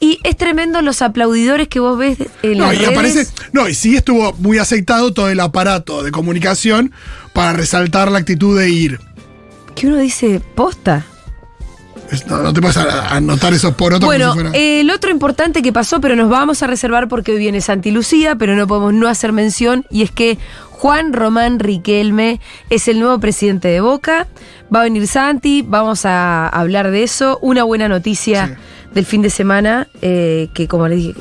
Y 0.00 0.18
es 0.24 0.36
tremendo 0.36 0.82
los 0.82 1.02
aplaudidores 1.02 1.68
que 1.68 1.78
vos 1.78 1.96
ves 1.96 2.18
en 2.42 2.58
No, 2.58 2.64
las 2.66 2.74
y 2.74 2.78
redes. 2.78 2.90
aparece. 2.90 3.26
No, 3.52 3.68
y 3.68 3.74
sí 3.74 3.94
estuvo 3.94 4.32
muy 4.40 4.58
aceitado 4.58 5.12
todo 5.14 5.30
el 5.30 5.38
aparato 5.38 6.02
de 6.02 6.10
comunicación 6.10 6.90
para 7.32 7.52
resaltar 7.52 8.10
la 8.10 8.18
actitud 8.18 8.58
de 8.58 8.70
ir. 8.70 8.98
Que 9.76 9.86
uno 9.86 9.98
dice, 9.98 10.40
posta. 10.56 11.06
No, 12.28 12.38
no 12.42 12.52
te 12.52 12.60
puedes 12.60 12.76
a- 12.76 13.14
anotar 13.14 13.52
esos 13.52 13.74
por 13.74 13.92
otro 13.94 14.06
Bueno, 14.06 14.32
si 14.32 14.40
fuera- 14.40 14.50
el 14.54 14.90
otro 14.90 15.10
importante 15.10 15.62
que 15.62 15.72
pasó, 15.72 16.00
pero 16.00 16.16
nos 16.16 16.28
vamos 16.28 16.62
a 16.62 16.66
reservar 16.66 17.08
porque 17.08 17.32
hoy 17.32 17.38
viene 17.38 17.60
Santi 17.60 17.90
Lucía, 17.90 18.36
pero 18.36 18.54
no 18.56 18.66
podemos 18.66 18.94
no 18.94 19.08
hacer 19.08 19.32
mención, 19.32 19.84
y 19.90 20.02
es 20.02 20.10
que 20.10 20.38
Juan 20.70 21.12
Román 21.12 21.58
Riquelme 21.58 22.40
es 22.70 22.86
el 22.88 23.00
nuevo 23.00 23.18
presidente 23.18 23.68
de 23.68 23.80
Boca. 23.80 24.26
Va 24.74 24.80
a 24.80 24.84
venir 24.84 25.06
Santi, 25.08 25.62
vamos 25.66 26.04
a 26.04 26.48
hablar 26.48 26.90
de 26.90 27.02
eso. 27.02 27.38
Una 27.40 27.64
buena 27.64 27.88
noticia 27.88 28.58
del 28.94 29.04
fin 29.04 29.22
de 29.22 29.30
semana, 29.30 29.88
eh, 30.02 30.48
que 30.54 30.66
como 30.68 30.88
le 30.88 30.96
dije, 30.96 31.14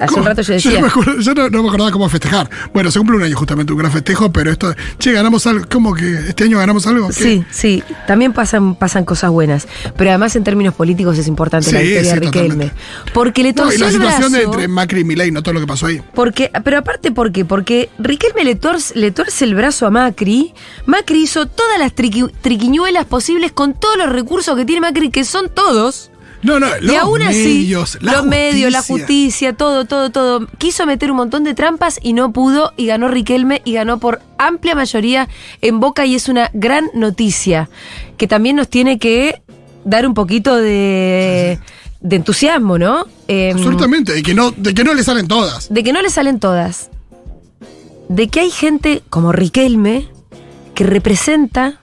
hace 0.00 0.14
un 0.20 0.24
rato 0.26 0.42
yo 0.42 0.50
no 0.52 0.54
decía. 0.56 0.80
me 0.80 0.86
acuerdo- 0.88 1.18
yo 1.20 1.34
no, 1.34 1.48
no 1.50 1.62
me 1.62 1.68
acordaba 1.68 1.90
cómo 1.90 2.08
festejar. 2.08 2.48
Bueno, 2.72 2.90
se 2.90 2.98
cumple 2.98 3.16
un 3.16 3.22
año 3.22 3.36
justamente, 3.36 3.72
un 3.72 3.78
gran 3.78 3.90
festejo, 3.92 4.30
pero 4.32 4.50
esto, 4.50 4.74
che, 4.98 5.12
ganamos 5.12 5.46
algo. 5.46 5.64
¿Cómo 5.70 5.94
que 5.94 6.14
este 6.28 6.44
año 6.44 6.58
ganamos 6.58 6.86
algo? 6.86 7.08
¿Qué? 7.08 7.12
Sí, 7.14 7.44
sí, 7.50 7.82
también 8.06 8.32
pasan, 8.32 8.74
pasan 8.76 9.04
cosas 9.04 9.30
buenas. 9.30 9.66
Pero 9.96 10.10
además 10.10 10.36
en 10.36 10.44
términos 10.44 10.74
políticos 10.74 11.18
es 11.18 11.26
importante 11.28 11.72
la 11.72 11.80
victoria 11.80 12.02
sí, 12.14 12.20
de 12.20 12.26
Riquelme. 12.26 12.48
totalmente. 12.48 12.74
Porque 13.12 13.42
le 13.42 13.52
No, 13.52 13.62
y 13.64 13.76
torció 13.76 13.80
la 13.80 13.86
el 13.86 13.92
situación 13.92 14.32
de 14.32 14.38
brazo. 14.38 14.52
entre 14.52 14.68
Macri 14.68 15.00
y 15.00 15.04
Milei, 15.04 15.30
no 15.30 15.42
todo 15.42 15.54
lo 15.54 15.60
que 15.60 15.66
pasó 15.66 15.86
ahí. 15.86 16.00
Porque, 16.14 16.50
pero 16.64 16.78
aparte, 16.78 17.10
¿por 17.12 17.32
qué? 17.32 17.44
Porque 17.44 17.90
Riquelme 17.98 18.44
le 18.44 18.54
tuerce, 18.54 18.98
le 18.98 19.10
tuerce 19.10 19.44
el 19.44 19.54
brazo 19.54 19.86
a 19.86 19.90
Macri. 19.90 20.54
Macri 20.86 21.22
hizo 21.22 21.46
todas 21.46 21.78
las 21.78 21.94
triqui- 21.94 22.30
triquiñuelas 22.40 23.04
posibles 23.06 23.52
con 23.52 23.74
todos 23.74 23.96
los 23.96 24.10
recursos 24.10 24.56
que 24.56 24.64
tiene 24.64 24.80
Macri, 24.80 25.10
que 25.10 25.24
son 25.24 25.48
todos. 25.52 26.10
No, 26.46 26.60
no, 26.60 26.68
los 26.80 26.92
y 26.92 26.96
aún 26.96 27.18
medios, 27.18 27.96
así, 27.96 28.04
la 28.04 28.12
los 28.12 28.24
medios, 28.26 28.72
la 28.72 28.78
justicia. 28.78 29.06
justicia, 29.06 29.52
todo, 29.54 29.84
todo, 29.84 30.10
todo. 30.10 30.46
Quiso 30.58 30.86
meter 30.86 31.10
un 31.10 31.16
montón 31.16 31.44
de 31.44 31.54
trampas 31.54 31.98
y 32.02 32.12
no 32.12 32.32
pudo, 32.32 32.72
y 32.76 32.86
ganó 32.86 33.08
Riquelme 33.08 33.62
y 33.64 33.72
ganó 33.72 33.98
por 33.98 34.20
amplia 34.38 34.74
mayoría 34.74 35.28
en 35.60 35.80
Boca, 35.80 36.06
y 36.06 36.14
es 36.14 36.28
una 36.28 36.50
gran 36.54 36.86
noticia 36.94 37.68
que 38.16 38.28
también 38.28 38.56
nos 38.56 38.68
tiene 38.68 38.98
que 38.98 39.42
dar 39.84 40.06
un 40.06 40.14
poquito 40.14 40.56
de, 40.56 41.58
de 42.00 42.16
entusiasmo, 42.16 42.78
¿no? 42.78 43.06
Em, 43.28 43.56
Absolutamente, 43.56 44.12
de 44.12 44.22
que, 44.22 44.34
no, 44.34 44.52
de 44.52 44.72
que 44.74 44.84
no 44.84 44.94
le 44.94 45.02
salen 45.02 45.26
todas. 45.28 45.72
de 45.72 45.82
que 45.82 45.92
no 45.92 46.00
le 46.02 46.10
salen 46.10 46.38
todas. 46.40 46.90
De 48.08 48.28
que 48.28 48.40
hay 48.40 48.50
gente 48.50 49.02
como 49.10 49.32
Riquelme 49.32 50.08
que 50.74 50.84
representa, 50.84 51.80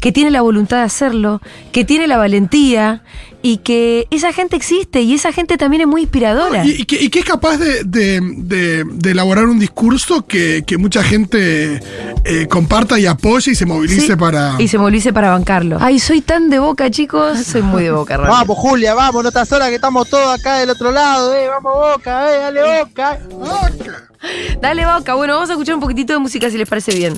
que 0.00 0.12
tiene 0.12 0.30
la 0.30 0.42
voluntad 0.42 0.76
de 0.78 0.82
hacerlo, 0.84 1.40
que 1.72 1.84
tiene 1.84 2.06
la 2.06 2.18
valentía 2.18 3.02
y 3.48 3.58
que 3.58 4.08
esa 4.10 4.32
gente 4.32 4.56
existe 4.56 5.02
y 5.02 5.14
esa 5.14 5.32
gente 5.32 5.56
también 5.56 5.82
es 5.82 5.86
muy 5.86 6.02
inspiradora. 6.02 6.64
Y, 6.64 6.70
y 6.82 6.84
que, 6.84 7.00
y 7.00 7.08
que 7.10 7.20
es 7.20 7.24
capaz 7.24 7.58
de, 7.58 7.84
de- 7.84 8.20
de- 8.38 8.84
de 8.84 9.10
elaborar 9.12 9.46
un 9.46 9.58
discurso 9.60 10.26
que, 10.26 10.64
que 10.66 10.76
mucha 10.78 11.02
gente 11.04 11.80
eh, 12.24 12.46
comparta 12.48 12.98
y 12.98 13.06
apoye 13.06 13.52
y 13.52 13.54
se 13.54 13.64
movilice 13.66 14.06
Sí, 14.08 14.16
para. 14.16 14.56
Y 14.58 14.66
se 14.68 14.78
movilice 14.78 15.12
para 15.12 15.30
bancarlo. 15.30 15.78
Ay, 15.80 15.98
soy 16.00 16.22
tan 16.22 16.50
de 16.50 16.58
boca, 16.58 16.90
chicos. 16.90 17.38
Soy 17.38 17.62
muy 17.62 17.84
de 17.84 17.92
boca, 17.92 18.16
realmente. 18.16 18.40
Vamos, 18.46 18.58
Julia, 18.58 18.94
vamos, 18.94 19.22
no 19.22 19.28
estás 19.28 19.48
sola 19.48 19.68
que 19.68 19.76
estamos 19.76 20.08
todos 20.10 20.38
acá 20.38 20.58
del 20.58 20.70
otro 20.70 20.90
lado, 20.90 21.32
eh, 21.34 21.48
vamos 21.48 21.72
Boca, 21.96 22.34
eh, 22.34 22.38
dale 22.40 22.60
Boca. 22.84 23.18
Dale, 24.60 24.86
boca. 24.86 25.14
Bueno, 25.14 25.34
vamos 25.34 25.50
a 25.50 25.52
escuchar 25.52 25.74
un 25.76 25.80
poquitito 25.80 26.12
de 26.12 26.18
música 26.18 26.50
si 26.50 26.58
les 26.58 26.68
parece 26.68 26.92
bien. 26.94 27.14